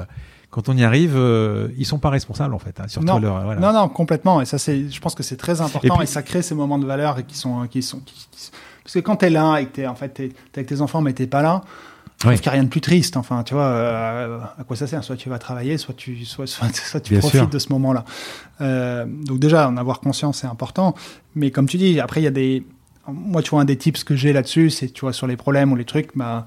[0.53, 2.79] quand on y arrive, euh, ils sont pas responsables en fait.
[2.79, 3.19] Hein, non.
[3.19, 4.39] non, non, complètement.
[4.39, 6.85] Et ça, c'est, je pense que c'est très important et, ça crée ces moments de
[6.85, 8.01] valeur qui sont, qui sont,
[8.83, 11.13] parce que quand t'es là et que t'es en fait t'es, avec tes enfants mais
[11.13, 11.61] t'es pas là,
[12.19, 13.17] je trouve qu'il n'y a rien de plus triste.
[13.17, 15.03] Enfin, tu vois, euh, à quoi ça sert?
[15.03, 18.05] Soit tu vas travailler, soit tu, soit, soit, tu profites de ce moment-là.
[18.61, 20.93] Euh, donc déjà, en avoir conscience, c'est important.
[21.33, 22.63] Mais comme tu dis, après, il y a des...
[23.07, 25.71] Moi, tu vois, un des tips que j'ai là-dessus, c'est, tu vois, sur les problèmes
[25.71, 26.45] ou les trucs, bah,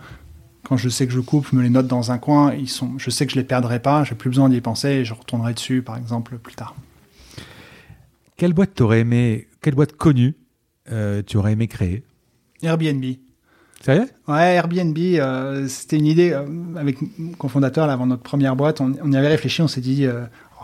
[0.67, 2.53] quand je sais que je coupe, je me les note dans un coin.
[2.53, 5.05] Ils sont, je sais que je les perdrai pas, j'ai plus besoin d'y penser et
[5.05, 6.75] je retournerai dessus, par exemple, plus tard.
[8.37, 10.35] Quelle boîte t'aurais aimé, quelle boîte connue
[10.91, 12.03] euh, tu aurais aimé créer?
[12.63, 13.05] Airbnb.
[13.05, 16.45] Est Ouais, Airbnb, euh, c'était une idée euh,
[16.77, 18.81] avec mon cofondateur, là, avant notre première boîte.
[18.81, 20.05] On, y avait réfléchi, on s'est dit,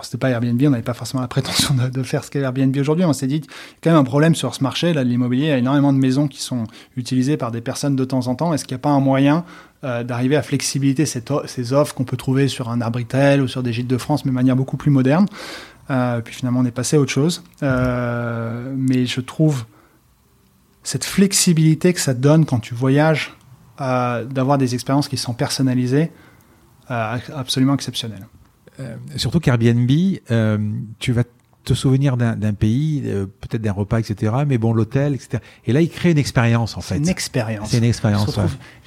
[0.03, 3.05] c'était pas Airbnb, on n'avait pas forcément la prétention de, faire ce qu'est Airbnb aujourd'hui.
[3.05, 5.09] On s'est dit, il y a quand même un problème sur ce marché, là, de
[5.09, 5.45] l'immobilier.
[5.45, 6.65] Il y a énormément de maisons qui sont
[6.97, 8.55] utilisées par des personnes de temps en temps.
[8.55, 9.45] Est-ce qu'il n'y a pas un moyen
[9.83, 13.89] d'arriver à flexibiliter ces offres qu'on peut trouver sur un Arbritel ou sur des gîtes
[13.89, 15.27] de France, mais de manière beaucoup plus moderne?
[15.89, 17.43] Puis finalement, on est passé à autre chose.
[17.61, 19.65] mais je trouve
[20.83, 23.37] cette flexibilité que ça donne quand tu voyages,
[23.81, 26.11] euh, d'avoir des expériences qui sont personnalisées,
[26.91, 28.27] euh, absolument exceptionnelles.
[28.81, 29.91] Euh, surtout qu'Airbnb,
[30.99, 31.25] tu vas
[31.65, 33.03] te souvenir d'un pays,
[33.41, 34.33] peut-être d'un repas, etc.
[34.49, 35.41] Mais bon, l'hôtel, etc.
[35.65, 36.97] Et là, il crée une expérience, en fait.
[36.97, 37.71] Une expérience.
[37.71, 38.37] C'est une expérience.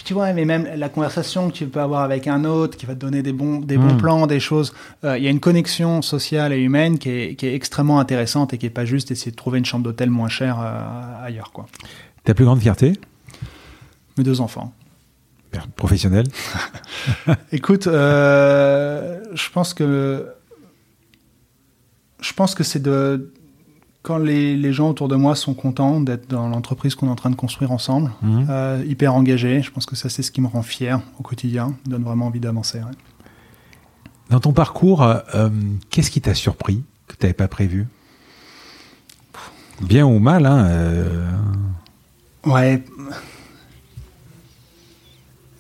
[0.04, 2.94] Tu vois, mais même la conversation que tu peux avoir avec un autre, qui va
[2.94, 3.98] te donner des bons, des bons hmm.
[3.98, 4.74] plans, des choses.
[5.04, 8.58] Il y a une connexion sociale et humaine qui est, qui est, extrêmement intéressante et
[8.58, 10.60] qui est pas juste essayer de trouver une chambre d'hôtel moins chère
[11.24, 11.68] ailleurs, quoi.
[12.26, 12.94] Ta plus grande fierté?
[14.18, 14.74] Mes deux enfants.
[15.76, 16.26] Professionnel
[17.52, 20.28] Écoute, euh, je pense que
[22.22, 23.32] je pense que c'est de
[24.02, 27.32] quand les, gens autour de moi sont contents d'être dans l'entreprise qu'on est en train
[27.32, 28.48] de construire ensemble, mhm.
[28.50, 29.64] euh, hyper engagés.
[29.64, 32.40] Je pense que ça c'est ce qui me rend fier au quotidien, donne vraiment envie
[32.40, 32.82] d'avancer.
[34.30, 35.50] Dans ton parcours, euh,
[35.90, 37.88] qu'est-ce qui t'a surpris que tu n'avais pas prévu?
[39.82, 40.70] Bien ou mal, hein
[42.46, 42.84] Ouais.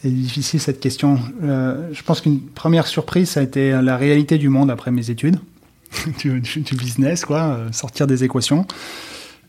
[0.10, 1.19] Difficile cette question.
[1.41, 5.10] Euh, je pense qu'une première surprise, ça a été la réalité du monde après mes
[5.10, 5.40] études.
[6.19, 6.41] du,
[6.76, 8.68] business, quoi, euh, sortir des équations.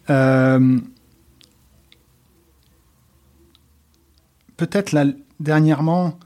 [0.08, 0.78] Euh,
[4.56, 4.96] peut-être
[5.40, 6.18] dernièrement,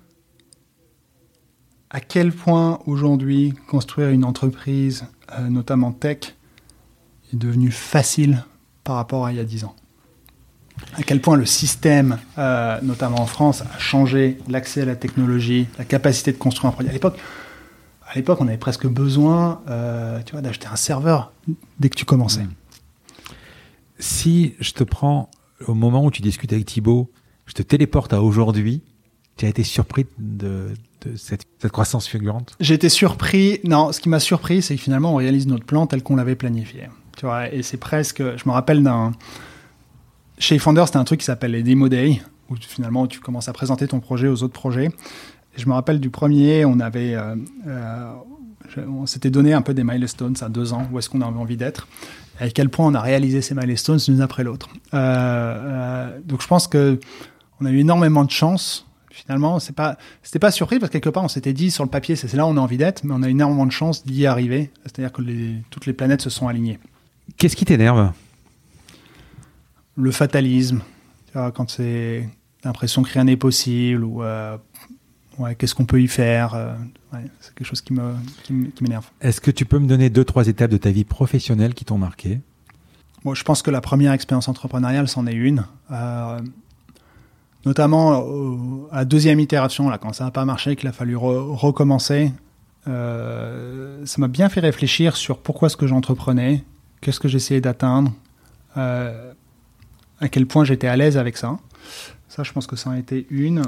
[1.89, 5.07] à quel point aujourd'hui construire une entreprise,
[5.48, 6.36] notamment tech,
[7.32, 8.44] est devenu facile
[8.85, 9.74] par rapport à il y a dix ans?
[10.94, 15.66] À quel point le système, euh, notamment en France, a changé l'accès à la technologie,
[15.78, 16.90] la capacité de construire un produit.
[16.90, 17.19] À l'époque,
[18.07, 21.32] à l'époque, on avait presque besoin, euh, tu vois, d'acheter un serveur
[21.78, 22.43] dès que tu commençais.
[22.43, 22.52] Hmm.
[23.98, 25.31] Si je te prends
[25.66, 27.11] au moment où tu discutes avec Thibaut,
[27.47, 28.82] je te téléporte à aujourd'hui,
[29.36, 30.69] tu as été surpris de,
[31.16, 32.55] cette, croissance fulgurante?
[32.61, 33.61] J'ai été surpris.
[33.65, 36.35] Non, ce qui m'a surpris, c'est que finalement, on réalise notre plan tel qu'on l'avait
[36.35, 36.89] planifié.
[37.16, 38.23] Tu vois, et c'est presque.
[38.23, 39.12] Je me rappelle d'un
[40.40, 43.52] chez Founder, c'était un truc qui s'appelle les Demo Day, où finalement tu commences à
[43.52, 44.90] présenter ton projet aux autres projets.
[45.56, 47.36] je me rappelle du premier, on avait, euh,
[47.68, 48.12] euh,
[48.88, 51.58] on s'était donné un peu des milestones à deux ans, où est-ce qu'on avait envie
[51.58, 51.86] d'être,
[52.40, 54.70] et à quel point on a réalisé ces milestones l'une après l'autre.
[54.94, 56.98] Euh, donc je pense que
[57.60, 58.86] on a eu énormément de chance.
[59.10, 61.90] Finalement, c'est pas, c'était pas surpris parce que quelque part on s'était dit sur le
[61.90, 64.24] papier, c'est là où on a envie d'être, mais on a énormément de chance d'y
[64.24, 64.70] arriver.
[64.84, 65.20] C'est-à-dire que
[65.68, 66.78] toutes les planètes se sont alignées.
[67.36, 68.12] Qu'est-ce qui t'énerve?
[69.96, 70.80] Le fatalisme,
[71.34, 72.28] quand c'est
[72.64, 74.56] l'impression que rien n'est possible ou euh,
[75.58, 76.54] qu'est-ce qu'on peut y faire.
[76.54, 76.74] Euh,
[77.40, 78.14] c'est quelque chose qui me
[78.44, 78.52] qui,
[78.82, 79.06] m'énerve.
[79.20, 81.98] Est-ce que tu peux me donner deux trois étapes de ta vie professionnelle qui t'ont
[81.98, 82.40] marqué?
[83.24, 85.64] Moi, je pense que la première expérience entrepreneuriale, c'en est une.
[85.90, 86.40] Euh,
[87.66, 92.32] notamment à la deuxième itération, là, quand ça n'a pas marché, qu'il a fallu recommencer.
[92.86, 96.64] ça m'a bien fait réfléchir sur pourquoi ce que j'entreprenais,
[97.02, 98.12] qu'est-ce que j'essayais d'atteindre
[100.20, 101.59] à quel point j'étais à l'aise avec ça.
[102.28, 103.62] Ça, je pense que ça a été une.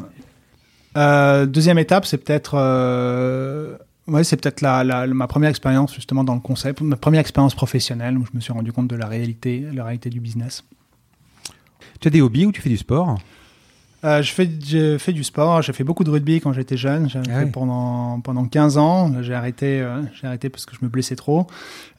[0.96, 3.76] Euh, deuxième étape, c'est peut-être, euh,
[4.06, 8.18] ouais, c'est peut-être la, ma première expérience justement dans le concept, ma première expérience professionnelle
[8.18, 10.64] où je me suis rendu compte de la réalité, la réalité du business.
[12.00, 13.18] Tu as des hobbies ou tu fais du sport?
[14.04, 17.08] Euh, je, fais, je fais du sport, j'ai fait beaucoup de rugby quand j'étais jeune,
[17.08, 19.86] j'ai ah fait pendant, pendant 15 ans, j'ai arrêté,
[20.20, 21.46] j'ai arrêté parce que je me blessais trop.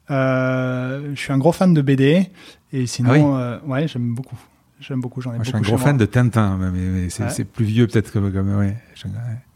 [0.10, 2.30] Je suis un gros fan de BD
[2.74, 4.38] et sinon, ah ouais, j'aime beaucoup.
[4.80, 5.46] J'aime beaucoup, j'en ai beaucoup.
[5.46, 8.76] Je suis un gros fan de Tintin, mais, c'est plus vieux peut-être que comme ouais.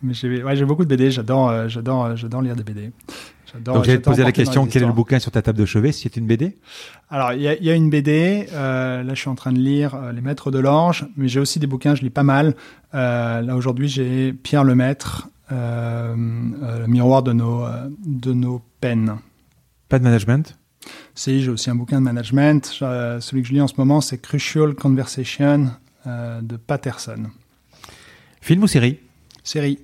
[0.01, 2.91] Mais j'ai ouais, beaucoup de BD, j'adore, j'adore, j'adore lire des BD.
[3.61, 5.91] Donc j'allais te poser la question, quel est le bouquin sur ta table de chevet
[5.91, 6.57] Si c'est une BD
[7.09, 8.47] Alors il y, a, une BD.
[8.51, 11.67] là, je suis en train de lire Les Maîtres de l'Orge, mais j'ai aussi des
[11.67, 11.95] bouquins.
[11.95, 12.55] Je lis pas mal.
[12.93, 17.65] là aujourd'hui, j'ai Pierre Lemaître, le miroir de nos
[18.05, 19.15] de nos peines.
[19.89, 20.57] Pas de management?
[21.15, 22.65] Si, j'ai aussi un bouquin de management.
[22.65, 25.71] celui que je lis en ce moment, c'est Crucial Conversation
[26.05, 27.25] de Patterson.
[28.41, 28.99] Film ou série?
[29.43, 29.79] Série.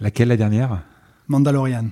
[0.00, 0.82] Laquelle la dernière?
[1.28, 1.86] Mandalorian.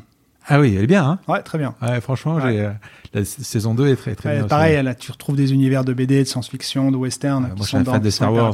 [0.46, 1.18] Ah oui, elle est bien, hein?
[1.26, 1.74] Ouais, très bien.
[2.02, 2.72] franchement, euh,
[3.14, 4.46] la saison 2 est très, très bien.
[4.46, 7.42] Pareil, là, tu retrouves des univers de BD, de science-fiction, de western.
[7.42, 8.52] moi, je suis un fan de Star Wars.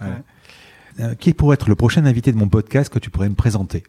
[0.00, 0.08] Mais,
[1.00, 3.82] euh, qui pourrait être le prochain invité de mon podcast que tu pourrais me présenter?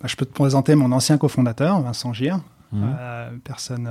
[0.00, 2.40] Bah, Je peux te présenter mon ancien cofondateur, Vincent Gire.
[2.72, 2.82] Mmh.
[2.84, 3.88] Euh, personne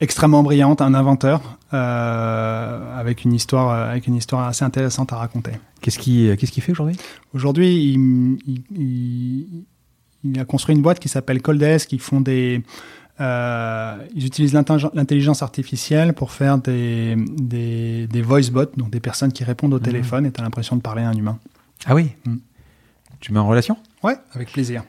[0.00, 5.52] extrêmement brillante, un inventeur, avec, une histoire, avec une histoire assez intéressante à raconter.
[5.80, 6.96] Qu'est-ce qu'il qu'est-ce qu'il fait aujourd'hui?
[7.34, 9.64] Aujourd'hui, il,
[10.24, 12.62] il a construit une boîte qui s'appelle Coldes, qui font des,
[13.20, 19.32] euh, ils utilisent l'intelligence artificielle pour faire des, des, des, voice bots, donc des personnes
[19.32, 19.82] qui répondent au mmh.
[19.82, 21.38] téléphone et tu as l'impression de parler à un humain.
[21.84, 22.10] Ah oui?
[22.24, 22.36] Mmh.
[23.20, 23.76] Tu mets en relation?
[24.02, 24.82] Ouais, avec plaisir.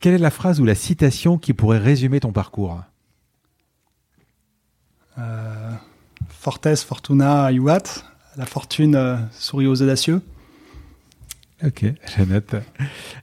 [0.00, 2.72] Quelle est la phrase ou la citation qui pourrait résumer ton parcours?
[2.72, 2.80] euh,
[6.28, 7.82] Fortes fortuna iuat,
[8.36, 10.22] la fortune euh, sourit aux audacieux.
[11.64, 11.86] Ok,
[12.16, 12.54] je note.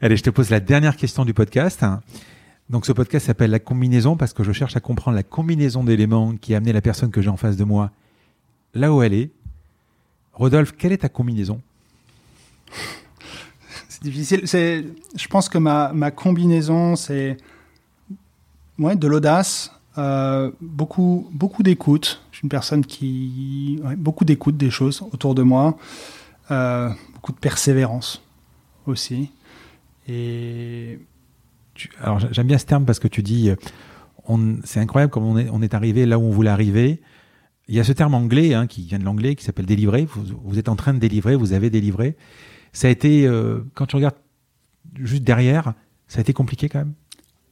[0.02, 1.86] Allez, je te pose la dernière question du podcast.
[2.70, 6.36] Donc ce podcast s'appelle La combinaison parce que je cherche à comprendre la combinaison d'éléments
[6.36, 7.92] qui a amené la personne que j'ai en face de moi
[8.74, 9.30] là où elle est.
[10.34, 11.62] Rodolphe, quelle est ta combinaison?
[13.88, 14.48] C'est difficile.
[14.48, 14.84] C'est,
[15.16, 17.38] je pense que ma, ma combinaison, c'est
[18.80, 22.22] ouais, de l'audace, euh, beaucoup, beaucoup d'écoute.
[22.32, 23.80] Je suis une personne qui...
[23.98, 25.78] Beaucoup d'écoute des choses autour de moi.
[26.52, 28.22] Euh, beaucoup de persévérance
[28.86, 29.32] aussi.
[30.08, 31.00] Et
[32.02, 35.74] alors j'aime bien ce terme parce que tu dis, euh, c'est incroyable comme on est,
[35.74, 37.02] arrivé là où on voulait arriver.
[37.68, 40.06] Il y a ce terme anglais hein, qui vient de l'anglais qui s'appelle délivrer.
[40.06, 42.18] Vous, êtes en train de délivrer, vous avez délivré.
[42.74, 43.30] Ça a été,
[43.74, 44.18] quand tu regardes
[44.96, 45.74] juste derrière,
[46.08, 46.94] ça a été compliqué quand même.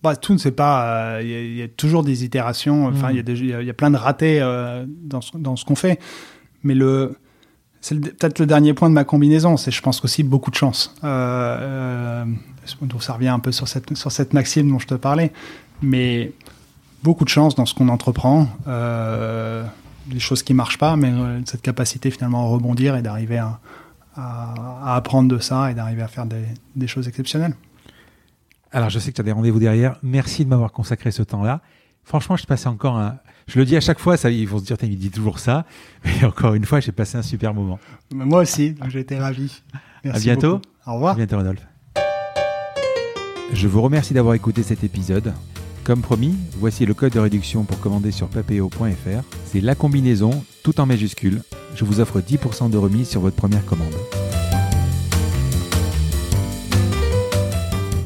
[0.03, 1.18] Bah, tout ne sait pas.
[1.18, 2.88] Euh, il y, a toujours des itérations.
[2.88, 4.40] Enfin, il y, y, a plein de ratés
[4.88, 5.99] dans ce, dans ce qu'on fait.
[6.64, 7.15] Mais le,
[7.82, 9.57] c'est peut-être le dernier point de ma combinaison.
[9.57, 10.94] C'est, je pense aussi, beaucoup de chance.
[11.03, 12.26] Euh, euh,
[12.99, 15.34] ça revient un peu sur cette, sur cette maxime dont je te parlais.
[15.82, 16.32] Mais
[17.03, 18.48] beaucoup de chance dans ce qu'on entreprend.
[18.68, 19.65] Euh,
[20.06, 23.60] des choses qui marchent pas, mais euh, cette capacité finalement à rebondir et d'arriver à,
[24.15, 26.44] à, apprendre de ça et d'arriver à faire des,
[26.76, 27.56] des choses exceptionnelles.
[28.72, 29.98] Alors, je sais que tu as des rendez-vous derrière.
[30.02, 31.61] Merci de m'avoir consacré ce temps-là.
[32.03, 34.64] Franchement, je passais encore un, je le dis à chaque fois, ça, ils vont se
[34.64, 35.65] dire, il dit toujours ça.
[36.06, 37.80] Mais encore une fois, j'ai passé un super moment.
[38.14, 39.61] Moi aussi, j'ai été ravi.
[40.03, 40.61] Merci à bientôt.
[40.88, 41.14] Au revoir.
[41.14, 41.68] À bientôt, Rodolphe.
[43.53, 45.34] Je vous remercie d'avoir écouté cet épisode.
[45.84, 49.23] Comme promis, voici le code de réduction pour commander sur papeo.fr.
[49.45, 51.41] C'est la combinaison, tout en majuscule.
[51.76, 53.93] Je vous offre 10% de remise sur votre première commande.